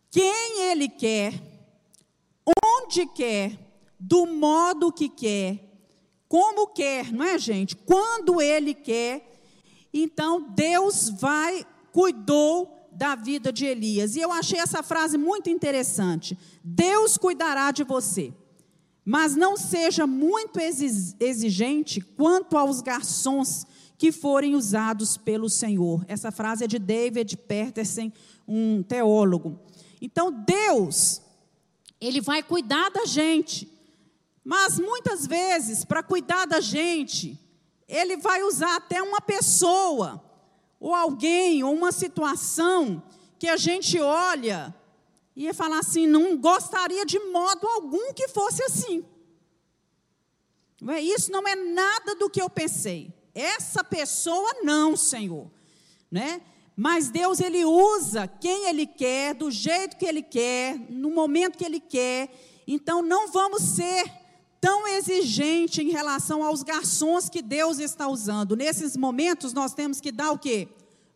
quem 0.09 0.61
Ele 0.69 0.89
quer 0.89 1.51
onde 2.63 3.05
quer, 3.05 3.57
do 3.99 4.25
modo 4.25 4.91
que 4.91 5.07
quer, 5.07 5.71
como 6.27 6.67
quer, 6.67 7.11
não 7.11 7.25
é, 7.25 7.37
gente? 7.37 7.75
Quando 7.75 8.41
Ele 8.41 8.73
quer. 8.73 9.39
Então, 9.93 10.49
Deus 10.49 11.09
vai, 11.09 11.65
cuidou 11.91 12.87
da 12.89 13.15
vida 13.15 13.51
de 13.51 13.65
Elias. 13.65 14.15
E 14.15 14.21
eu 14.21 14.31
achei 14.31 14.57
essa 14.57 14.81
frase 14.81 15.17
muito 15.17 15.49
interessante. 15.49 16.37
Deus 16.63 17.17
cuidará 17.17 17.71
de 17.71 17.83
você, 17.83 18.33
mas 19.05 19.35
não 19.35 19.57
seja 19.57 20.05
muito 20.05 20.59
exigente 20.59 22.01
quanto 22.01 22.57
aos 22.57 22.81
garçons 22.81 23.65
que 23.97 24.11
forem 24.11 24.55
usados 24.55 25.17
pelo 25.17 25.49
Senhor. 25.49 26.05
Essa 26.07 26.31
frase 26.31 26.63
é 26.63 26.67
de 26.67 26.79
David 26.79 27.37
Peterson, 27.37 28.11
um 28.47 28.81
teólogo. 28.83 29.59
Então, 30.01 30.31
Deus 30.31 31.21
ele 32.01 32.19
vai 32.19 32.41
cuidar 32.41 32.89
da 32.89 33.05
gente. 33.05 33.71
Mas 34.43 34.79
muitas 34.79 35.27
vezes, 35.27 35.85
para 35.85 36.01
cuidar 36.01 36.47
da 36.47 36.59
gente, 36.59 37.39
ele 37.87 38.17
vai 38.17 38.41
usar 38.41 38.77
até 38.77 39.03
uma 39.03 39.21
pessoa, 39.21 40.19
ou 40.79 40.95
alguém, 40.95 41.63
ou 41.63 41.71
uma 41.71 41.91
situação 41.91 43.03
que 43.37 43.47
a 43.47 43.55
gente 43.55 43.99
olha 43.99 44.73
ia 45.35 45.53
falar 45.53 45.79
assim: 45.79 46.07
não 46.07 46.37
gostaria 46.37 47.05
de 47.05 47.19
modo 47.19 47.67
algum 47.67 48.13
que 48.13 48.27
fosse 48.27 48.63
assim. 48.63 49.05
É, 50.89 50.99
isso 50.99 51.31
não 51.31 51.47
é 51.47 51.55
nada 51.55 52.15
do 52.15 52.29
que 52.29 52.41
eu 52.41 52.49
pensei. 52.49 53.13
Essa 53.33 53.83
pessoa 53.83 54.55
não, 54.63 54.97
Senhor. 54.97 55.49
Né? 56.09 56.41
Mas 56.75 57.09
Deus 57.09 57.39
ele 57.39 57.63
usa 57.63 58.27
quem 58.27 58.67
ele 58.67 58.85
quer, 58.85 59.35
do 59.35 59.51
jeito 59.51 59.97
que 59.97 60.05
ele 60.05 60.21
quer, 60.21 60.77
no 60.89 61.11
momento 61.11 61.57
que 61.57 61.65
ele 61.65 61.79
quer. 61.79 62.29
Então 62.67 63.01
não 63.01 63.31
vamos 63.31 63.61
ser 63.61 64.11
tão 64.59 64.87
exigentes 64.87 65.79
em 65.79 65.89
relação 65.89 66.43
aos 66.43 66.63
garçons 66.63 67.29
que 67.29 67.41
Deus 67.41 67.79
está 67.79 68.07
usando. 68.07 68.55
Nesses 68.55 68.97
momentos 68.97 69.53
nós 69.53 69.73
temos 69.73 69.99
que 70.01 70.11
dar 70.11 70.31
o 70.31 70.39
quê? 70.39 70.67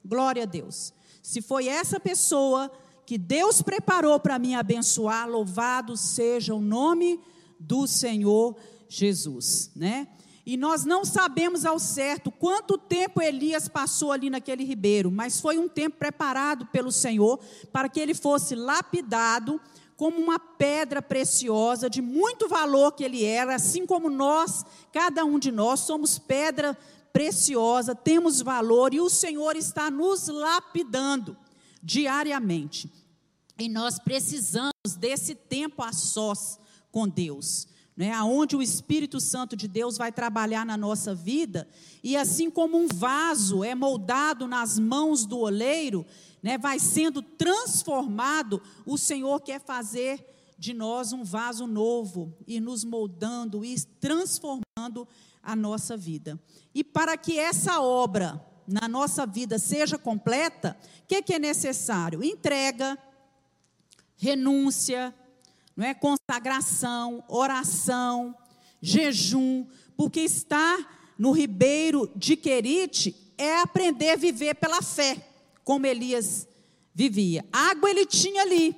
Glória 0.03 0.43
a 0.43 0.45
Deus. 0.45 0.93
Se 1.21 1.41
foi 1.41 1.67
essa 1.67 1.99
pessoa 1.99 2.71
que 3.05 3.17
Deus 3.17 3.61
preparou 3.61 4.19
para 4.19 4.39
me 4.39 4.55
abençoar, 4.55 5.29
louvado 5.29 5.95
seja 5.95 6.55
o 6.55 6.61
nome 6.61 7.19
do 7.59 7.85
Senhor 7.85 8.55
Jesus, 8.89 9.71
né? 9.75 10.07
E 10.45 10.57
nós 10.57 10.85
não 10.85 11.03
sabemos 11.03 11.65
ao 11.65 11.79
certo 11.79 12.31
quanto 12.31 12.77
tempo 12.77 13.21
Elias 13.21 13.67
passou 13.67 14.11
ali 14.11 14.29
naquele 14.29 14.63
ribeiro, 14.63 15.09
mas 15.09 15.39
foi 15.41 15.57
um 15.57 15.67
tempo 15.67 15.97
preparado 15.97 16.67
pelo 16.67 16.91
Senhor 16.91 17.39
para 17.71 17.89
que 17.89 17.99
ele 17.99 18.13
fosse 18.13 18.53
lapidado 18.53 19.59
como 19.97 20.21
uma 20.21 20.37
pedra 20.37 21.01
preciosa, 21.01 21.89
de 21.89 22.01
muito 22.01 22.47
valor 22.47 22.91
que 22.91 23.03
ele 23.03 23.23
era, 23.23 23.55
assim 23.55 23.85
como 23.85 24.09
nós, 24.09 24.63
cada 24.91 25.23
um 25.25 25.39
de 25.39 25.51
nós, 25.51 25.79
somos 25.79 26.19
pedra 26.19 26.77
preciosa, 27.13 27.95
temos 27.95 28.41
valor 28.41 28.93
e 28.93 28.99
o 28.99 29.09
Senhor 29.09 29.55
está 29.55 29.89
nos 29.89 30.27
lapidando 30.27 31.35
diariamente. 31.85 32.91
E 33.57 33.69
nós 33.69 33.99
precisamos 33.99 34.73
desse 34.99 35.35
tempo 35.35 35.83
a 35.83 35.93
sós 35.93 36.59
com 36.91 37.07
Deus 37.07 37.67
né, 37.95 38.11
aonde 38.11 38.55
o 38.55 38.61
Espírito 38.61 39.21
Santo 39.21 39.55
de 39.55 39.67
Deus 39.67 39.97
vai 39.97 40.11
trabalhar 40.11 40.65
na 40.65 40.75
nossa 40.75 41.15
vida, 41.15 41.67
e 42.03 42.17
assim 42.17 42.49
como 42.49 42.77
um 42.77 42.87
vaso 42.87 43.63
é 43.63 43.73
moldado 43.73 44.47
nas 44.47 44.77
mãos 44.77 45.25
do 45.25 45.39
oleiro, 45.39 46.05
né, 46.43 46.57
vai 46.57 46.77
sendo 46.77 47.21
transformado, 47.21 48.61
o 48.85 48.97
Senhor 48.97 49.39
quer 49.41 49.61
fazer 49.61 50.25
de 50.57 50.73
nós 50.73 51.13
um 51.13 51.23
vaso 51.23 51.65
novo 51.65 52.35
e 52.45 52.59
nos 52.59 52.83
moldando 52.83 53.63
e 53.63 53.75
transformando 53.99 55.07
a 55.41 55.55
nossa 55.55 55.95
vida. 55.95 56.39
E 56.73 56.83
para 56.83 57.17
que 57.17 57.39
essa 57.39 57.81
obra 57.81 58.45
na 58.67 58.87
nossa 58.87 59.25
vida 59.25 59.59
seja 59.59 59.97
completa, 59.97 60.77
o 61.03 61.07
que, 61.07 61.21
que 61.21 61.33
é 61.33 61.39
necessário? 61.39 62.23
Entrega, 62.23 62.97
renúncia, 64.17 65.13
não 65.75 65.85
é? 65.85 65.93
Consagração, 65.93 67.23
oração, 67.27 68.35
jejum, 68.81 69.65
porque 69.95 70.21
estar 70.21 71.13
no 71.17 71.31
ribeiro 71.31 72.11
de 72.15 72.35
Querite 72.35 73.33
é 73.37 73.59
aprender 73.59 74.11
a 74.11 74.15
viver 74.15 74.55
pela 74.55 74.81
fé, 74.81 75.17
como 75.63 75.85
Elias 75.85 76.47
vivia. 76.93 77.45
Água 77.51 77.89
ele 77.89 78.05
tinha 78.05 78.41
ali, 78.41 78.75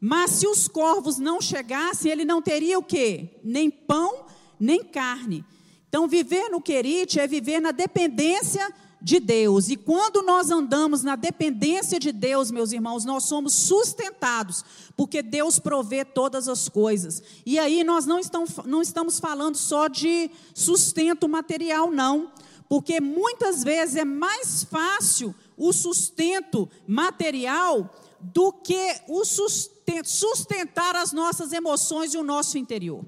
mas 0.00 0.32
se 0.32 0.46
os 0.46 0.66
corvos 0.66 1.18
não 1.18 1.40
chegassem, 1.40 2.10
ele 2.10 2.24
não 2.24 2.42
teria 2.42 2.78
o 2.78 2.82
quê? 2.82 3.40
Nem 3.44 3.70
pão, 3.70 4.26
nem 4.58 4.82
carne. 4.82 5.44
Então, 5.88 6.08
viver 6.08 6.48
no 6.48 6.60
Querite 6.60 7.20
é 7.20 7.26
viver 7.26 7.60
na 7.60 7.70
dependência 7.70 8.72
de 9.02 9.18
Deus. 9.18 9.68
E 9.68 9.76
quando 9.76 10.22
nós 10.22 10.50
andamos 10.50 11.02
na 11.02 11.16
dependência 11.16 11.98
de 11.98 12.12
Deus, 12.12 12.50
meus 12.50 12.72
irmãos, 12.72 13.04
nós 13.04 13.24
somos 13.24 13.52
sustentados, 13.52 14.64
porque 14.96 15.22
Deus 15.22 15.58
provê 15.58 16.04
todas 16.04 16.48
as 16.48 16.68
coisas. 16.68 17.22
E 17.44 17.58
aí 17.58 17.82
nós 17.82 18.06
não 18.06 18.18
estamos, 18.18 18.56
não 18.64 18.80
estamos 18.80 19.18
falando 19.18 19.56
só 19.56 19.88
de 19.88 20.30
sustento 20.54 21.28
material, 21.28 21.90
não. 21.90 22.30
Porque 22.68 23.00
muitas 23.00 23.62
vezes 23.62 23.96
é 23.96 24.04
mais 24.04 24.64
fácil 24.64 25.34
o 25.56 25.72
sustento 25.72 26.68
material 26.86 27.90
do 28.20 28.52
que 28.52 29.00
o 29.08 29.24
sustentar 29.24 30.94
as 30.94 31.12
nossas 31.12 31.52
emoções 31.52 32.14
e 32.14 32.18
o 32.18 32.22
nosso 32.22 32.56
interior. 32.56 33.04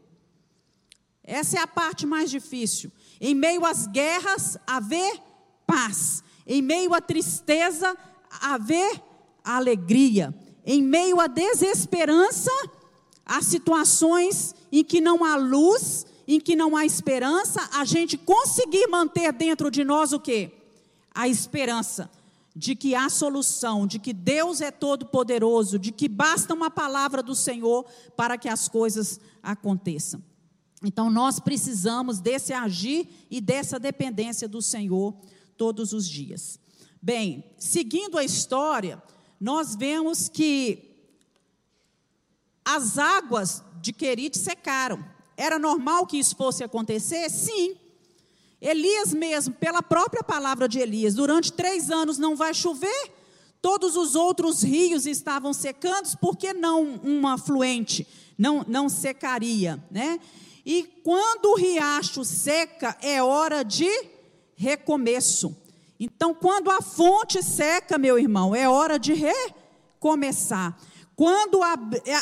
Essa 1.23 1.59
é 1.59 1.61
a 1.61 1.67
parte 1.67 2.05
mais 2.05 2.31
difícil. 2.31 2.93
Em 3.21 3.35
meio 3.35 3.65
às 3.65 3.87
guerras, 3.87 4.59
haver 4.67 5.19
paz. 5.67 6.23
Em 6.47 6.61
meio 6.61 6.95
à 6.95 7.01
tristeza, 7.01 7.97
haver 8.41 9.03
alegria. 9.43 10.35
Em 10.65 10.83
meio 10.83 11.21
à 11.21 11.27
desesperança, 11.27 12.51
há 13.25 13.43
situações 13.43 14.55
em 14.73 14.83
que 14.83 15.01
não 15.01 15.25
há 15.25 15.37
luz, 15.37 16.07
em 16.27 16.41
que 16.41 16.57
não 16.57 16.77
há 16.77 16.87
esperança, 16.87 17.69
a 17.75 17.85
gente 17.85 18.17
conseguir 18.17 18.87
manter 18.89 19.33
dentro 19.33 19.71
de 19.71 19.85
nós 19.85 20.13
o 20.13 20.21
quê? 20.21 20.53
A 21.15 21.29
esperança 21.29 22.11
de 22.57 22.77
que 22.77 22.95
há 22.95 23.09
solução, 23.09 23.87
de 23.87 23.99
que 23.99 24.13
Deus 24.13 24.61
é 24.61 24.71
todo 24.71 25.07
poderoso, 25.07 25.79
de 25.79 25.91
que 25.91 26.09
basta 26.09 26.55
uma 26.55 26.71
palavra 26.71 27.23
do 27.23 27.35
Senhor 27.35 27.85
para 28.17 28.39
que 28.39 28.49
as 28.49 28.69
coisas 28.69 29.19
aconteçam. 29.43 30.23
Então 30.83 31.11
nós 31.11 31.41
precisamos 31.41 32.21
desse 32.21 32.53
agir 32.53 33.09
e 33.31 33.41
dessa 33.41 33.79
dependência 33.79 34.47
do 34.47 34.63
Senhor 34.63 35.15
todos 35.57 35.93
os 35.93 36.09
dias. 36.09 36.59
Bem, 37.01 37.45
seguindo 37.59 38.19
a 38.19 38.25
história, 38.25 39.03
nós 39.41 39.75
vemos 39.75 40.29
que 40.29 40.95
as 42.65 42.99
águas 42.99 43.63
de 43.81 43.93
Querite 43.93 44.39
secaram. 44.39 45.05
Era 45.37 45.59
normal 45.59 46.07
que 46.07 46.19
isso 46.19 46.35
fosse 46.37 46.65
acontecer? 46.65 47.29
Sim. 47.29 47.77
Elias 48.61 49.13
mesmo, 49.13 49.53
pela 49.55 49.83
própria 49.83 50.23
palavra 50.23 50.67
de 50.67 50.79
Elias, 50.79 51.15
durante 51.15 51.53
três 51.53 51.91
anos 51.91 52.17
não 52.17 52.35
vai 52.35 52.55
chover, 52.55 53.13
todos 53.61 53.95
os 53.97 54.15
outros 54.15 54.63
rios 54.63 55.05
estavam 55.07 55.53
secando, 55.53 56.17
por 56.19 56.37
que 56.37 56.55
não 56.55 56.99
um 57.05 57.27
afluente 57.29 58.07
não, 58.39 58.65
não 58.67 58.89
secaria, 58.89 59.83
né? 59.91 60.19
E 60.65 60.83
quando 61.03 61.47
o 61.53 61.57
riacho 61.57 62.25
seca, 62.25 62.97
é 63.03 63.23
hora 63.23 63.63
de 63.63 63.89
recomeço. 64.57 65.57
Então, 65.99 66.35
quando 66.35 66.71
a 66.71 66.83
fonte 66.83 67.43
seca, 67.43 67.97
meu 67.97 68.19
irmão, 68.19 68.55
é 68.55 68.69
hora 68.69 68.99
de 68.99 69.15
recomeçar. 69.15 70.77
Quando 71.17 71.61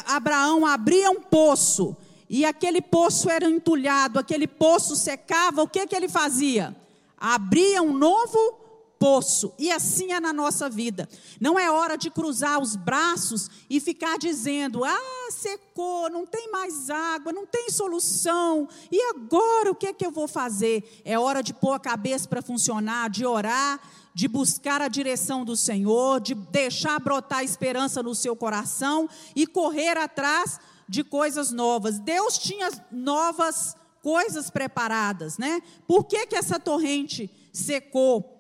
Abraão 0.07 0.67
abria 0.67 1.11
um 1.11 1.21
poço 1.21 1.97
e 2.29 2.45
aquele 2.45 2.83
poço 2.83 3.31
era 3.31 3.47
entulhado, 3.47 4.19
aquele 4.19 4.47
poço 4.47 4.95
secava, 4.95 5.63
o 5.63 5.69
que, 5.69 5.87
que 5.87 5.97
ele 5.97 6.09
fazia? 6.09 6.77
Abria 7.17 7.83
um 7.83 7.93
novo 7.93 8.62
poço. 9.03 9.53
E 9.59 9.69
assim 9.69 10.13
é 10.13 10.21
na 10.21 10.33
nossa 10.33 10.71
vida. 10.71 11.09
Não 11.41 11.59
é 11.59 11.69
hora 11.69 11.99
de 11.99 12.09
cruzar 12.09 12.61
os 12.61 12.77
braços 12.77 13.51
e 13.69 13.81
ficar 13.81 14.17
dizendo: 14.17 14.85
ah, 14.85 15.29
secou, 15.29 16.09
não 16.09 16.25
tem 16.25 16.53
mais 16.53 16.89
água, 16.89 17.33
não 17.33 17.45
tem 17.45 17.69
solução. 17.69 18.69
E 18.93 19.03
agora 19.11 19.73
o 19.73 19.75
que 19.75 19.89
é 19.89 19.93
que 19.93 20.07
eu 20.07 20.13
vou 20.13 20.29
fazer? 20.29 21.03
É 21.05 21.19
hora 21.19 21.43
de 21.43 21.53
pôr 21.53 21.73
a 21.73 21.81
cabeça 21.81 22.29
para 22.29 22.41
funcionar, 22.41 23.11
de 23.11 23.27
orar, 23.27 23.81
de 24.15 24.29
buscar 24.29 24.81
a 24.81 24.87
direção 24.87 25.45
do 25.45 25.57
Senhor, 25.57 26.21
de 26.21 26.37
deixar 26.37 27.01
brotar 27.01 27.43
esperança 27.43 28.05
no 28.05 28.15
seu 28.15 28.37
coração 28.37 29.09
e 29.35 29.49
correr 29.49 29.99
atrás 29.99 30.61
de 30.89 31.03
coisas 31.03 31.51
novas. 31.51 31.99
Deus 31.99 32.39
tinha 32.39 32.71
novas 32.93 33.75
coisas 34.01 34.49
preparadas, 34.49 35.39
né? 35.39 35.61
Por 35.89 36.05
que, 36.05 36.25
que 36.29 36.37
essa 36.37 36.61
torrente 36.61 37.29
secou? 37.53 38.32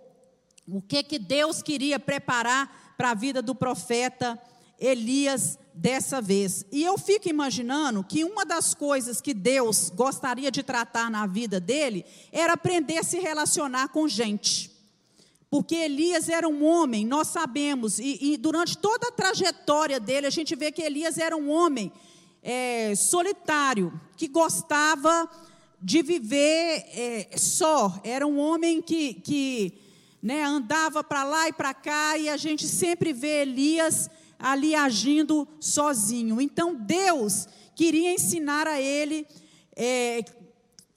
O 0.66 0.80
que, 0.80 1.02
que 1.02 1.18
Deus 1.18 1.62
queria 1.62 1.98
preparar 1.98 2.94
para 2.96 3.10
a 3.10 3.14
vida 3.14 3.42
do 3.42 3.54
profeta 3.54 4.40
Elias 4.78 5.58
dessa 5.74 6.20
vez? 6.20 6.64
E 6.70 6.84
eu 6.84 6.96
fico 6.96 7.28
imaginando 7.28 8.04
que 8.04 8.24
uma 8.24 8.44
das 8.44 8.72
coisas 8.72 9.20
que 9.20 9.34
Deus 9.34 9.90
gostaria 9.90 10.50
de 10.50 10.62
tratar 10.62 11.10
na 11.10 11.26
vida 11.26 11.58
dele 11.58 12.04
era 12.30 12.52
aprender 12.52 12.98
a 12.98 13.02
se 13.02 13.18
relacionar 13.18 13.88
com 13.88 14.06
gente. 14.06 14.70
Porque 15.50 15.74
Elias 15.74 16.28
era 16.28 16.48
um 16.48 16.64
homem, 16.64 17.04
nós 17.04 17.28
sabemos, 17.28 17.98
e, 17.98 18.18
e 18.20 18.36
durante 18.38 18.78
toda 18.78 19.08
a 19.08 19.12
trajetória 19.12 20.00
dele, 20.00 20.26
a 20.26 20.30
gente 20.30 20.56
vê 20.56 20.72
que 20.72 20.80
Elias 20.80 21.18
era 21.18 21.36
um 21.36 21.50
homem 21.50 21.92
é, 22.42 22.94
solitário, 22.94 24.00
que 24.16 24.28
gostava 24.28 25.28
de 25.80 26.02
viver 26.02 26.84
é, 26.94 27.36
só. 27.36 28.00
Era 28.02 28.26
um 28.26 28.38
homem 28.38 28.80
que, 28.80 29.14
que 29.14 29.78
né, 30.22 30.44
andava 30.44 31.02
para 31.02 31.24
lá 31.24 31.48
e 31.48 31.52
para 31.52 31.74
cá, 31.74 32.16
e 32.16 32.28
a 32.28 32.36
gente 32.36 32.68
sempre 32.68 33.12
vê 33.12 33.42
Elias 33.42 34.08
ali 34.38 34.74
agindo 34.74 35.48
sozinho. 35.58 36.40
Então 36.40 36.74
Deus 36.74 37.48
queria 37.74 38.12
ensinar 38.12 38.66
a 38.66 38.80
ele, 38.80 39.26
é, 39.74 40.24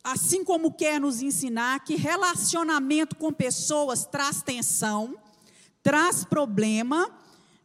assim 0.03 0.43
como 0.43 0.71
quer 0.71 0.99
nos 0.99 1.21
ensinar, 1.21 1.83
que 1.83 1.95
relacionamento 1.95 3.15
com 3.15 3.33
pessoas 3.33 4.05
traz 4.05 4.43
tensão, 4.43 5.15
traz 5.81 6.23
problema. 6.23 7.09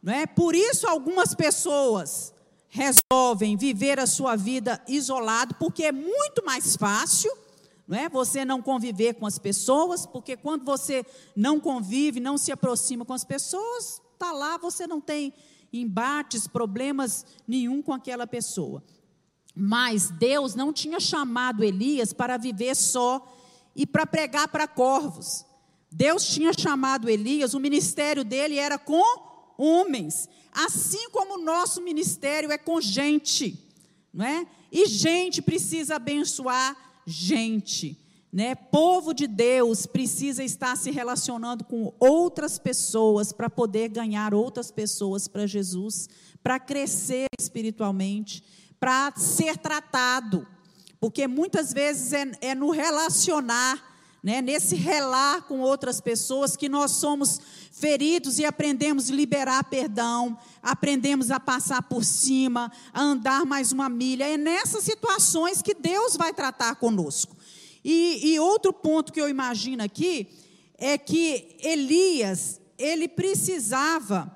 Não 0.01 0.13
é? 0.13 0.25
Por 0.25 0.55
isso, 0.55 0.87
algumas 0.87 1.35
pessoas 1.35 2.33
resolvem 2.69 3.57
viver 3.57 3.99
a 3.99 4.07
sua 4.07 4.35
vida 4.35 4.81
isolado, 4.87 5.55
porque 5.55 5.83
é 5.83 5.91
muito 5.91 6.43
mais 6.43 6.75
fácil, 6.75 7.31
não 7.91 7.97
é? 7.97 8.07
Você 8.07 8.45
não 8.45 8.61
conviver 8.61 9.15
com 9.15 9.25
as 9.25 9.37
pessoas, 9.37 10.05
porque 10.05 10.37
quando 10.37 10.63
você 10.63 11.05
não 11.35 11.59
convive, 11.59 12.21
não 12.21 12.37
se 12.37 12.49
aproxima 12.49 13.03
com 13.03 13.11
as 13.11 13.25
pessoas, 13.25 14.01
tá 14.17 14.31
lá, 14.31 14.57
você 14.57 14.87
não 14.87 15.01
tem 15.01 15.33
embates, 15.73 16.47
problemas 16.47 17.25
nenhum 17.45 17.81
com 17.81 17.91
aquela 17.91 18.25
pessoa. 18.25 18.81
Mas 19.53 20.09
Deus 20.09 20.55
não 20.55 20.71
tinha 20.71 21.01
chamado 21.01 21.65
Elias 21.65 22.13
para 22.13 22.37
viver 22.37 22.77
só 22.77 23.29
e 23.75 23.85
para 23.85 24.05
pregar 24.05 24.47
para 24.47 24.69
corvos. 24.69 25.45
Deus 25.91 26.25
tinha 26.25 26.53
chamado 26.53 27.09
Elias, 27.09 27.53
o 27.53 27.59
ministério 27.59 28.23
dele 28.23 28.57
era 28.57 28.77
com 28.79 29.03
homens. 29.57 30.29
Assim 30.53 31.09
como 31.09 31.33
o 31.33 31.43
nosso 31.43 31.81
ministério 31.81 32.53
é 32.53 32.57
com 32.57 32.79
gente, 32.79 33.69
não 34.13 34.23
é? 34.23 34.47
E 34.71 34.85
gente 34.85 35.41
precisa 35.41 35.97
abençoar 35.97 36.90
gente, 37.05 37.97
né? 38.31 38.55
Povo 38.55 39.13
de 39.13 39.27
Deus 39.27 39.85
precisa 39.85 40.43
estar 40.43 40.75
se 40.77 40.89
relacionando 40.91 41.63
com 41.63 41.93
outras 41.99 42.57
pessoas 42.57 43.33
para 43.33 43.49
poder 43.49 43.89
ganhar 43.89 44.33
outras 44.33 44.71
pessoas 44.71 45.27
para 45.27 45.45
Jesus, 45.45 46.07
para 46.41 46.59
crescer 46.59 47.27
espiritualmente, 47.39 48.43
para 48.79 49.11
ser 49.15 49.57
tratado, 49.57 50.47
porque 50.99 51.27
muitas 51.27 51.73
vezes 51.73 52.13
é, 52.13 52.31
é 52.41 52.55
no 52.55 52.71
relacionar 52.71 53.90
né, 54.23 54.41
nesse 54.41 54.75
relar 54.75 55.43
com 55.43 55.59
outras 55.61 55.99
pessoas, 55.99 56.55
que 56.55 56.69
nós 56.69 56.91
somos 56.91 57.39
feridos 57.71 58.37
e 58.37 58.45
aprendemos 58.45 59.09
a 59.09 59.15
liberar 59.15 59.63
perdão, 59.63 60.37
aprendemos 60.61 61.31
a 61.31 61.39
passar 61.39 61.81
por 61.81 62.03
cima, 62.03 62.71
a 62.93 63.01
andar 63.01 63.45
mais 63.45 63.71
uma 63.71 63.89
milha. 63.89 64.27
É 64.27 64.37
nessas 64.37 64.83
situações 64.83 65.61
que 65.61 65.73
Deus 65.73 66.15
vai 66.15 66.33
tratar 66.33 66.75
conosco. 66.75 67.35
E, 67.83 68.33
e 68.33 68.39
outro 68.39 68.71
ponto 68.71 69.11
que 69.11 69.19
eu 69.19 69.27
imagino 69.27 69.83
aqui 69.83 70.27
é 70.77 70.97
que 70.97 71.57
Elias, 71.59 72.61
ele 72.77 73.07
precisava 73.07 74.31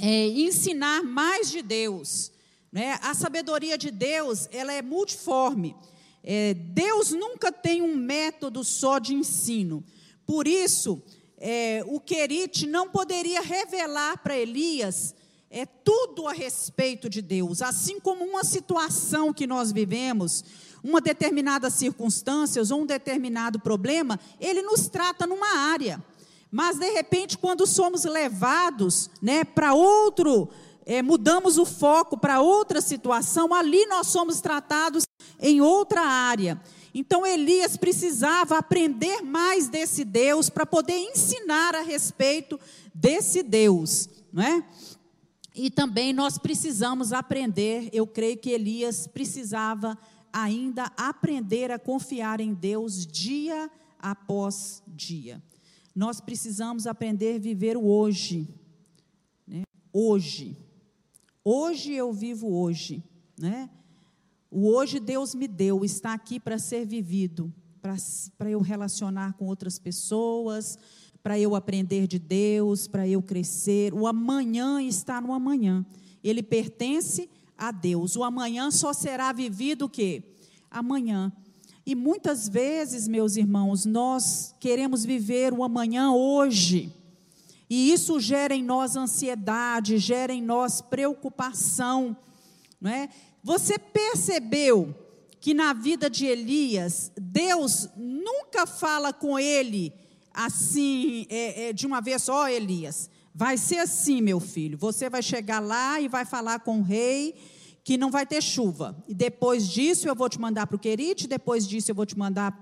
é, 0.00 0.26
ensinar 0.28 1.04
mais 1.04 1.50
de 1.50 1.62
Deus. 1.62 2.32
Né? 2.72 2.98
A 3.02 3.14
sabedoria 3.14 3.78
de 3.78 3.92
Deus, 3.92 4.48
ela 4.50 4.72
é 4.72 4.82
multiforme. 4.82 5.76
É, 6.28 6.54
Deus 6.54 7.12
nunca 7.12 7.52
tem 7.52 7.80
um 7.80 7.94
método 7.94 8.64
só 8.64 8.98
de 8.98 9.14
ensino. 9.14 9.84
Por 10.26 10.48
isso, 10.48 11.00
é, 11.38 11.84
o 11.86 12.00
Querite 12.00 12.66
não 12.66 12.88
poderia 12.88 13.40
revelar 13.40 14.18
para 14.18 14.36
Elias 14.36 15.14
é, 15.48 15.64
tudo 15.64 16.26
a 16.26 16.32
respeito 16.32 17.08
de 17.08 17.22
Deus, 17.22 17.62
assim 17.62 18.00
como 18.00 18.24
uma 18.24 18.42
situação 18.42 19.32
que 19.32 19.46
nós 19.46 19.70
vivemos, 19.70 20.44
uma 20.82 21.00
determinada 21.00 21.70
circunstância 21.70 22.60
ou 22.74 22.82
um 22.82 22.86
determinado 22.86 23.60
problema, 23.60 24.18
ele 24.40 24.62
nos 24.62 24.88
trata 24.88 25.28
numa 25.28 25.56
área. 25.70 26.02
Mas 26.50 26.76
de 26.76 26.90
repente, 26.90 27.38
quando 27.38 27.66
somos 27.66 28.04
levados, 28.04 29.10
né, 29.22 29.44
para 29.44 29.74
outro, 29.74 30.48
é, 30.86 31.02
mudamos 31.02 31.58
o 31.58 31.66
foco 31.66 32.16
para 32.16 32.40
outra 32.40 32.80
situação, 32.80 33.52
ali 33.52 33.84
nós 33.86 34.06
somos 34.06 34.40
tratados 34.40 35.04
em 35.40 35.60
outra 35.60 36.00
área. 36.00 36.62
Então 36.94 37.26
Elias 37.26 37.76
precisava 37.76 38.56
aprender 38.56 39.20
mais 39.20 39.68
desse 39.68 40.04
Deus 40.04 40.48
para 40.48 40.64
poder 40.64 40.96
ensinar 40.96 41.74
a 41.74 41.82
respeito 41.82 42.58
desse 42.94 43.42
Deus, 43.42 44.08
não 44.32 44.42
é? 44.44 44.64
E 45.54 45.70
também 45.70 46.12
nós 46.12 46.38
precisamos 46.38 47.12
aprender, 47.12 47.88
eu 47.92 48.06
creio 48.06 48.36
que 48.36 48.50
Elias 48.50 49.06
precisava 49.06 49.98
ainda 50.32 50.92
aprender 50.96 51.70
a 51.70 51.78
confiar 51.78 52.40
em 52.40 52.54
Deus 52.54 53.06
dia 53.06 53.70
após 53.98 54.82
dia. 54.86 55.42
Nós 55.94 56.20
precisamos 56.20 56.86
aprender 56.86 57.36
a 57.36 57.38
viver 57.38 57.76
o 57.76 57.86
hoje. 57.86 58.46
Né? 59.46 59.62
Hoje. 59.92 60.65
Hoje 61.48 61.92
eu 61.92 62.12
vivo 62.12 62.52
hoje. 62.52 63.04
Né? 63.38 63.70
O 64.50 64.66
hoje 64.66 64.98
Deus 64.98 65.32
me 65.32 65.46
deu, 65.46 65.84
está 65.84 66.12
aqui 66.12 66.40
para 66.40 66.58
ser 66.58 66.84
vivido, 66.84 67.54
para 68.36 68.50
eu 68.50 68.60
relacionar 68.60 69.34
com 69.34 69.46
outras 69.46 69.78
pessoas, 69.78 70.76
para 71.22 71.38
eu 71.38 71.54
aprender 71.54 72.08
de 72.08 72.18
Deus, 72.18 72.88
para 72.88 73.06
eu 73.06 73.22
crescer. 73.22 73.94
O 73.94 74.08
amanhã 74.08 74.82
está 74.82 75.20
no 75.20 75.32
amanhã. 75.32 75.86
Ele 76.20 76.42
pertence 76.42 77.30
a 77.56 77.70
Deus. 77.70 78.16
O 78.16 78.24
amanhã 78.24 78.68
só 78.72 78.92
será 78.92 79.32
vivido 79.32 79.84
o 79.84 79.88
quê? 79.88 80.24
Amanhã. 80.68 81.32
E 81.86 81.94
muitas 81.94 82.48
vezes, 82.48 83.06
meus 83.06 83.36
irmãos, 83.36 83.84
nós 83.86 84.52
queremos 84.58 85.04
viver 85.04 85.52
o 85.52 85.62
amanhã 85.62 86.10
hoje. 86.10 86.92
E 87.68 87.92
isso 87.92 88.20
gera 88.20 88.54
em 88.54 88.62
nós 88.62 88.96
ansiedade, 88.96 89.98
gera 89.98 90.32
em 90.32 90.42
nós 90.42 90.80
preocupação, 90.80 92.16
não 92.80 92.90
é? 92.90 93.08
Você 93.42 93.78
percebeu 93.78 94.94
que 95.40 95.54
na 95.54 95.72
vida 95.72 96.10
de 96.10 96.26
Elias, 96.26 97.12
Deus 97.16 97.88
nunca 97.96 98.66
fala 98.66 99.12
com 99.12 99.38
ele 99.38 99.92
assim, 100.32 101.26
é, 101.30 101.68
é, 101.68 101.72
de 101.72 101.86
uma 101.86 102.00
vez 102.00 102.22
só, 102.22 102.48
Elias. 102.48 103.08
Vai 103.34 103.56
ser 103.56 103.78
assim, 103.78 104.20
meu 104.20 104.40
filho. 104.40 104.76
Você 104.78 105.08
vai 105.08 105.22
chegar 105.22 105.60
lá 105.60 106.00
e 106.00 106.08
vai 106.08 106.24
falar 106.24 106.60
com 106.60 106.80
o 106.80 106.82
rei 106.82 107.34
que 107.84 107.96
não 107.96 108.10
vai 108.10 108.26
ter 108.26 108.42
chuva. 108.42 108.96
E 109.06 109.14
depois 109.14 109.68
disso 109.68 110.08
eu 110.08 110.14
vou 110.14 110.28
te 110.28 110.40
mandar 110.40 110.66
para 110.66 110.76
o 110.76 110.78
Querite, 110.78 111.28
depois 111.28 111.66
disso 111.68 111.90
eu 111.90 111.94
vou 111.94 112.04
te 112.04 112.18
mandar 112.18 112.58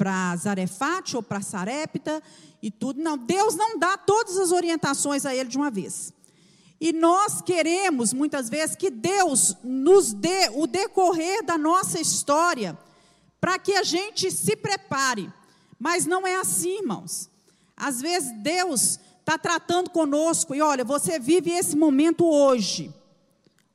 para 0.00 0.34
Zarefate 0.34 1.14
ou 1.14 1.22
para 1.22 1.42
Sarepta 1.42 2.22
e 2.62 2.70
tudo. 2.70 3.02
Não, 3.02 3.18
Deus 3.18 3.54
não 3.54 3.78
dá 3.78 3.98
todas 3.98 4.38
as 4.38 4.50
orientações 4.50 5.26
a 5.26 5.34
ele 5.34 5.50
de 5.50 5.58
uma 5.58 5.70
vez. 5.70 6.10
E 6.80 6.90
nós 6.90 7.42
queremos, 7.42 8.14
muitas 8.14 8.48
vezes, 8.48 8.74
que 8.74 8.90
Deus 8.90 9.54
nos 9.62 10.14
dê 10.14 10.48
o 10.54 10.66
decorrer 10.66 11.44
da 11.44 11.58
nossa 11.58 12.00
história 12.00 12.78
para 13.38 13.58
que 13.58 13.74
a 13.74 13.82
gente 13.82 14.30
se 14.30 14.56
prepare. 14.56 15.30
Mas 15.78 16.06
não 16.06 16.26
é 16.26 16.36
assim, 16.36 16.78
irmãos. 16.78 17.28
Às 17.76 18.00
vezes 18.00 18.32
Deus 18.38 18.98
está 19.18 19.36
tratando 19.36 19.90
conosco 19.90 20.54
e 20.54 20.62
olha, 20.62 20.82
você 20.82 21.18
vive 21.18 21.50
esse 21.50 21.76
momento 21.76 22.24
hoje. 22.24 22.90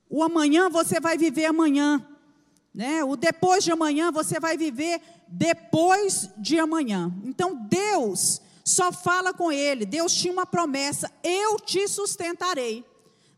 O 0.10 0.24
amanhã 0.24 0.72
você 0.72 1.00
vai 1.00 1.20
viver 1.20 1.46
amanhã. 1.46 2.04
Né? 2.74 3.04
O 3.04 3.16
depois 3.16 3.64
de 3.64 3.72
amanhã 3.72 4.12
você 4.12 4.40
vai 4.40 4.58
viver 4.58 5.00
depois 5.28 6.30
de 6.38 6.60
amanhã. 6.60 7.14
Então 7.24 7.56
Deus 7.56 8.42
só 8.64 8.92
fala 8.92 9.34
com 9.34 9.52
ele. 9.52 9.86
Deus 9.86 10.14
tinha 10.14 10.34
uma 10.34 10.46
promessa: 10.46 11.12
eu 11.24 11.60
te 11.60 11.88
sustentarei. 11.88 12.86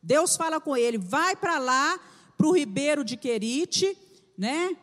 Deus 0.02 0.36
fala 0.36 0.60
com 0.60 0.76
ele: 0.76 0.98
vai 0.98 1.36
para 1.36 1.60
lá, 1.60 2.00
para 2.38 2.48
o 2.48 2.56
ribeiro 2.56 3.04
de 3.04 3.18
Querite, 3.18 3.98
né? 4.38 4.76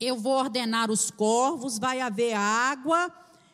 eu 0.00 0.16
vou 0.16 0.34
ordenar 0.34 0.90
os 0.90 1.10
corvos, 1.10 1.78
vai 1.78 2.00
haver 2.00 2.34
água, 2.34 3.10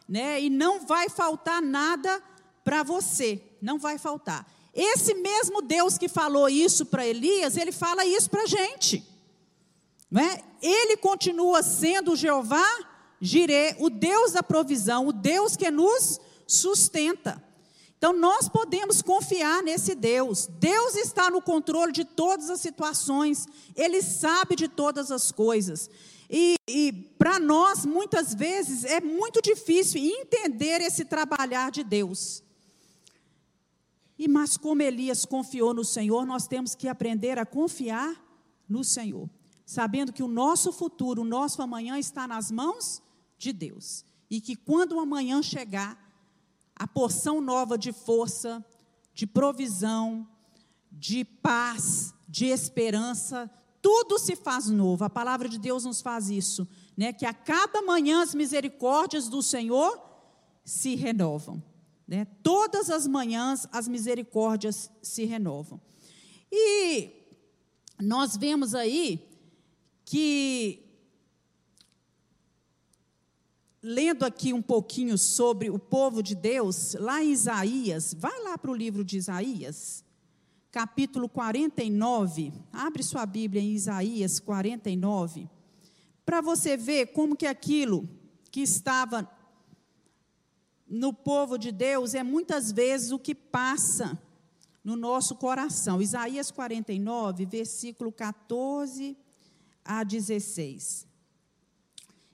né? 0.09 0.41
E 0.41 0.51
não 0.51 0.85
vai 0.87 1.09
faltar 1.09 1.63
nada 1.63 2.23
para 2.65 2.83
você, 2.83 3.43
não 3.61 3.79
vai 3.79 3.99
faltar. 3.99 4.47
Esse 4.75 5.15
mesmo 5.15 5.63
Deus 5.63 5.99
que 5.99 6.09
falou 6.09 6.49
isso 6.49 6.87
para 6.87 7.07
Elias, 7.07 7.57
ele 7.57 7.73
fala 7.73 8.05
isso 8.05 8.29
para 8.29 8.43
a 8.43 8.47
gente. 8.47 9.07
Não 10.13 10.21
é? 10.21 10.45
Ele 10.61 10.99
continua 10.99 11.63
sendo 11.63 12.13
o 12.13 12.17
Jeová 12.17 12.63
Jirê, 13.19 13.75
o 13.79 13.89
Deus 13.89 14.33
da 14.33 14.43
provisão, 14.43 15.07
o 15.07 15.13
Deus 15.13 15.57
que 15.57 15.71
nos 15.71 16.21
sustenta. 16.47 17.43
Então 17.97 18.13
nós 18.13 18.47
podemos 18.47 19.01
confiar 19.01 19.63
nesse 19.63 19.95
Deus. 19.95 20.47
Deus 20.59 20.97
está 20.97 21.31
no 21.31 21.41
controle 21.41 21.93
de 21.93 22.05
todas 22.05 22.51
as 22.51 22.61
situações, 22.61 23.47
Ele 23.75 24.03
sabe 24.03 24.55
de 24.55 24.69
todas 24.69 25.11
as 25.11 25.33
coisas. 25.33 25.89
E, 26.29 26.57
e 26.69 26.93
para 27.17 27.39
nós, 27.39 27.87
muitas 27.87 28.35
vezes, 28.35 28.85
é 28.85 29.01
muito 29.01 29.41
difícil 29.41 29.99
entender 29.99 30.83
esse 30.83 31.07
trabalhar 31.07 31.71
de 31.71 31.83
Deus. 31.83 32.43
E 34.19 34.29
mas 34.29 34.59
como 34.59 34.83
Elias 34.83 35.25
confiou 35.25 35.73
no 35.73 35.85
Senhor, 35.85 36.27
nós 36.27 36.47
temos 36.47 36.75
que 36.75 36.87
aprender 36.87 37.39
a 37.39 37.47
confiar 37.47 38.15
no 38.69 38.85
Senhor, 38.85 39.29
sabendo 39.73 40.13
que 40.13 40.23
o 40.23 40.29
nosso 40.29 40.71
futuro, 40.71 41.23
o 41.23 41.25
nosso 41.25 41.63
amanhã 41.63 41.99
está 41.99 42.29
nas 42.29 42.51
mãos 42.51 43.03
de 43.39 43.55
Deus. 43.55 44.05
E 44.29 44.39
que 44.39 44.55
quando 44.55 44.97
o 44.97 45.01
amanhã 45.01 45.43
chegar, 45.43 45.99
a 46.77 46.87
porção 46.87 47.41
nova 47.41 47.79
de 47.79 47.91
força, 47.91 48.63
de 49.15 49.27
provisão, 49.27 50.29
de 50.91 51.25
paz, 51.25 52.13
de 52.29 52.47
esperança, 52.47 53.51
tudo 53.81 54.19
se 54.19 54.37
faz 54.37 54.69
novo. 54.69 55.05
A 55.05 55.11
palavra 55.11 55.49
de 55.49 55.59
Deus 55.59 55.87
nos 55.87 56.03
faz 56.03 56.29
isso, 56.29 56.69
né? 56.95 57.11
Que 57.11 57.25
a 57.25 57.33
cada 57.33 57.81
manhã 57.81 58.23
as 58.23 58.35
misericórdias 58.35 59.27
do 59.27 59.43
Senhor 59.43 59.99
se 60.67 60.95
renovam, 60.97 61.63
né? 62.07 62.27
Todas 62.43 62.91
as 62.91 63.07
manhãs 63.07 63.67
as 63.73 63.89
misericórdias 63.89 64.91
se 65.03 65.25
renovam. 65.25 65.81
E 66.53 67.11
nós 67.99 68.37
vemos 68.37 68.75
aí 68.75 69.32
que 70.13 70.85
lendo 73.83 74.27
aqui 74.27 74.53
um 74.53 74.61
pouquinho 74.61 75.17
sobre 75.17 75.71
o 75.71 75.79
povo 75.79 76.23
de 76.23 76.35
Deus, 76.35 76.93
lá 77.01 77.25
em 77.25 77.33
Isaías, 77.33 78.13
vai 78.13 78.39
lá 78.43 78.59
para 78.59 78.71
o 78.71 78.75
livro 78.75 79.03
de 79.03 79.17
Isaías, 79.17 80.05
capítulo 80.71 81.31
49, 81.31 82.53
abre 82.71 83.03
sua 83.03 83.25
Bíblia 83.25 83.63
em 83.63 83.73
Isaías 83.73 84.39
49, 84.39 85.49
para 86.27 86.43
você 86.43 86.77
ver 86.77 87.07
como 87.15 87.35
que 87.35 87.47
aquilo 87.47 88.07
que 88.51 88.61
estava 88.61 89.27
no 90.87 91.15
povo 91.15 91.57
de 91.57 91.73
Deus 91.73 92.15
é 92.15 92.23
muitas 92.23 92.71
vezes 92.71 93.13
o 93.13 93.19
que 93.19 93.35
passa 93.35 94.21
no 94.85 94.95
nosso 94.95 95.37
coração. 95.37 96.03
Isaías 96.03 96.51
49, 96.51 97.47
versículo 97.47 98.13
14 98.13 99.17
a 99.85 100.05
16. 100.05 101.07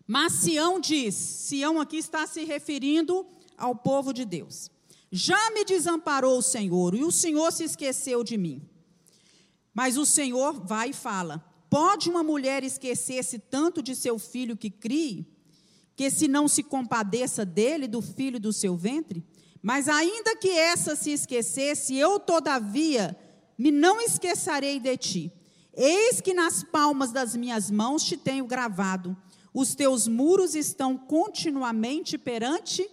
Mas 0.06 0.32
Sião 0.32 0.80
diz, 0.80 1.14
Sião 1.14 1.80
aqui 1.80 1.98
está 1.98 2.26
se 2.26 2.44
referindo 2.44 3.26
ao 3.56 3.74
povo 3.74 4.12
de 4.12 4.24
Deus. 4.24 4.70
Já 5.10 5.50
me 5.50 5.64
desamparou 5.64 6.38
o 6.38 6.42
Senhor, 6.42 6.94
e 6.94 7.02
o 7.02 7.10
Senhor 7.10 7.50
se 7.52 7.64
esqueceu 7.64 8.22
de 8.22 8.36
mim. 8.36 8.62
Mas 9.74 9.96
o 9.96 10.04
Senhor 10.04 10.64
vai 10.64 10.90
e 10.90 10.94
fala: 10.94 11.44
Pode 11.70 12.08
uma 12.08 12.22
mulher 12.22 12.64
esquecer-se 12.64 13.38
tanto 13.38 13.82
de 13.82 13.94
seu 13.94 14.18
filho 14.18 14.56
que 14.56 14.70
crie, 14.70 15.26
que 15.96 16.10
se 16.10 16.28
não 16.28 16.48
se 16.48 16.62
compadeça 16.62 17.44
dele, 17.44 17.86
do 17.86 18.00
filho 18.00 18.40
do 18.40 18.52
seu 18.52 18.76
ventre? 18.76 19.24
Mas 19.62 19.88
ainda 19.88 20.36
que 20.36 20.50
essa 20.50 20.94
se 20.94 21.10
esquecesse, 21.10 21.96
eu 21.96 22.18
todavia 22.18 23.16
me 23.56 23.70
não 23.70 24.00
esquecerei 24.00 24.78
de 24.78 24.96
ti. 24.96 25.32
Eis 25.80 26.20
que 26.20 26.34
nas 26.34 26.64
palmas 26.64 27.12
das 27.12 27.36
minhas 27.36 27.70
mãos 27.70 28.02
te 28.02 28.16
tenho 28.16 28.44
gravado. 28.44 29.16
Os 29.54 29.76
teus 29.76 30.08
muros 30.08 30.56
estão 30.56 30.98
continuamente 30.98 32.18
perante 32.18 32.84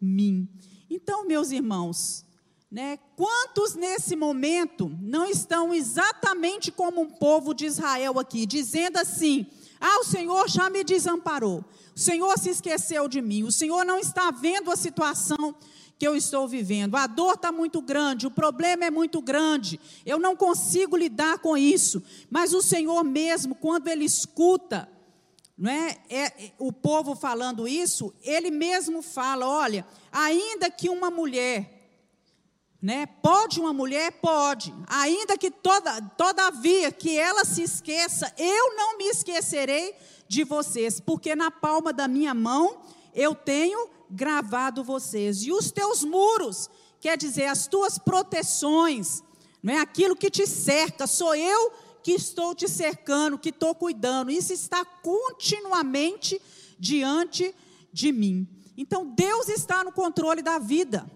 mim. 0.00 0.48
Então, 0.90 1.24
meus 1.24 1.52
irmãos, 1.52 2.26
né, 2.68 2.98
quantos 3.14 3.76
nesse 3.76 4.16
momento 4.16 4.90
não 5.00 5.24
estão 5.24 5.72
exatamente 5.72 6.72
como 6.72 7.00
um 7.00 7.10
povo 7.10 7.54
de 7.54 7.64
Israel 7.64 8.18
aqui, 8.18 8.44
dizendo 8.44 8.98
assim: 8.98 9.46
ah, 9.80 10.00
o 10.00 10.04
Senhor 10.04 10.48
já 10.48 10.68
me 10.68 10.82
desamparou, 10.82 11.64
o 11.94 11.98
Senhor 11.98 12.36
se 12.40 12.50
esqueceu 12.50 13.06
de 13.06 13.22
mim, 13.22 13.44
o 13.44 13.52
Senhor 13.52 13.84
não 13.84 14.00
está 14.00 14.32
vendo 14.32 14.68
a 14.68 14.76
situação 14.76 15.54
que 16.02 16.08
eu 16.08 16.16
estou 16.16 16.48
vivendo, 16.48 16.96
a 16.96 17.06
dor 17.06 17.34
está 17.34 17.52
muito 17.52 17.80
grande, 17.80 18.26
o 18.26 18.30
problema 18.30 18.84
é 18.84 18.90
muito 18.90 19.22
grande, 19.22 19.78
eu 20.04 20.18
não 20.18 20.34
consigo 20.34 20.96
lidar 20.96 21.38
com 21.38 21.56
isso, 21.56 22.02
mas 22.28 22.52
o 22.52 22.60
Senhor 22.60 23.04
mesmo, 23.04 23.54
quando 23.54 23.86
Ele 23.86 24.04
escuta, 24.04 24.88
não 25.56 25.70
é? 25.70 25.96
é? 26.10 26.50
o 26.58 26.72
povo 26.72 27.14
falando 27.14 27.68
isso, 27.68 28.12
ele 28.20 28.50
mesmo 28.50 29.00
fala: 29.00 29.46
olha, 29.46 29.86
ainda 30.10 30.68
que 30.68 30.88
uma 30.88 31.08
mulher 31.08 31.70
Né? 32.82 33.06
Pode 33.22 33.60
uma 33.60 33.72
mulher? 33.72 34.10
Pode. 34.10 34.74
Ainda 34.88 35.38
que 35.38 35.52
toda, 35.52 36.02
todavia 36.16 36.90
que 36.90 37.16
ela 37.16 37.44
se 37.44 37.62
esqueça, 37.62 38.34
eu 38.36 38.74
não 38.74 38.98
me 38.98 39.04
esquecerei 39.04 39.94
de 40.26 40.42
vocês, 40.42 40.98
porque 40.98 41.36
na 41.36 41.48
palma 41.48 41.92
da 41.92 42.08
minha 42.08 42.34
mão 42.34 42.82
eu 43.14 43.36
tenho 43.36 43.88
gravado 44.12 44.84
vocês. 44.84 45.42
E 45.42 45.52
os 45.52 45.70
teus 45.70 46.04
muros, 46.04 46.68
quer 47.00 47.16
dizer, 47.16 47.46
as 47.46 47.66
tuas 47.66 47.98
proteções, 47.98 49.22
não 49.62 49.74
é 49.74 49.78
aquilo 49.78 50.16
que 50.16 50.30
te 50.30 50.46
cerca, 50.46 51.06
sou 51.06 51.34
eu 51.34 51.72
que 52.02 52.12
estou 52.12 52.54
te 52.54 52.68
cercando, 52.68 53.38
que 53.38 53.50
estou 53.50 53.74
cuidando. 53.74 54.30
Isso 54.30 54.52
está 54.52 54.84
continuamente 54.84 56.40
diante 56.78 57.54
de 57.92 58.12
mim. 58.12 58.46
Então 58.76 59.06
Deus 59.06 59.48
está 59.48 59.84
no 59.84 59.92
controle 59.92 60.42
da 60.42 60.58
vida. 60.58 61.08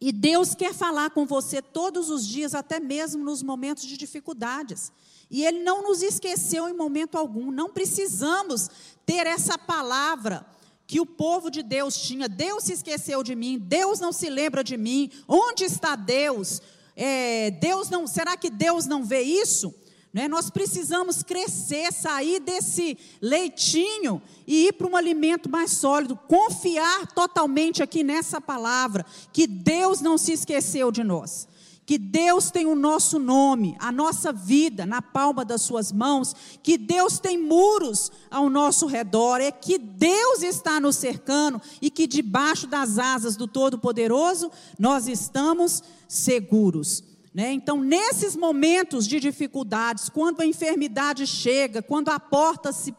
E 0.00 0.10
Deus 0.10 0.54
quer 0.54 0.74
falar 0.74 1.10
com 1.10 1.24
você 1.24 1.62
todos 1.62 2.10
os 2.10 2.26
dias, 2.26 2.54
até 2.54 2.80
mesmo 2.80 3.22
nos 3.24 3.42
momentos 3.42 3.84
de 3.84 3.96
dificuldades. 3.96 4.92
E 5.30 5.44
Ele 5.44 5.62
não 5.62 5.82
nos 5.82 6.02
esqueceu 6.02 6.68
em 6.68 6.74
momento 6.74 7.16
algum. 7.16 7.50
Não 7.50 7.70
precisamos 7.70 8.68
ter 9.06 9.26
essa 9.26 9.56
palavra 9.56 10.44
que 10.92 11.00
o 11.00 11.06
povo 11.06 11.50
de 11.50 11.62
Deus 11.62 11.96
tinha. 11.96 12.28
Deus 12.28 12.64
se 12.64 12.74
esqueceu 12.74 13.22
de 13.22 13.34
mim. 13.34 13.58
Deus 13.58 13.98
não 13.98 14.12
se 14.12 14.28
lembra 14.28 14.62
de 14.62 14.76
mim. 14.76 15.10
Onde 15.26 15.64
está 15.64 15.96
Deus? 15.96 16.60
É, 16.94 17.50
Deus 17.50 17.88
não. 17.88 18.06
Será 18.06 18.36
que 18.36 18.50
Deus 18.50 18.84
não 18.84 19.02
vê 19.02 19.22
isso? 19.22 19.74
Né? 20.12 20.28
Nós 20.28 20.50
precisamos 20.50 21.22
crescer, 21.22 21.90
sair 21.94 22.40
desse 22.40 22.98
leitinho 23.22 24.20
e 24.46 24.66
ir 24.66 24.74
para 24.74 24.86
um 24.86 24.94
alimento 24.94 25.48
mais 25.48 25.70
sólido, 25.70 26.14
confiar 26.28 27.06
totalmente 27.14 27.82
aqui 27.82 28.04
nessa 28.04 28.38
palavra, 28.38 29.06
que 29.32 29.46
Deus 29.46 30.02
não 30.02 30.18
se 30.18 30.32
esqueceu 30.32 30.92
de 30.92 31.02
nós. 31.02 31.48
Que 31.84 31.98
Deus 31.98 32.50
tem 32.50 32.66
o 32.66 32.76
nosso 32.76 33.18
nome, 33.18 33.76
a 33.78 33.90
nossa 33.90 34.32
vida 34.32 34.86
na 34.86 35.02
palma 35.02 35.44
das 35.44 35.62
suas 35.62 35.90
mãos, 35.90 36.34
que 36.62 36.78
Deus 36.78 37.18
tem 37.18 37.36
muros 37.36 38.12
ao 38.30 38.48
nosso 38.48 38.86
redor, 38.86 39.40
é 39.40 39.50
que 39.50 39.78
Deus 39.78 40.42
está 40.42 40.78
nos 40.78 40.96
cercando 40.96 41.60
e 41.80 41.90
que 41.90 42.06
debaixo 42.06 42.68
das 42.68 42.98
asas 42.98 43.36
do 43.36 43.48
Todo-Poderoso 43.48 44.50
nós 44.78 45.08
estamos 45.08 45.82
seguros. 46.06 47.02
Né? 47.34 47.52
Então, 47.52 47.80
nesses 47.80 48.36
momentos 48.36 49.06
de 49.08 49.18
dificuldades, 49.18 50.08
quando 50.08 50.40
a 50.40 50.46
enfermidade 50.46 51.26
chega, 51.26 51.82
quando 51.82 52.10
a 52.10 52.20
porta 52.20 52.72
se 52.72 52.94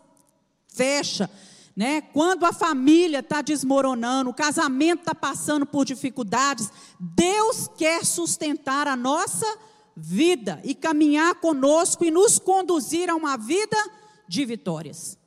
fecha, 0.67 1.29
né? 1.75 2.01
quando 2.01 2.45
a 2.45 2.53
família 2.53 3.19
está 3.19 3.41
desmoronando, 3.41 4.29
o 4.29 4.33
casamento 4.33 4.99
está 4.99 5.15
passando 5.15 5.65
por 5.65 5.85
dificuldades, 5.85 6.69
Deus 6.99 7.69
quer 7.75 8.05
sustentar 8.05 8.87
a 8.87 8.95
nossa 8.95 9.45
vida 9.95 10.59
e 10.63 10.73
caminhar 10.75 11.35
conosco 11.35 12.05
e 12.05 12.11
nos 12.11 12.39
conduzir 12.39 13.09
a 13.09 13.15
uma 13.15 13.37
vida 13.37 13.77
de 14.27 14.45
vitórias. 14.45 15.17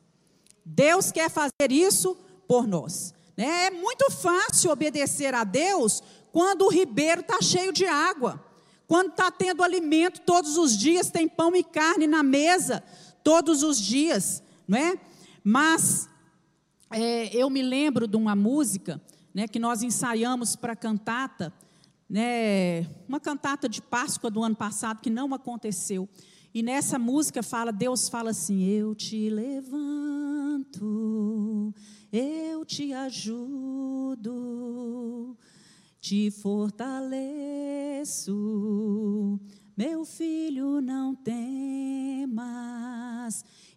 Deus 0.65 1.13
quer 1.13 1.31
fazer 1.31 1.71
isso 1.71 2.17
por 2.49 2.67
nós. 2.67 3.15
Né? 3.37 3.67
É 3.67 3.71
muito 3.71 4.11
fácil 4.11 4.71
obedecer 4.71 5.35
a 5.35 5.45
Deus 5.45 6.03
quando 6.33 6.63
o 6.63 6.71
ribeiro 6.71 7.21
está 7.21 7.41
cheio 7.41 7.73
de 7.73 7.87
água. 7.87 8.45
Quando 8.87 9.11
está 9.11 9.31
tendo 9.31 9.65
alimento 9.65 10.21
todos 10.21 10.57
os 10.57 10.77
dias, 10.77 11.11
tem 11.11 11.29
pão 11.29 11.55
e 11.57 11.65
carne 11.65 12.07
na 12.07 12.23
mesa 12.23 12.83
todos 13.23 13.65
os 13.65 13.79
dias, 13.79 14.43
não 14.69 14.79
é? 14.79 14.97
Mas 15.43 16.09
é, 16.91 17.35
eu 17.37 17.51
me 17.51 17.63
lembro 17.63 18.07
de 18.07 18.17
uma 18.17 18.37
música 18.37 19.01
né, 19.35 19.47
que 19.49 19.59
nós 19.59 19.83
ensaiamos 19.83 20.57
para 20.57 20.77
cantata, 20.77 21.53
né, 22.09 22.87
uma 23.09 23.21
cantata 23.21 23.69
de 23.69 23.83
Páscoa 23.83 24.31
do 24.31 24.43
ano 24.43 24.57
passado 24.57 25.01
que 25.01 25.11
não 25.11 25.35
aconteceu. 25.35 26.09
E 26.55 26.63
nessa 26.63 26.99
música 26.99 27.43
fala, 27.43 27.71
Deus 27.71 28.09
fala 28.09 28.31
assim: 28.31 28.65
Eu 28.65 28.95
te 28.95 29.29
levanto, 29.29 30.75
eu 32.11 32.65
te 32.65 32.95
ajudo, 32.95 34.27
te 36.01 36.31
fortaleço, 36.31 37.29
meu 39.77 40.07
filho, 40.07 40.81
não 40.81 41.15
temas. 41.15 41.45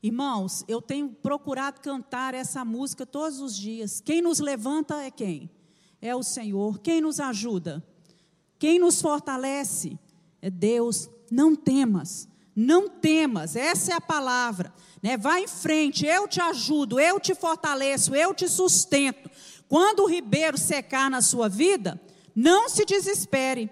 Irmãos, 0.02 0.64
eu 0.68 0.82
tenho 0.82 1.10
procurado 1.10 1.82
cantar 1.82 2.34
essa 2.34 2.64
música 2.64 3.06
todos 3.06 3.42
os 3.42 3.54
dias. 3.58 4.00
Quem 4.00 4.22
nos 4.22 4.40
levanta 4.40 5.04
é 5.04 5.12
quem? 5.12 5.50
É 6.02 6.16
o 6.16 6.24
Senhor. 6.24 6.80
Quem 6.80 7.02
nos 7.02 7.20
ajuda? 7.20 7.86
Quem 8.58 8.80
nos 8.80 9.02
fortalece? 9.02 10.00
É 10.42 10.50
Deus. 10.50 11.10
Não 11.30 11.56
temas, 11.56 12.28
não 12.56 12.90
temas, 12.90 13.56
essa 13.56 13.92
é 13.92 13.96
a 13.96 14.02
palavra. 14.02 14.74
Né? 15.02 15.16
Vai 15.16 15.44
em 15.44 15.48
frente, 15.48 16.06
eu 16.06 16.28
te 16.28 16.42
ajudo, 16.42 17.00
eu 17.00 17.20
te 17.20 17.36
fortaleço, 17.36 18.16
eu 18.16 18.34
te 18.34 18.48
sustento. 18.48 19.30
Quando 19.68 20.04
o 20.04 20.08
ribeiro 20.08 20.58
secar 20.58 21.10
na 21.12 21.22
sua 21.22 21.48
vida, 21.48 22.02
não 22.36 22.68
se 22.68 22.86
desespere. 22.86 23.70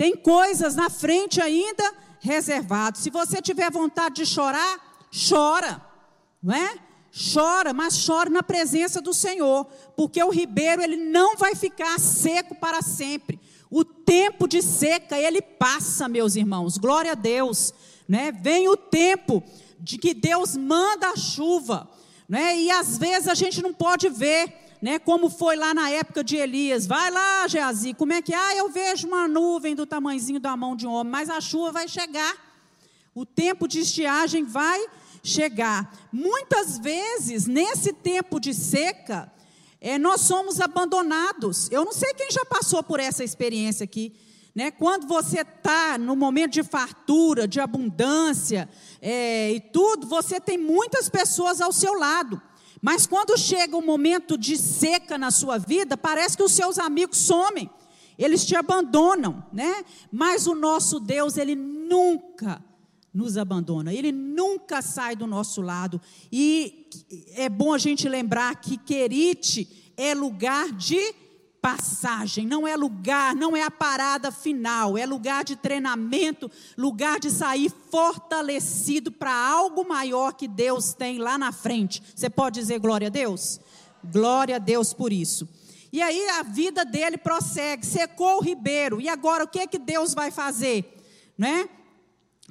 Tem 0.00 0.16
coisas 0.16 0.74
na 0.74 0.88
frente 0.88 1.42
ainda 1.42 1.84
reservadas. 2.20 3.02
Se 3.02 3.10
você 3.10 3.42
tiver 3.42 3.70
vontade 3.70 4.14
de 4.14 4.24
chorar, 4.24 4.98
chora, 5.28 5.78
não 6.42 6.54
é? 6.54 6.78
Chora, 7.34 7.74
mas 7.74 8.06
chora 8.06 8.30
na 8.30 8.42
presença 8.42 9.02
do 9.02 9.12
Senhor, 9.12 9.66
porque 9.94 10.24
o 10.24 10.30
ribeiro 10.30 10.80
ele 10.80 10.96
não 10.96 11.36
vai 11.36 11.54
ficar 11.54 12.00
seco 12.00 12.54
para 12.54 12.80
sempre. 12.80 13.38
O 13.70 13.84
tempo 13.84 14.48
de 14.48 14.62
seca 14.62 15.18
ele 15.18 15.42
passa, 15.42 16.08
meus 16.08 16.34
irmãos. 16.34 16.78
Glória 16.78 17.12
a 17.12 17.14
Deus, 17.14 17.74
né? 18.08 18.32
Vem 18.32 18.70
o 18.70 18.78
tempo 18.78 19.42
de 19.78 19.98
que 19.98 20.14
Deus 20.14 20.56
manda 20.56 21.10
a 21.10 21.16
chuva, 21.18 21.86
né? 22.26 22.56
E 22.56 22.70
às 22.70 22.96
vezes 22.96 23.28
a 23.28 23.34
gente 23.34 23.60
não 23.60 23.74
pode 23.74 24.08
ver 24.08 24.50
né, 24.80 24.98
como 24.98 25.28
foi 25.28 25.56
lá 25.56 25.74
na 25.74 25.90
época 25.90 26.24
de 26.24 26.36
Elias. 26.36 26.86
Vai 26.86 27.10
lá, 27.10 27.46
Geazi, 27.46 27.94
como 27.94 28.12
é 28.12 28.22
que? 28.22 28.32
Ah, 28.32 28.56
eu 28.56 28.70
vejo 28.70 29.06
uma 29.06 29.28
nuvem 29.28 29.74
do 29.74 29.86
tamanhozinho 29.86 30.40
da 30.40 30.56
mão 30.56 30.74
de 30.74 30.86
um 30.86 30.92
homem, 30.92 31.10
mas 31.10 31.28
a 31.28 31.40
chuva 31.40 31.72
vai 31.72 31.88
chegar. 31.88 32.34
O 33.14 33.26
tempo 33.26 33.68
de 33.68 33.80
estiagem 33.80 34.44
vai 34.44 34.86
chegar. 35.22 35.92
Muitas 36.12 36.78
vezes, 36.78 37.46
nesse 37.46 37.92
tempo 37.92 38.40
de 38.40 38.54
seca, 38.54 39.30
é, 39.80 39.98
nós 39.98 40.22
somos 40.22 40.60
abandonados. 40.60 41.70
Eu 41.70 41.84
não 41.84 41.92
sei 41.92 42.14
quem 42.14 42.30
já 42.30 42.44
passou 42.44 42.82
por 42.82 43.00
essa 43.00 43.24
experiência 43.24 43.84
aqui. 43.84 44.14
Né? 44.54 44.70
Quando 44.70 45.06
você 45.06 45.40
está 45.40 45.96
no 45.98 46.16
momento 46.16 46.52
de 46.52 46.62
fartura, 46.62 47.46
de 47.46 47.60
abundância 47.60 48.68
é, 49.00 49.52
e 49.52 49.60
tudo, 49.60 50.06
você 50.06 50.40
tem 50.40 50.58
muitas 50.58 51.08
pessoas 51.08 51.60
ao 51.60 51.72
seu 51.72 51.94
lado. 51.94 52.40
Mas 52.80 53.06
quando 53.06 53.38
chega 53.38 53.76
o 53.76 53.80
um 53.80 53.86
momento 53.86 54.38
de 54.38 54.56
seca 54.56 55.18
na 55.18 55.30
sua 55.30 55.58
vida, 55.58 55.96
parece 55.96 56.36
que 56.36 56.42
os 56.42 56.52
seus 56.52 56.78
amigos 56.78 57.18
somem, 57.18 57.68
eles 58.18 58.44
te 58.44 58.56
abandonam, 58.56 59.44
né? 59.52 59.84
Mas 60.10 60.46
o 60.46 60.54
nosso 60.54 60.98
Deus, 60.98 61.36
ele 61.36 61.54
nunca 61.54 62.62
nos 63.12 63.36
abandona, 63.36 63.92
ele 63.92 64.12
nunca 64.12 64.80
sai 64.80 65.16
do 65.16 65.26
nosso 65.26 65.60
lado. 65.60 66.00
E 66.30 66.88
é 67.34 67.48
bom 67.48 67.72
a 67.74 67.78
gente 67.78 68.08
lembrar 68.08 68.54
que 68.60 68.76
Querite 68.78 69.92
é 69.96 70.14
lugar 70.14 70.70
de 70.72 71.14
passagem, 71.60 72.46
não 72.46 72.66
é 72.66 72.76
lugar, 72.76 73.34
não 73.34 73.56
é 73.56 73.62
a 73.62 73.70
parada 73.70 74.32
final, 74.32 74.96
é 74.96 75.04
lugar 75.04 75.44
de 75.44 75.56
treinamento, 75.56 76.50
lugar 76.76 77.20
de 77.20 77.30
sair 77.30 77.70
fortalecido 77.90 79.12
para 79.12 79.34
algo 79.34 79.86
maior 79.86 80.32
que 80.32 80.48
Deus 80.48 80.94
tem 80.94 81.18
lá 81.18 81.36
na 81.36 81.52
frente. 81.52 82.02
Você 82.14 82.30
pode 82.30 82.60
dizer 82.60 82.78
glória 82.78 83.08
a 83.08 83.10
Deus? 83.10 83.60
Glória 84.04 84.56
a 84.56 84.58
Deus 84.58 84.92
por 84.92 85.12
isso. 85.12 85.48
E 85.92 86.00
aí 86.00 86.28
a 86.30 86.42
vida 86.42 86.84
dele 86.84 87.18
prossegue, 87.18 87.84
secou 87.84 88.38
o 88.38 88.42
ribeiro. 88.42 89.00
E 89.00 89.08
agora 89.08 89.44
o 89.44 89.48
que 89.48 89.58
é 89.58 89.66
que 89.66 89.78
Deus 89.78 90.14
vai 90.14 90.30
fazer? 90.30 90.96
Né? 91.36 91.68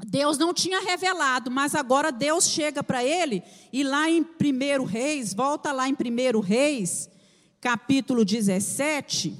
Deus 0.06 0.38
não 0.38 0.54
tinha 0.54 0.80
revelado, 0.80 1.50
mas 1.50 1.76
agora 1.76 2.12
Deus 2.12 2.48
chega 2.48 2.84
para 2.84 3.04
ele 3.04 3.44
e 3.72 3.84
lá 3.84 4.10
em 4.10 4.22
1 4.22 4.84
Reis, 4.86 5.34
volta 5.34 5.72
lá 5.72 5.90
em 5.90 5.94
1 5.94 6.40
Reis, 6.40 7.10
capítulo 7.62 8.24
17, 8.24 9.38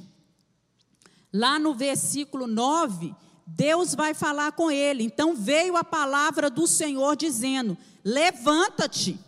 lá 1.32 1.58
no 1.58 1.74
versículo 1.74 2.46
9, 2.46 3.14
Deus 3.46 3.94
vai 3.94 4.14
falar 4.14 4.52
com 4.52 4.70
ele. 4.70 5.02
Então 5.02 5.34
veio 5.34 5.76
a 5.76 5.84
palavra 5.84 6.50
do 6.50 6.66
Senhor 6.66 7.16
dizendo: 7.16 7.76
Levanta-te, 8.04 9.18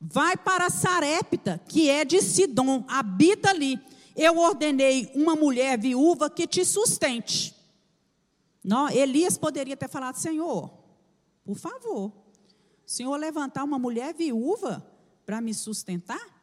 vai 0.00 0.36
para 0.36 0.70
Sarepta, 0.70 1.60
que 1.68 1.88
é 1.88 2.04
de 2.04 2.20
Sidom, 2.20 2.84
habita 2.88 3.50
ali. 3.50 3.80
Eu 4.14 4.38
ordenei 4.38 5.10
uma 5.14 5.34
mulher 5.34 5.78
viúva 5.78 6.28
que 6.28 6.46
te 6.46 6.64
sustente. 6.64 7.54
Não, 8.62 8.88
Elias 8.90 9.38
poderia 9.38 9.76
ter 9.76 9.88
falado: 9.88 10.16
Senhor, 10.16 10.70
por 11.44 11.56
favor, 11.56 12.12
o 12.86 12.90
Senhor 12.90 13.16
levantar 13.16 13.64
uma 13.64 13.78
mulher 13.78 14.14
viúva 14.14 14.86
para 15.24 15.40
me 15.40 15.54
sustentar? 15.54 16.41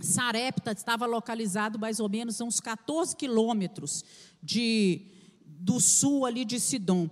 Sarepta 0.00 0.72
estava 0.72 1.06
localizado 1.06 1.78
mais 1.78 2.00
ou 2.00 2.08
menos 2.08 2.40
a 2.40 2.44
uns 2.44 2.60
14 2.60 3.14
quilômetros 3.16 4.04
de, 4.42 5.06
do 5.44 5.80
sul 5.80 6.26
ali 6.26 6.44
de 6.44 6.58
Sidom. 6.58 7.08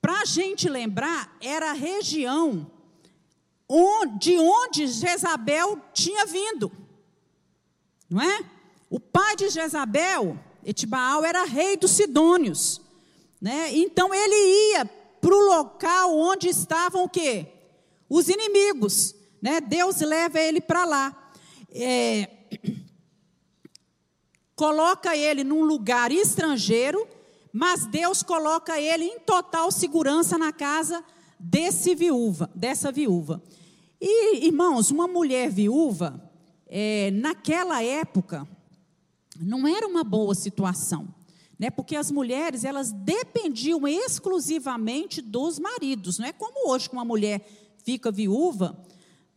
Para 0.00 0.20
a 0.20 0.24
gente 0.24 0.68
lembrar, 0.68 1.36
era 1.40 1.70
a 1.70 1.74
região 1.74 2.70
de 4.18 4.38
onde 4.38 4.86
Jezabel 4.86 5.80
tinha 5.92 6.26
vindo. 6.26 6.70
Não 8.08 8.20
é? 8.20 8.44
O 8.90 9.00
pai 9.00 9.34
de 9.34 9.48
Jezabel, 9.48 10.38
Etibaal, 10.64 11.24
era 11.24 11.44
rei 11.44 11.76
dos 11.76 11.92
Sidônios. 11.92 12.80
Né? 13.40 13.74
Então 13.74 14.14
ele 14.14 14.72
ia 14.72 14.84
para 14.84 15.34
o 15.34 15.46
local 15.46 16.16
onde 16.16 16.48
estavam 16.48 17.04
o 17.04 17.08
quê? 17.08 17.46
Os 18.08 18.28
inimigos. 18.28 19.14
Né? 19.40 19.60
Deus 19.60 20.00
leva 20.00 20.38
ele 20.38 20.60
para 20.60 20.84
lá. 20.84 21.23
É, 21.76 22.28
coloca 24.54 25.16
ele 25.16 25.42
num 25.42 25.64
lugar 25.64 26.12
estrangeiro, 26.12 27.04
mas 27.52 27.84
Deus 27.86 28.22
coloca 28.22 28.80
ele 28.80 29.04
em 29.04 29.18
total 29.18 29.72
segurança 29.72 30.38
na 30.38 30.52
casa 30.52 31.04
desse 31.38 31.92
viúva, 31.96 32.48
dessa 32.54 32.92
viúva. 32.92 33.42
E, 34.00 34.46
irmãos, 34.46 34.92
uma 34.92 35.08
mulher 35.08 35.50
viúva, 35.50 36.30
é, 36.68 37.10
naquela 37.10 37.82
época, 37.82 38.46
não 39.40 39.66
era 39.66 39.86
uma 39.86 40.04
boa 40.04 40.34
situação, 40.34 41.08
né? 41.58 41.70
Porque 41.70 41.96
as 41.96 42.10
mulheres 42.10 42.62
elas 42.62 42.92
dependiam 42.92 43.88
exclusivamente 43.88 45.20
dos 45.20 45.58
maridos, 45.58 46.18
não 46.18 46.26
é 46.26 46.32
como 46.32 46.70
hoje 46.70 46.88
que 46.88 46.94
uma 46.94 47.04
mulher 47.04 47.44
fica 47.84 48.12
viúva 48.12 48.78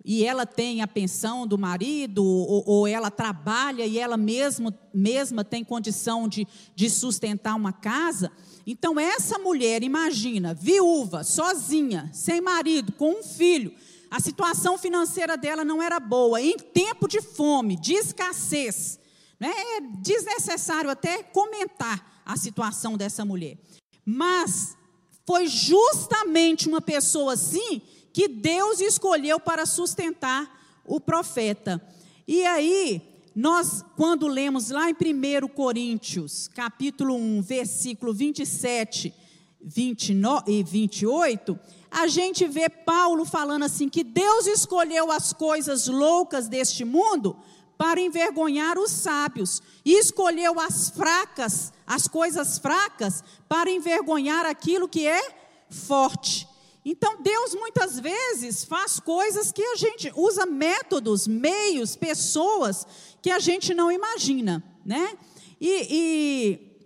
e 0.10 0.24
ela 0.24 0.45
tem 0.45 0.82
a 0.82 0.88
pensão 0.88 1.45
do 1.45 1.58
marido 1.58 2.24
ou, 2.24 2.64
ou 2.66 2.88
ela 2.88 3.12
trabalha 3.12 3.86
e 3.86 3.99
ela 3.99 4.16
mesmo, 4.16 4.74
mesma 4.93 5.43
tem 5.43 5.66
condição 5.66 6.30
de, 6.30 6.47
de 6.74 6.89
sustentar 6.89 7.53
uma 7.55 7.74
casa. 7.74 8.32
Então 8.66 8.97
essa 8.97 9.38
mulher, 9.38 9.84
imagina, 9.84 10.53
viúva, 10.53 11.26
sozinha, 11.26 12.10
sem 12.14 12.39
marido, 12.39 12.93
com 12.93 13.20
um 13.20 13.24
filho, 13.24 13.74
a 14.10 14.22
situação 14.22 14.78
financeira 14.78 15.36
dela 15.36 15.66
não 15.66 15.84
era 15.84 15.99
boa, 15.99 16.41
em 16.41 16.58
tempo 16.58 17.05
de 17.05 17.22
fome, 17.22 17.76
de 17.76 17.91
escassez. 17.91 18.97
Né? 19.38 19.51
É 19.76 19.82
desnecessário 19.82 20.89
até 20.89 21.22
comentar 21.22 22.22
a 22.26 22.38
situação 22.38 22.95
dessa 22.95 23.26
mulher. 23.26 23.58
Mas 24.05 24.78
foi 25.26 25.47
justamente 25.47 26.70
uma 26.70 26.80
pessoa 26.80 27.34
assim 27.34 27.82
que 28.18 28.28
Deus 28.28 28.82
escolheu 28.82 29.39
para 29.39 29.63
sustentar 29.63 30.82
o 30.84 30.99
profeta. 30.99 31.80
E 32.28 32.43
aí, 32.47 32.99
nós, 33.36 33.86
quando 33.95 34.26
lemos 34.26 34.72
lá 34.72 34.89
em 34.89 34.93
1 34.93 35.47
Coríntios, 35.49 36.47
capítulo 36.47 37.13
1, 37.13 37.43
versículo 37.43 38.11
27 38.15 39.13
29 39.61 40.51
e 40.51 40.63
28, 40.63 41.59
a 41.91 42.07
gente 42.07 42.47
vê 42.47 42.68
Paulo 42.68 43.24
falando 43.24 43.65
assim: 43.65 43.88
que 43.88 44.03
Deus 44.03 44.47
escolheu 44.47 45.11
as 45.11 45.32
coisas 45.32 45.86
loucas 45.86 46.47
deste 46.47 46.84
mundo 46.84 47.38
para 47.78 48.01
envergonhar 48.01 48.80
os 48.80 48.89
sábios, 48.89 49.61
e 49.86 49.93
escolheu 49.93 50.59
as 50.59 50.89
fracas, 50.89 51.72
as 51.86 52.07
coisas 52.07 52.57
fracas, 52.57 53.24
para 53.47 53.70
envergonhar 53.70 54.43
aquilo 54.43 54.89
que 54.89 55.05
é 55.05 55.22
forte. 55.70 56.47
Então, 56.90 57.22
Deus 57.22 57.54
muitas 57.54 58.00
vezes 58.00 58.64
faz 58.64 58.98
coisas 58.98 59.52
que 59.52 59.62
a 59.62 59.76
gente 59.76 60.10
usa 60.16 60.46
métodos, 60.46 61.28
meios, 61.28 61.98
pessoas 61.98 62.88
que 63.22 63.30
a 63.30 63.40
gente 63.40 63.74
não 63.74 63.92
imagina, 63.92 64.64
né? 64.86 65.18
E, 65.60 65.88
e 65.92 66.80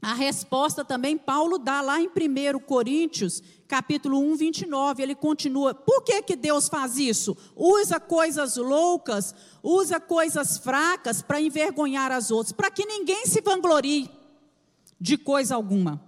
a 0.00 0.14
resposta 0.14 0.82
também 0.82 1.18
Paulo 1.18 1.58
dá 1.58 1.82
lá 1.82 2.00
em 2.00 2.08
1 2.08 2.58
Coríntios, 2.60 3.42
capítulo 3.68 4.18
1, 4.18 4.34
29, 4.34 5.02
ele 5.02 5.14
continua. 5.14 5.74
Por 5.74 6.00
que, 6.00 6.22
que 6.22 6.36
Deus 6.36 6.66
faz 6.66 6.96
isso? 6.96 7.36
Usa 7.54 8.00
coisas 8.00 8.56
loucas, 8.56 9.34
usa 9.62 10.00
coisas 10.00 10.56
fracas 10.56 11.20
para 11.20 11.38
envergonhar 11.38 12.10
as 12.10 12.30
outras, 12.30 12.52
para 12.52 12.70
que 12.70 12.86
ninguém 12.86 13.26
se 13.26 13.42
vanglorie 13.42 14.10
de 14.98 15.18
coisa 15.18 15.54
alguma. 15.54 16.02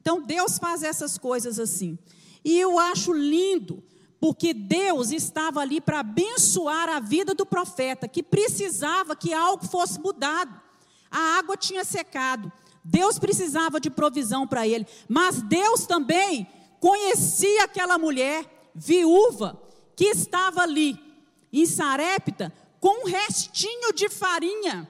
Então 0.00 0.22
Deus 0.22 0.58
faz 0.58 0.84
essas 0.84 1.18
coisas 1.18 1.58
assim. 1.58 1.98
E 2.44 2.58
eu 2.58 2.78
acho 2.78 3.12
lindo, 3.12 3.82
porque 4.20 4.52
Deus 4.52 5.10
estava 5.10 5.60
ali 5.60 5.80
para 5.80 6.00
abençoar 6.00 6.88
a 6.88 7.00
vida 7.00 7.34
do 7.34 7.46
profeta, 7.46 8.08
que 8.08 8.22
precisava 8.22 9.14
que 9.14 9.32
algo 9.32 9.66
fosse 9.66 10.00
mudado. 10.00 10.60
A 11.10 11.38
água 11.38 11.56
tinha 11.56 11.84
secado. 11.84 12.50
Deus 12.84 13.18
precisava 13.18 13.80
de 13.80 13.90
provisão 13.90 14.46
para 14.46 14.66
ele, 14.66 14.86
mas 15.08 15.42
Deus 15.42 15.86
também 15.86 16.46
conhecia 16.80 17.64
aquela 17.64 17.98
mulher 17.98 18.70
viúva 18.74 19.60
que 19.94 20.06
estava 20.06 20.62
ali 20.62 20.98
em 21.52 21.66
Sarepta 21.66 22.52
com 22.80 23.04
um 23.04 23.06
restinho 23.06 23.92
de 23.92 24.08
farinha 24.08 24.88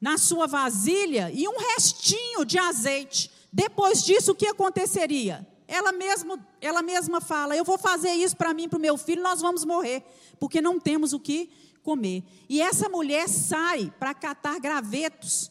na 0.00 0.18
sua 0.18 0.46
vasilha 0.46 1.30
e 1.32 1.46
um 1.46 1.56
restinho 1.56 2.44
de 2.44 2.58
azeite. 2.58 3.30
Depois 3.52 4.02
disso, 4.02 4.32
o 4.32 4.34
que 4.34 4.46
aconteceria? 4.46 5.46
Ela, 5.74 5.90
mesmo, 5.90 6.38
ela 6.60 6.82
mesma 6.82 7.20
fala: 7.20 7.56
Eu 7.56 7.64
vou 7.64 7.76
fazer 7.76 8.12
isso 8.12 8.36
para 8.36 8.54
mim 8.54 8.68
para 8.68 8.78
o 8.78 8.80
meu 8.80 8.96
filho, 8.96 9.20
nós 9.20 9.40
vamos 9.40 9.64
morrer, 9.64 10.04
porque 10.38 10.60
não 10.60 10.78
temos 10.78 11.12
o 11.12 11.18
que 11.18 11.50
comer. 11.82 12.22
E 12.48 12.62
essa 12.62 12.88
mulher 12.88 13.28
sai 13.28 13.92
para 13.98 14.14
catar 14.14 14.60
gravetos, 14.60 15.50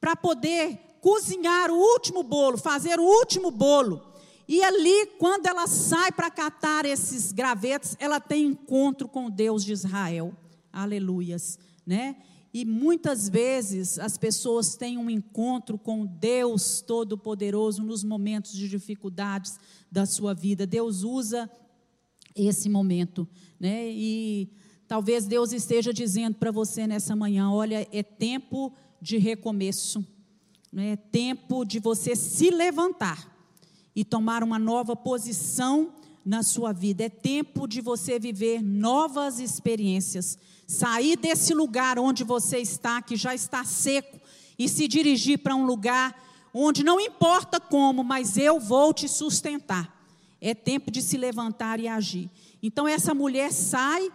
para 0.00 0.16
poder 0.16 0.80
cozinhar 1.02 1.70
o 1.70 1.76
último 1.76 2.22
bolo, 2.22 2.56
fazer 2.56 2.98
o 2.98 3.04
último 3.04 3.50
bolo. 3.50 4.02
E 4.48 4.62
ali, 4.62 5.06
quando 5.18 5.46
ela 5.46 5.66
sai 5.66 6.10
para 6.10 6.30
catar 6.30 6.86
esses 6.86 7.30
gravetos, 7.30 7.94
ela 7.98 8.18
tem 8.18 8.46
encontro 8.46 9.06
com 9.06 9.28
Deus 9.28 9.62
de 9.62 9.72
Israel. 9.72 10.34
Aleluias, 10.72 11.58
né? 11.86 12.16
E 12.54 12.66
muitas 12.66 13.28
vezes 13.30 13.98
as 13.98 14.18
pessoas 14.18 14.76
têm 14.76 14.98
um 14.98 15.08
encontro 15.08 15.78
com 15.78 16.04
Deus 16.04 16.82
Todo-Poderoso 16.82 17.82
nos 17.82 18.04
momentos 18.04 18.52
de 18.52 18.68
dificuldades 18.68 19.58
da 19.90 20.04
sua 20.04 20.34
vida. 20.34 20.66
Deus 20.66 21.02
usa 21.02 21.50
esse 22.36 22.68
momento, 22.68 23.26
né? 23.58 23.90
E 23.90 24.50
talvez 24.86 25.26
Deus 25.26 25.52
esteja 25.52 25.94
dizendo 25.94 26.34
para 26.36 26.50
você 26.50 26.86
nessa 26.86 27.16
manhã: 27.16 27.50
olha, 27.50 27.88
é 27.90 28.02
tempo 28.02 28.72
de 29.00 29.16
recomeço, 29.16 30.04
né? 30.70 30.90
é 30.90 30.96
tempo 30.96 31.64
de 31.64 31.78
você 31.78 32.14
se 32.14 32.50
levantar 32.50 33.30
e 33.96 34.04
tomar 34.04 34.42
uma 34.42 34.58
nova 34.58 34.94
posição 34.94 35.94
na 36.24 36.42
sua 36.42 36.72
vida. 36.72 37.04
É 37.04 37.08
tempo 37.08 37.66
de 37.66 37.80
você 37.80 38.18
viver 38.18 38.62
novas 38.62 39.38
experiências. 39.40 40.38
Sair 40.66 41.16
desse 41.16 41.52
lugar 41.54 41.98
onde 41.98 42.24
você 42.24 42.58
está, 42.58 43.02
que 43.02 43.16
já 43.16 43.34
está 43.34 43.64
seco, 43.64 44.20
e 44.58 44.68
se 44.68 44.86
dirigir 44.86 45.38
para 45.38 45.56
um 45.56 45.64
lugar 45.64 46.14
onde 46.54 46.84
não 46.84 47.00
importa 47.00 47.58
como, 47.58 48.04
mas 48.04 48.36
eu 48.36 48.60
vou 48.60 48.92
te 48.92 49.08
sustentar. 49.08 50.00
É 50.40 50.54
tempo 50.54 50.90
de 50.90 51.00
se 51.00 51.16
levantar 51.16 51.80
e 51.80 51.88
agir. 51.88 52.30
Então 52.62 52.86
essa 52.86 53.14
mulher 53.14 53.52
sai, 53.52 54.10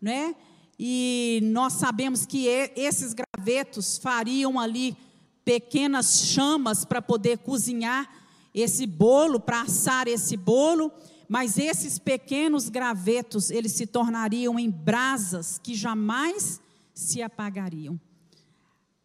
né? 0.00 0.34
E 0.78 1.40
nós 1.44 1.72
sabemos 1.72 2.24
que 2.24 2.46
esses 2.76 3.12
gravetos 3.12 3.98
fariam 3.98 4.60
ali 4.60 4.96
pequenas 5.44 6.26
chamas 6.26 6.84
para 6.84 7.02
poder 7.02 7.38
cozinhar 7.38 8.08
esse 8.54 8.86
bolo, 8.86 9.40
para 9.40 9.62
assar 9.62 10.06
esse 10.06 10.36
bolo, 10.36 10.92
mas 11.28 11.58
esses 11.58 11.98
pequenos 11.98 12.70
gravetos, 12.70 13.50
eles 13.50 13.72
se 13.72 13.86
tornariam 13.86 14.58
em 14.58 14.70
brasas 14.70 15.58
que 15.58 15.74
jamais 15.74 16.60
se 16.94 17.20
apagariam. 17.20 18.00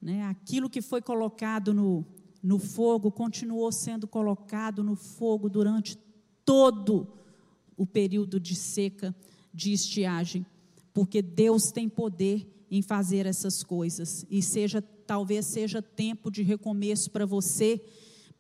Né? 0.02 0.24
Aquilo 0.24 0.70
que 0.70 0.82
foi 0.82 1.02
colocado 1.02 1.74
no, 1.74 2.06
no 2.42 2.58
fogo 2.58 3.12
continuou 3.12 3.72
sendo 3.72 4.08
colocado 4.08 4.84
no 4.84 4.96
fogo 4.96 5.50
durante 5.50 5.98
todo 6.46 7.08
o 7.76 7.86
período 7.86 8.40
de 8.40 8.56
seca, 8.56 9.14
de 9.54 9.74
estiagem, 9.74 10.46
porque 10.94 11.22
Deus 11.22 11.72
tem 11.72 11.90
poder 11.90 12.48
em 12.72 12.82
fazer 12.82 13.26
essas 13.26 13.64
coisas 13.64 14.26
e 14.30 14.42
seja 14.42 14.82
talvez 14.82 15.46
seja 15.46 15.82
tempo 15.82 16.32
de 16.32 16.42
recomeço 16.42 17.12
para 17.12 17.26
você 17.26 17.82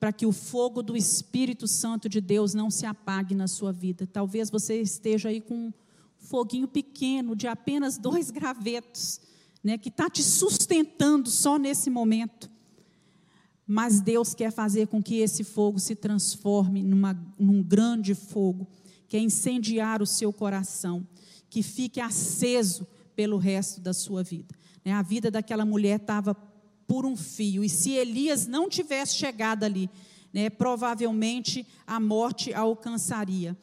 para 0.04 0.12
que 0.12 0.26
o 0.26 0.34
fogo 0.34 0.84
do 0.84 0.98
Espírito 0.98 1.66
Santo 1.66 2.10
de 2.10 2.20
Deus 2.20 2.54
não 2.54 2.70
se 2.70 2.86
apague 2.86 3.34
na 3.34 3.48
sua 3.48 3.72
vida. 3.72 4.06
Talvez 4.06 4.50
você 4.50 4.82
esteja 4.82 5.30
aí 5.30 5.40
com 5.40 5.56
um 5.56 5.74
foguinho 6.18 6.68
pequeno 6.68 7.38
de 7.38 7.48
apenas 7.48 7.98
dois 7.98 8.30
gravetos, 8.30 9.22
né, 9.64 9.78
que 9.78 9.88
está 9.88 10.10
te 10.10 10.22
sustentando 10.22 11.30
só 11.30 11.58
nesse 11.58 11.90
momento. 11.90 12.52
Mas 13.66 14.02
Deus 14.02 14.34
quer 14.34 14.52
fazer 14.52 14.88
com 14.88 15.02
que 15.02 15.20
esse 15.20 15.42
fogo 15.42 15.80
se 15.80 15.96
transforme 15.96 16.84
numa, 16.84 17.18
num 17.40 17.64
grande 17.64 18.14
fogo, 18.14 18.68
quer 19.08 19.20
incendiar 19.20 20.02
o 20.02 20.06
seu 20.06 20.34
coração, 20.34 21.08
que 21.50 21.64
fique 21.64 22.02
aceso 22.02 22.86
pelo 23.16 23.38
resto 23.38 23.80
da 23.80 23.94
sua 23.94 24.22
vida. 24.22 24.54
Né? 24.84 24.92
A 24.92 25.02
vida 25.02 25.32
daquela 25.32 25.64
mulher 25.64 26.02
estava 26.02 26.36
por 26.88 27.06
um 27.06 27.16
fio, 27.16 27.64
e 27.64 27.70
se 27.70 27.92
Elias 27.92 28.48
não 28.48 28.70
tivesse 28.70 29.16
chegado 29.16 29.64
ali, 29.64 29.90
né, 30.34 30.50
provavelmente 30.50 31.66
a 31.86 32.00
morte 32.00 32.54
a 32.54 32.62
alcançaria. 32.62 33.58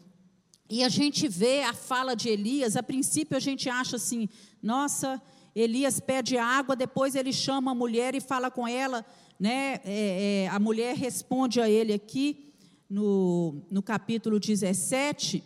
E 0.68 0.84
a 0.84 0.88
gente 0.88 1.26
vê 1.26 1.62
a 1.62 1.74
fala 1.74 2.14
de 2.14 2.28
Elias, 2.28 2.76
a 2.76 2.82
princípio 2.82 3.36
a 3.36 3.40
gente 3.40 3.68
acha 3.68 3.96
assim, 3.96 4.28
nossa, 4.62 5.20
Elias 5.54 5.98
pede 5.98 6.38
água, 6.38 6.76
depois 6.76 7.14
ele 7.14 7.32
chama 7.32 7.72
a 7.72 7.74
mulher 7.74 8.14
e 8.14 8.20
fala 8.20 8.50
com 8.50 8.68
ela, 8.68 9.04
né? 9.38 9.80
É, 9.84 10.44
é, 10.44 10.48
a 10.48 10.58
mulher 10.58 10.94
responde 10.94 11.60
a 11.60 11.68
ele 11.68 11.92
aqui 11.92 12.52
no, 12.88 13.62
no 13.70 13.82
capítulo 13.82 14.38
17: 14.38 15.42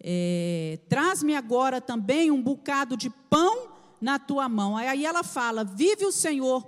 é, 0.00 0.78
Traz-me 0.88 1.36
agora 1.36 1.80
também 1.80 2.30
um 2.30 2.42
bocado 2.42 2.96
de 2.96 3.10
pão 3.10 3.68
na 4.00 4.18
tua 4.18 4.48
mão. 4.48 4.76
Aí 4.76 5.04
ela 5.04 5.22
fala: 5.22 5.62
Vive 5.62 6.06
o 6.06 6.12
Senhor, 6.12 6.66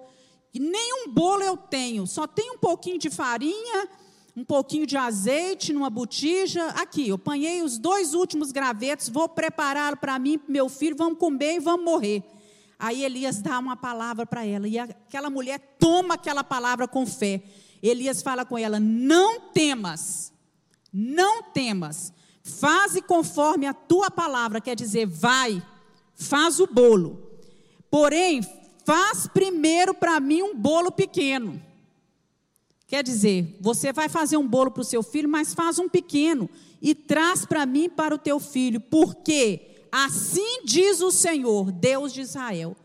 e 0.53 0.59
nenhum 0.59 1.09
bolo 1.09 1.42
eu 1.42 1.57
tenho, 1.57 2.07
só 2.07 2.26
tem 2.26 2.51
um 2.51 2.59
pouquinho 2.59 2.98
de 2.98 3.11
farinha 3.11 3.88
um 4.36 4.44
pouquinho 4.44 4.86
de 4.86 4.96
azeite 4.96 5.72
numa 5.72 5.90
botija. 5.90 6.66
Aqui, 6.68 7.09
eu 7.09 7.16
apanhei 7.16 7.62
os 7.62 7.78
dois 7.78 8.14
últimos 8.14 8.53
gravetos, 8.53 9.09
vou 9.09 9.28
prepará-lo 9.28 9.96
para 9.96 10.18
mim, 10.18 10.38
para 10.38 10.53
meu 10.53 10.68
filho, 10.68 10.96
vamos 10.96 11.18
comer 11.18 11.57
e 11.57 11.61
vamos 11.61 11.84
morrer. 11.84 12.22
Aí 12.78 13.05
Elias 13.05 13.42
dá 13.42 13.59
uma 13.59 13.76
palavra 13.76 14.24
para 14.24 14.44
ela, 14.46 14.66
e 14.66 14.78
aquela 14.78 15.28
mulher 15.28 15.59
toma 15.78 16.14
aquela 16.14 16.42
palavra 16.42 16.88
com 16.88 17.05
fé. 17.05 17.42
Elias 17.82 18.22
fala 18.22 18.44
com 18.44 18.57
ela: 18.57 18.80
Não 18.80 19.40
temas, 19.53 20.32
não 20.92 21.42
temas, 21.42 22.12
faze 22.42 23.03
conforme 23.03 23.66
a 23.66 23.74
tua 23.74 24.11
palavra, 24.11 24.61
quer 24.61 24.74
dizer, 24.74 25.07
vai, 25.07 25.62
faz 26.14 26.59
o 26.59 26.66
bolo. 26.66 27.30
Porém, 27.90 28.40
faz 28.91 29.28
primeiro 29.28 29.95
para 29.95 30.18
mim 30.18 30.43
um 30.43 30.57
bolo 30.57 30.91
pequeno 30.91 31.62
Quer 32.91 33.05
dizer, 33.05 33.57
você 33.61 33.93
vai 33.93 34.09
fazer 34.09 34.36
um 34.36 34.49
bolo 34.49 34.72
para 34.72 34.80
o 34.80 34.84
seu 34.84 35.01
filho, 35.01 35.28
mas 35.28 35.55
faz 35.55 35.78
um 35.78 35.88
pequeno 35.88 36.51
e 36.82 36.93
traz 36.93 37.47
para 37.47 37.64
mim 37.64 37.88
para 37.88 38.12
o 38.12 38.18
teu 38.18 38.41
filho, 38.41 38.80
porque 38.80 39.86
assim 39.93 40.64
diz 40.64 41.01
o 41.01 41.12
Senhor, 41.12 41.70
Deus 41.70 42.12
de 42.12 42.20
Israel. 42.20 42.76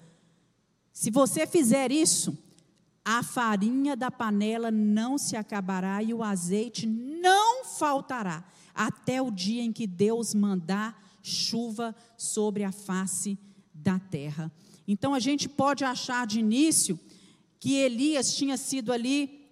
Se 0.93 1.09
você 1.09 1.47
fizer 1.47 1.91
isso, 1.91 2.37
a 3.03 3.23
farinha 3.23 3.95
da 3.95 4.11
panela 4.11 4.69
não 4.69 5.17
se 5.17 5.35
acabará 5.35 6.03
e 6.03 6.13
o 6.13 6.21
azeite 6.21 6.85
não 6.85 7.65
faltará, 7.65 8.43
até 8.75 9.19
o 9.19 9.31
dia 9.31 9.63
em 9.63 9.73
que 9.73 9.87
Deus 9.87 10.35
mandar 10.35 11.03
chuva 11.23 11.95
sobre 12.15 12.63
a 12.63 12.71
face 12.71 13.39
da 13.73 13.97
terra. 13.97 14.51
Então 14.87 15.13
a 15.13 15.19
gente 15.19 15.49
pode 15.49 15.83
achar 15.83 16.27
de 16.27 16.39
início 16.39 16.99
que 17.59 17.75
Elias 17.75 18.35
tinha 18.35 18.57
sido 18.57 18.91
ali 18.91 19.47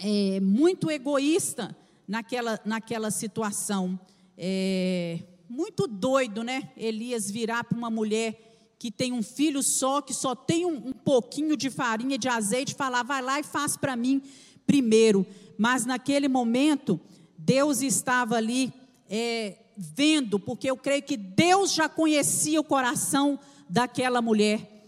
é, 0.00 0.40
muito 0.40 0.90
egoísta 0.90 1.76
naquela, 2.06 2.60
naquela 2.64 3.10
situação. 3.10 3.98
É, 4.36 5.18
muito 5.48 5.86
doido, 5.86 6.44
né? 6.44 6.70
Elias 6.76 7.30
virar 7.30 7.64
para 7.64 7.76
uma 7.76 7.90
mulher 7.90 8.48
que 8.78 8.90
tem 8.92 9.12
um 9.12 9.22
filho 9.22 9.62
só, 9.62 10.00
que 10.00 10.14
só 10.14 10.36
tem 10.36 10.64
um, 10.64 10.88
um 10.88 10.92
pouquinho 10.92 11.56
de 11.56 11.68
farinha, 11.68 12.16
de 12.16 12.28
azeite, 12.28 12.74
falar, 12.74 13.02
vai 13.02 13.20
lá 13.20 13.40
e 13.40 13.42
faz 13.42 13.76
para 13.76 13.96
mim 13.96 14.22
primeiro. 14.66 15.26
Mas 15.56 15.84
naquele 15.84 16.28
momento, 16.28 17.00
Deus 17.36 17.82
estava 17.82 18.36
ali 18.36 18.72
é, 19.10 19.56
vendo, 19.76 20.38
porque 20.38 20.70
eu 20.70 20.76
creio 20.76 21.02
que 21.02 21.16
Deus 21.16 21.72
já 21.72 21.88
conhecia 21.88 22.60
o 22.60 22.64
coração 22.64 23.40
daquela 23.68 24.22
mulher. 24.22 24.78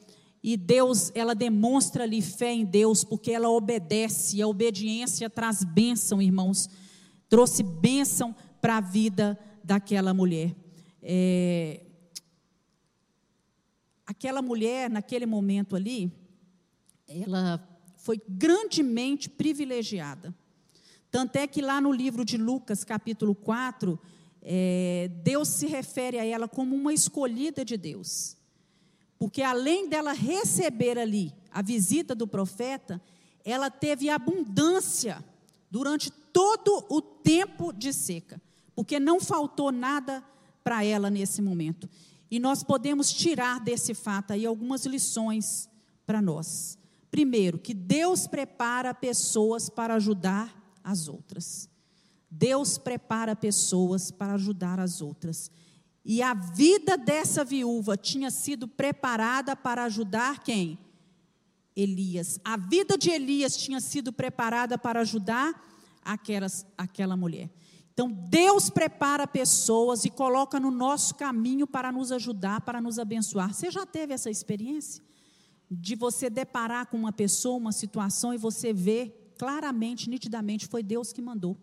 E 0.42 0.56
Deus, 0.56 1.12
ela 1.14 1.34
demonstra 1.34 2.04
ali 2.04 2.22
fé 2.22 2.52
em 2.52 2.64
Deus, 2.64 3.04
porque 3.04 3.30
ela 3.30 3.50
obedece, 3.50 4.40
a 4.40 4.48
obediência 4.48 5.28
traz 5.28 5.62
bênção, 5.62 6.22
irmãos. 6.22 6.68
Trouxe 7.28 7.62
bênção 7.62 8.34
para 8.60 8.78
a 8.78 8.80
vida 8.80 9.38
daquela 9.62 10.14
mulher. 10.14 10.54
É... 11.02 11.82
Aquela 14.06 14.42
mulher, 14.42 14.90
naquele 14.90 15.26
momento 15.26 15.76
ali, 15.76 16.10
ela 17.06 17.62
foi 17.96 18.20
grandemente 18.28 19.28
privilegiada. 19.28 20.34
Tanto 21.10 21.36
é 21.36 21.46
que 21.46 21.60
lá 21.60 21.80
no 21.80 21.92
livro 21.92 22.24
de 22.24 22.36
Lucas, 22.36 22.82
capítulo 22.82 23.34
4, 23.34 23.98
é, 24.42 25.10
Deus 25.22 25.48
se 25.48 25.66
refere 25.66 26.18
a 26.18 26.24
ela 26.24 26.48
como 26.48 26.74
uma 26.74 26.94
escolhida 26.94 27.64
de 27.64 27.76
Deus. 27.76 28.36
Porque 29.20 29.42
além 29.42 29.86
dela 29.86 30.14
receber 30.14 30.98
ali 30.98 31.30
a 31.52 31.60
visita 31.60 32.14
do 32.14 32.26
profeta, 32.26 32.98
ela 33.44 33.70
teve 33.70 34.08
abundância 34.08 35.22
durante 35.70 36.10
todo 36.10 36.86
o 36.88 37.02
tempo 37.02 37.70
de 37.70 37.92
seca, 37.92 38.40
porque 38.74 38.98
não 38.98 39.20
faltou 39.20 39.70
nada 39.70 40.24
para 40.64 40.82
ela 40.82 41.10
nesse 41.10 41.42
momento. 41.42 41.86
E 42.30 42.40
nós 42.40 42.62
podemos 42.62 43.12
tirar 43.12 43.60
desse 43.60 43.92
fato 43.92 44.32
aí 44.32 44.46
algumas 44.46 44.86
lições 44.86 45.68
para 46.06 46.22
nós. 46.22 46.78
Primeiro, 47.10 47.58
que 47.58 47.74
Deus 47.74 48.26
prepara 48.26 48.94
pessoas 48.94 49.68
para 49.68 49.96
ajudar 49.96 50.78
as 50.82 51.08
outras. 51.08 51.68
Deus 52.30 52.78
prepara 52.78 53.36
pessoas 53.36 54.10
para 54.10 54.32
ajudar 54.32 54.80
as 54.80 55.02
outras. 55.02 55.50
E 56.04 56.22
a 56.22 56.32
vida 56.34 56.96
dessa 56.96 57.44
viúva 57.44 57.96
tinha 57.96 58.30
sido 58.30 58.66
preparada 58.66 59.54
para 59.54 59.84
ajudar 59.84 60.42
quem? 60.42 60.78
Elias. 61.76 62.40
A 62.44 62.56
vida 62.56 62.96
de 62.96 63.10
Elias 63.10 63.56
tinha 63.56 63.80
sido 63.80 64.12
preparada 64.12 64.78
para 64.78 65.00
ajudar 65.00 65.52
aquelas, 66.02 66.66
aquela 66.76 67.16
mulher. 67.16 67.50
Então, 67.92 68.10
Deus 68.10 68.70
prepara 68.70 69.26
pessoas 69.26 70.04
e 70.04 70.10
coloca 70.10 70.58
no 70.58 70.70
nosso 70.70 71.14
caminho 71.14 71.66
para 71.66 71.92
nos 71.92 72.10
ajudar, 72.10 72.62
para 72.62 72.80
nos 72.80 72.98
abençoar. 72.98 73.52
Você 73.52 73.70
já 73.70 73.84
teve 73.84 74.14
essa 74.14 74.30
experiência? 74.30 75.02
De 75.70 75.94
você 75.94 76.30
deparar 76.30 76.86
com 76.86 76.96
uma 76.96 77.12
pessoa, 77.12 77.58
uma 77.58 77.72
situação, 77.72 78.32
e 78.32 78.38
você 78.38 78.72
ver 78.72 79.34
claramente, 79.38 80.08
nitidamente, 80.08 80.66
foi 80.66 80.82
Deus 80.82 81.12
que 81.12 81.22
mandou 81.22 81.56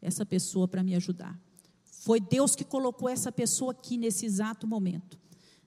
essa 0.00 0.24
pessoa 0.24 0.66
para 0.66 0.82
me 0.82 0.94
ajudar. 0.94 1.38
Foi 2.08 2.20
Deus 2.20 2.56
que 2.56 2.64
colocou 2.64 3.06
essa 3.06 3.30
pessoa 3.30 3.72
aqui 3.72 3.98
nesse 3.98 4.24
exato 4.24 4.66
momento. 4.66 5.18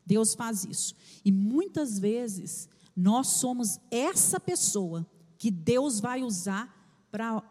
Deus 0.03 0.33
faz 0.33 0.65
isso. 0.65 0.95
E 1.23 1.31
muitas 1.31 1.99
vezes 1.99 2.67
nós 2.95 3.27
somos 3.27 3.79
essa 3.91 4.39
pessoa 4.39 5.05
que 5.37 5.51
Deus 5.51 5.99
vai 5.99 6.23
usar 6.23 7.05
para 7.11 7.43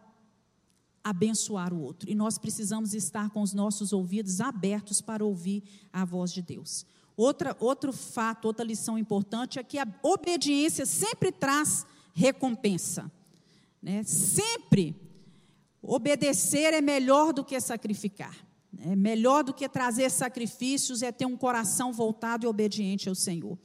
abençoar 1.04 1.72
o 1.72 1.80
outro. 1.80 2.10
E 2.10 2.16
nós 2.16 2.36
precisamos 2.36 2.92
estar 2.92 3.30
com 3.30 3.42
os 3.42 3.54
nossos 3.54 3.92
ouvidos 3.92 4.40
abertos 4.40 5.00
para 5.00 5.24
ouvir 5.24 5.62
a 5.92 6.04
voz 6.04 6.32
de 6.32 6.42
Deus. 6.42 6.84
Outra, 7.16 7.56
outro 7.60 7.92
fato, 7.92 8.46
outra 8.46 8.64
lição 8.64 8.98
importante 8.98 9.60
é 9.60 9.62
que 9.62 9.78
a 9.78 9.86
obediência 10.02 10.84
sempre 10.84 11.30
traz 11.30 11.86
recompensa. 12.12 13.08
Né? 13.80 14.02
Sempre 14.02 14.96
obedecer 15.80 16.74
é 16.74 16.80
melhor 16.80 17.32
do 17.32 17.44
que 17.44 17.60
sacrificar. 17.60 18.49
É 18.78 18.94
melhor 18.94 19.42
do 19.42 19.52
que 19.52 19.68
trazer 19.68 20.10
sacrifícios 20.10 21.02
é 21.02 21.10
ter 21.10 21.26
um 21.26 21.36
coração 21.36 21.92
voltado 21.92 22.44
e 22.44 22.48
obediente 22.48 23.08
ao 23.08 23.14
Senhor. 23.14 23.58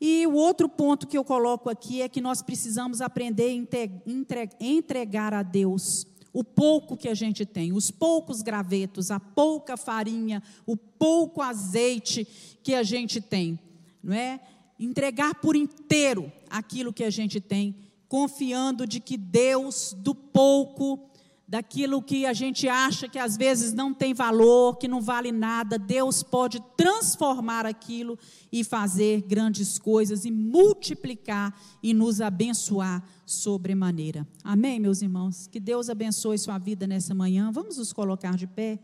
E 0.00 0.26
o 0.26 0.34
outro 0.34 0.68
ponto 0.68 1.06
que 1.06 1.18
eu 1.18 1.24
coloco 1.24 1.68
aqui 1.68 2.02
é 2.02 2.08
que 2.08 2.20
nós 2.20 2.40
precisamos 2.40 3.00
aprender 3.00 3.50
a 3.50 4.64
entregar 4.64 5.34
a 5.34 5.42
Deus 5.42 6.06
o 6.32 6.44
pouco 6.44 6.96
que 6.96 7.08
a 7.08 7.14
gente 7.14 7.44
tem, 7.44 7.72
os 7.72 7.90
poucos 7.90 8.42
gravetos, 8.42 9.10
a 9.10 9.18
pouca 9.18 9.76
farinha, 9.76 10.42
o 10.66 10.76
pouco 10.76 11.42
azeite 11.42 12.26
que 12.62 12.74
a 12.74 12.82
gente 12.82 13.20
tem, 13.20 13.58
não 14.02 14.14
é? 14.14 14.38
Entregar 14.78 15.34
por 15.36 15.56
inteiro 15.56 16.30
aquilo 16.48 16.92
que 16.92 17.02
a 17.02 17.10
gente 17.10 17.40
tem, 17.40 17.74
confiando 18.08 18.86
de 18.86 19.00
que 19.00 19.16
Deus 19.16 19.96
do 19.98 20.14
pouco 20.14 21.10
daquilo 21.48 22.02
que 22.02 22.26
a 22.26 22.34
gente 22.34 22.68
acha 22.68 23.08
que 23.08 23.18
às 23.18 23.34
vezes 23.34 23.72
não 23.72 23.94
tem 23.94 24.12
valor, 24.12 24.76
que 24.76 24.86
não 24.86 25.00
vale 25.00 25.32
nada, 25.32 25.78
Deus 25.78 26.22
pode 26.22 26.60
transformar 26.76 27.64
aquilo 27.64 28.18
e 28.52 28.62
fazer 28.62 29.22
grandes 29.22 29.78
coisas 29.78 30.26
e 30.26 30.30
multiplicar 30.30 31.58
e 31.82 31.94
nos 31.94 32.20
abençoar 32.20 33.02
sobremaneira. 33.24 34.28
Amém, 34.44 34.78
meus 34.78 35.00
irmãos? 35.00 35.46
Que 35.46 35.58
Deus 35.58 35.88
abençoe 35.88 36.36
sua 36.36 36.58
vida 36.58 36.86
nessa 36.86 37.14
manhã. 37.14 37.50
Vamos 37.50 37.78
nos 37.78 37.94
colocar 37.94 38.36
de 38.36 38.46
pé. 38.46 38.78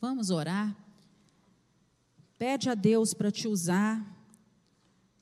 Vamos 0.00 0.30
orar. 0.30 0.74
Pede 2.38 2.70
a 2.70 2.74
Deus 2.74 3.12
para 3.12 3.30
te 3.30 3.46
usar. 3.46 4.11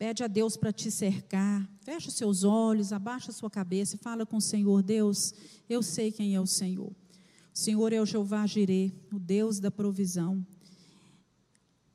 Pede 0.00 0.24
a 0.24 0.26
Deus 0.26 0.56
para 0.56 0.72
te 0.72 0.90
cercar. 0.90 1.68
Feche 1.82 2.08
os 2.08 2.14
seus 2.14 2.42
olhos, 2.42 2.90
abaixa 2.90 3.30
a 3.30 3.34
sua 3.34 3.50
cabeça 3.50 3.96
e 3.96 3.98
fala 3.98 4.24
com 4.24 4.38
o 4.38 4.40
Senhor: 4.40 4.82
Deus, 4.82 5.34
eu 5.68 5.82
sei 5.82 6.10
quem 6.10 6.34
é 6.34 6.40
o 6.40 6.46
Senhor. 6.46 6.88
O 6.88 7.58
Senhor 7.58 7.92
é 7.92 8.00
o 8.00 8.06
Jeová 8.06 8.46
Jirê, 8.46 8.90
o 9.12 9.18
Deus 9.18 9.60
da 9.60 9.70
provisão. 9.70 10.42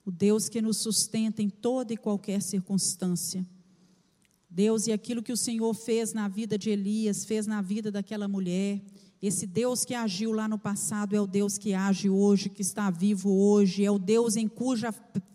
o 0.05 0.11
Deus 0.11 0.47
que 0.47 0.61
nos 0.61 0.77
sustenta 0.77 1.41
em 1.41 1.49
toda 1.49 1.93
e 1.93 1.97
qualquer 1.97 2.43
circunstância. 2.43 3.43
Deus, 4.47 4.85
e 4.85 4.91
aquilo 4.91 5.23
que 5.23 5.33
o 5.33 5.37
Senhor 5.37 5.73
fez 5.73 6.13
na 6.13 6.27
vida 6.27 6.59
de 6.59 6.69
Elias, 6.69 7.25
fez 7.25 7.47
na 7.47 7.59
vida 7.59 7.91
daquela 7.91 8.27
mulher, 8.27 8.83
esse 9.19 9.47
Deus 9.47 9.83
que 9.83 9.95
agiu 9.95 10.31
lá 10.31 10.47
no 10.47 10.59
passado 10.59 11.15
é 11.15 11.19
o 11.19 11.25
Deus 11.25 11.57
que 11.57 11.73
age 11.73 12.07
hoje, 12.07 12.49
que 12.49 12.61
está 12.61 12.91
vivo 12.91 13.31
hoje, 13.31 13.83
é 13.83 13.89
o 13.89 13.97
Deus 13.97 14.35
em 14.35 14.47
cuja 14.47 14.93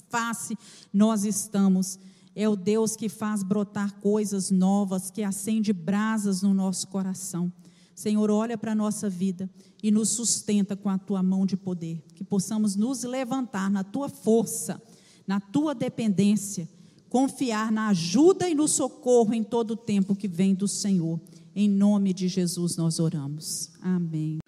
face 0.08 0.56
nós 0.92 1.24
estamos. 1.24 1.98
É 2.34 2.48
o 2.48 2.56
Deus 2.56 2.96
que 2.96 3.08
faz 3.08 3.42
brotar 3.42 3.94
coisas 4.00 4.50
novas, 4.50 5.10
que 5.10 5.22
acende 5.22 5.72
brasas 5.72 6.42
no 6.42 6.54
nosso 6.54 6.88
coração. 6.88 7.52
Senhor, 7.94 8.30
olha 8.30 8.56
para 8.56 8.72
a 8.72 8.74
nossa 8.74 9.10
vida 9.10 9.50
e 9.82 9.90
nos 9.90 10.10
sustenta 10.10 10.76
com 10.76 10.88
a 10.88 10.96
tua 10.96 11.22
mão 11.22 11.44
de 11.44 11.56
poder. 11.56 12.02
Que 12.14 12.24
possamos 12.24 12.76
nos 12.76 13.02
levantar 13.02 13.70
na 13.70 13.84
tua 13.84 14.08
força, 14.08 14.80
na 15.26 15.38
tua 15.38 15.74
dependência, 15.74 16.68
confiar 17.10 17.70
na 17.70 17.88
ajuda 17.88 18.48
e 18.48 18.54
no 18.54 18.66
socorro 18.68 19.34
em 19.34 19.42
todo 19.42 19.72
o 19.72 19.76
tempo 19.76 20.14
que 20.14 20.28
vem 20.28 20.54
do 20.54 20.66
Senhor. 20.66 21.20
Em 21.54 21.68
nome 21.68 22.14
de 22.14 22.28
Jesus 22.28 22.76
nós 22.76 22.98
oramos. 22.98 23.70
Amém. 23.82 24.38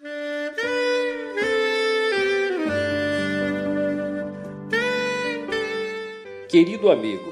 Querido 6.49 6.91
amigo, 6.91 7.32